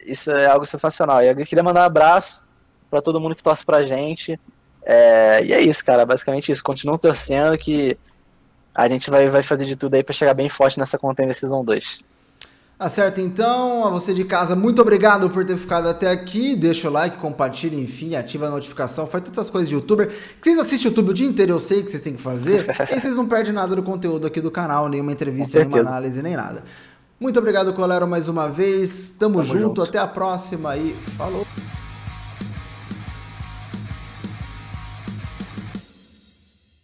isso 0.00 0.30
é 0.30 0.46
algo 0.46 0.66
sensacional. 0.66 1.22
E 1.22 1.28
eu 1.28 1.36
queria 1.36 1.62
mandar 1.62 1.82
um 1.82 1.84
abraço 1.84 2.42
para 2.90 3.02
todo 3.02 3.20
mundo 3.20 3.36
que 3.36 3.42
torce 3.42 3.64
pra 3.64 3.84
gente. 3.84 4.38
É, 4.84 5.44
e 5.44 5.52
é 5.52 5.60
isso, 5.60 5.84
cara, 5.84 6.04
basicamente 6.04 6.50
isso. 6.50 6.62
Continuam 6.62 6.98
torcendo 6.98 7.56
que 7.56 7.96
a 8.74 8.88
gente 8.88 9.10
vai, 9.10 9.28
vai 9.28 9.42
fazer 9.42 9.66
de 9.66 9.76
tudo 9.76 9.94
aí 9.94 10.02
para 10.02 10.14
chegar 10.14 10.34
bem 10.34 10.48
forte 10.48 10.78
nessa 10.78 10.98
Contender 10.98 11.36
Season 11.36 11.64
2. 11.64 12.04
Acerta 12.78 13.20
então, 13.20 13.86
a 13.86 13.90
você 13.90 14.12
de 14.12 14.24
casa, 14.24 14.56
muito 14.56 14.82
obrigado 14.82 15.30
por 15.30 15.44
ter 15.44 15.56
ficado 15.56 15.88
até 15.88 16.10
aqui. 16.10 16.56
Deixa 16.56 16.88
o 16.88 16.92
like, 16.92 17.16
compartilha, 17.16 17.78
enfim, 17.78 18.16
ativa 18.16 18.48
a 18.48 18.50
notificação, 18.50 19.06
faz 19.06 19.22
todas 19.22 19.38
essas 19.38 19.50
coisas 19.50 19.68
de 19.68 19.76
youtuber. 19.76 20.08
Que 20.08 20.42
vocês 20.42 20.58
assistem 20.58 20.88
YouTube 20.88 21.10
o 21.10 21.14
dia 21.14 21.26
inteiro, 21.28 21.52
eu 21.52 21.60
sei 21.60 21.84
que 21.84 21.90
vocês 21.90 22.02
têm 22.02 22.14
que 22.14 22.22
fazer. 22.22 22.66
e 22.90 22.98
vocês 22.98 23.14
não 23.14 23.28
perdem 23.28 23.52
nada 23.52 23.76
do 23.76 23.84
conteúdo 23.84 24.26
aqui 24.26 24.40
do 24.40 24.50
canal, 24.50 24.88
nenhuma 24.88 25.12
entrevista, 25.12 25.60
nenhuma 25.60 25.78
análise, 25.78 26.20
nem 26.22 26.34
nada. 26.34 26.64
Muito 27.20 27.38
obrigado, 27.38 27.72
Colero, 27.72 28.08
mais 28.08 28.26
uma 28.26 28.48
vez. 28.48 29.14
Tamo, 29.16 29.36
Tamo 29.36 29.44
junto, 29.44 29.60
junto, 29.60 29.82
até 29.84 29.98
a 29.98 30.08
próxima 30.08 30.76
e 30.76 30.92
falou! 31.16 31.46